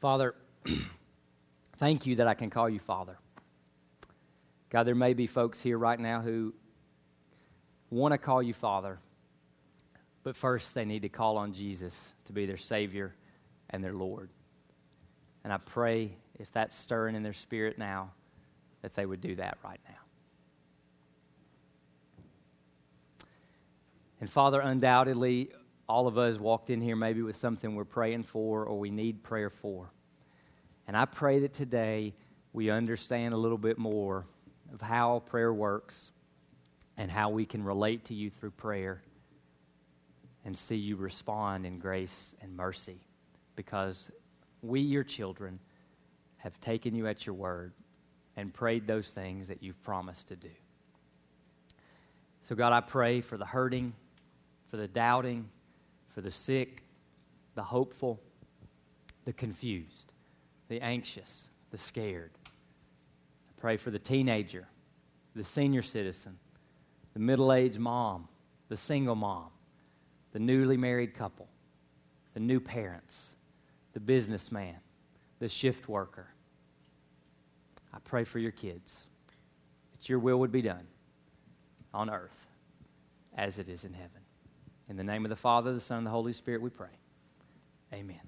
Father, 0.00 0.36
thank 1.78 2.06
you 2.06 2.14
that 2.16 2.28
I 2.28 2.34
can 2.34 2.50
call 2.50 2.70
you 2.70 2.78
Father. 2.78 3.18
God, 4.70 4.84
there 4.84 4.94
may 4.94 5.12
be 5.12 5.26
folks 5.26 5.60
here 5.60 5.76
right 5.76 5.98
now 5.98 6.20
who 6.20 6.54
want 7.90 8.12
to 8.12 8.18
call 8.18 8.44
you 8.44 8.54
Father, 8.54 9.00
but 10.22 10.36
first 10.36 10.74
they 10.74 10.84
need 10.84 11.02
to 11.02 11.08
call 11.08 11.36
on 11.36 11.52
Jesus 11.52 12.12
to 12.24 12.32
be 12.32 12.46
their 12.46 12.56
Savior 12.56 13.14
and 13.70 13.82
their 13.82 13.92
Lord. 13.92 14.30
And 15.44 15.52
I 15.52 15.58
pray 15.58 16.12
if 16.38 16.52
that's 16.52 16.74
stirring 16.74 17.14
in 17.14 17.22
their 17.22 17.32
spirit 17.32 17.78
now, 17.78 18.12
that 18.82 18.94
they 18.94 19.06
would 19.06 19.20
do 19.20 19.34
that 19.36 19.58
right 19.64 19.80
now. 19.88 19.94
And 24.20 24.30
Father, 24.30 24.60
undoubtedly, 24.60 25.50
all 25.88 26.06
of 26.06 26.18
us 26.18 26.38
walked 26.38 26.70
in 26.70 26.80
here 26.80 26.96
maybe 26.96 27.22
with 27.22 27.36
something 27.36 27.74
we're 27.74 27.84
praying 27.84 28.24
for 28.24 28.64
or 28.64 28.78
we 28.78 28.90
need 28.90 29.22
prayer 29.22 29.50
for. 29.50 29.90
And 30.86 30.96
I 30.96 31.04
pray 31.04 31.40
that 31.40 31.52
today 31.52 32.14
we 32.52 32.70
understand 32.70 33.34
a 33.34 33.36
little 33.36 33.58
bit 33.58 33.78
more 33.78 34.26
of 34.72 34.80
how 34.80 35.22
prayer 35.26 35.52
works 35.52 36.12
and 36.96 37.10
how 37.10 37.30
we 37.30 37.46
can 37.46 37.62
relate 37.62 38.06
to 38.06 38.14
you 38.14 38.30
through 38.30 38.50
prayer 38.52 39.02
and 40.48 40.56
see 40.56 40.76
you 40.76 40.96
respond 40.96 41.66
in 41.66 41.78
grace 41.78 42.34
and 42.40 42.56
mercy 42.56 42.96
because 43.54 44.10
we, 44.62 44.80
your 44.80 45.04
children, 45.04 45.58
have 46.38 46.58
taken 46.58 46.94
you 46.94 47.06
at 47.06 47.26
your 47.26 47.34
word 47.34 47.74
and 48.34 48.54
prayed 48.54 48.86
those 48.86 49.10
things 49.10 49.48
that 49.48 49.62
you've 49.62 49.82
promised 49.82 50.28
to 50.28 50.36
do. 50.36 50.48
So, 52.44 52.54
God, 52.54 52.72
I 52.72 52.80
pray 52.80 53.20
for 53.20 53.36
the 53.36 53.44
hurting, 53.44 53.92
for 54.70 54.78
the 54.78 54.88
doubting, 54.88 55.50
for 56.14 56.22
the 56.22 56.30
sick, 56.30 56.82
the 57.54 57.62
hopeful, 57.62 58.18
the 59.26 59.34
confused, 59.34 60.14
the 60.68 60.80
anxious, 60.80 61.48
the 61.72 61.76
scared. 61.76 62.30
I 62.46 63.60
pray 63.60 63.76
for 63.76 63.90
the 63.90 63.98
teenager, 63.98 64.66
the 65.36 65.44
senior 65.44 65.82
citizen, 65.82 66.38
the 67.12 67.20
middle 67.20 67.52
aged 67.52 67.78
mom, 67.78 68.28
the 68.70 68.78
single 68.78 69.14
mom, 69.14 69.50
the 70.32 70.38
newly 70.38 70.76
married 70.76 71.14
couple, 71.14 71.48
the 72.34 72.40
new 72.40 72.60
parents, 72.60 73.34
the 73.92 74.00
businessman, 74.00 74.76
the 75.38 75.48
shift 75.48 75.88
worker. 75.88 76.28
I 77.92 77.98
pray 78.00 78.24
for 78.24 78.38
your 78.38 78.52
kids 78.52 79.06
that 79.92 80.08
your 80.08 80.18
will 80.18 80.38
would 80.38 80.52
be 80.52 80.62
done 80.62 80.86
on 81.92 82.10
earth 82.10 82.48
as 83.36 83.58
it 83.58 83.68
is 83.68 83.84
in 83.84 83.94
heaven. 83.94 84.10
In 84.88 84.96
the 84.96 85.04
name 85.04 85.24
of 85.24 85.30
the 85.30 85.36
Father, 85.36 85.72
the 85.72 85.80
Son, 85.80 85.98
and 85.98 86.06
the 86.06 86.10
Holy 86.10 86.32
Spirit, 86.32 86.62
we 86.62 86.70
pray. 86.70 86.88
Amen. 87.92 88.20